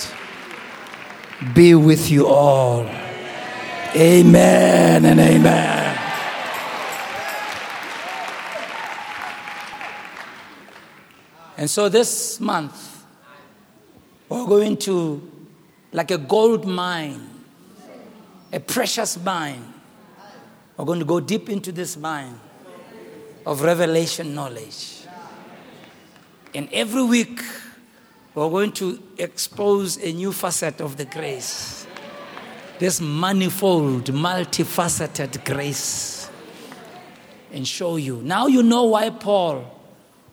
be 1.53 1.75
with 1.75 2.11
you 2.11 2.27
all. 2.27 2.87
Amen 3.95 5.05
and 5.05 5.21
amen. 5.21 5.99
And 11.59 11.69
so 11.69 11.91
this 11.91 12.41
month, 12.41 13.05
we're 14.31 14.47
going 14.47 14.79
to, 14.79 15.31
like 15.93 16.11
a 16.11 16.19
gold 16.19 16.67
mine, 16.67 17.29
a 18.53 18.61
precious 18.61 19.23
mine, 19.23 19.75
we're 20.77 20.85
going 20.85 21.01
to 21.01 21.05
go 21.05 21.21
deep 21.21 21.49
into 21.49 21.73
this 21.73 21.97
mine 21.97 22.39
of 23.45 23.63
revelation 23.63 24.35
knowledge. 24.35 25.05
And 26.55 26.69
every 26.73 27.03
week, 27.03 27.41
we're 28.35 28.51
going 28.51 28.73
to 28.73 29.03
expose 29.19 29.97
a 29.97 30.13
new 30.13 30.33
facet 30.33 30.81
of 30.81 30.97
the 30.97 31.05
grace. 31.05 31.87
This 32.79 33.01
manifold, 33.01 34.05
multifaceted 34.05 35.45
grace. 35.45 36.31
And 37.53 37.67
show 37.67 37.97
you. 37.97 38.21
Now 38.23 38.47
you 38.47 38.63
know 38.63 38.85
why 38.85 39.11
Paul 39.11 39.65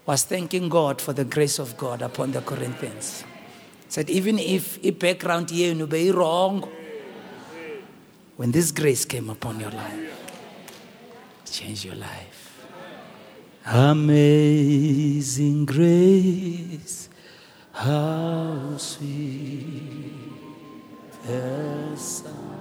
was 0.06 0.24
thanking 0.24 0.70
God 0.70 1.02
for 1.02 1.14
the 1.14 1.24
grace 1.26 1.58
of 1.58 1.78
God 1.78 2.02
upon 2.02 2.34
the 2.34 2.42
Corinthians. 2.42 3.24
Said, 3.88 4.10
even 4.10 4.40
if 4.40 4.84
a 4.84 4.92
background 4.92 5.52
here 5.52 5.74
you 5.74 5.88
be 5.88 6.12
wrong, 6.12 6.68
when 8.38 8.52
this 8.52 8.72
grace 8.72 9.06
came 9.06 9.30
upon 9.30 9.60
your 9.60 9.72
life, 9.72 10.12
change 11.46 11.86
your 11.86 11.96
life. 11.96 12.64
Amazing 13.66 15.66
grace, 15.66 17.10
how 17.72 18.78
sweet 18.78 20.12
the 21.26 21.96
sound 21.96 22.55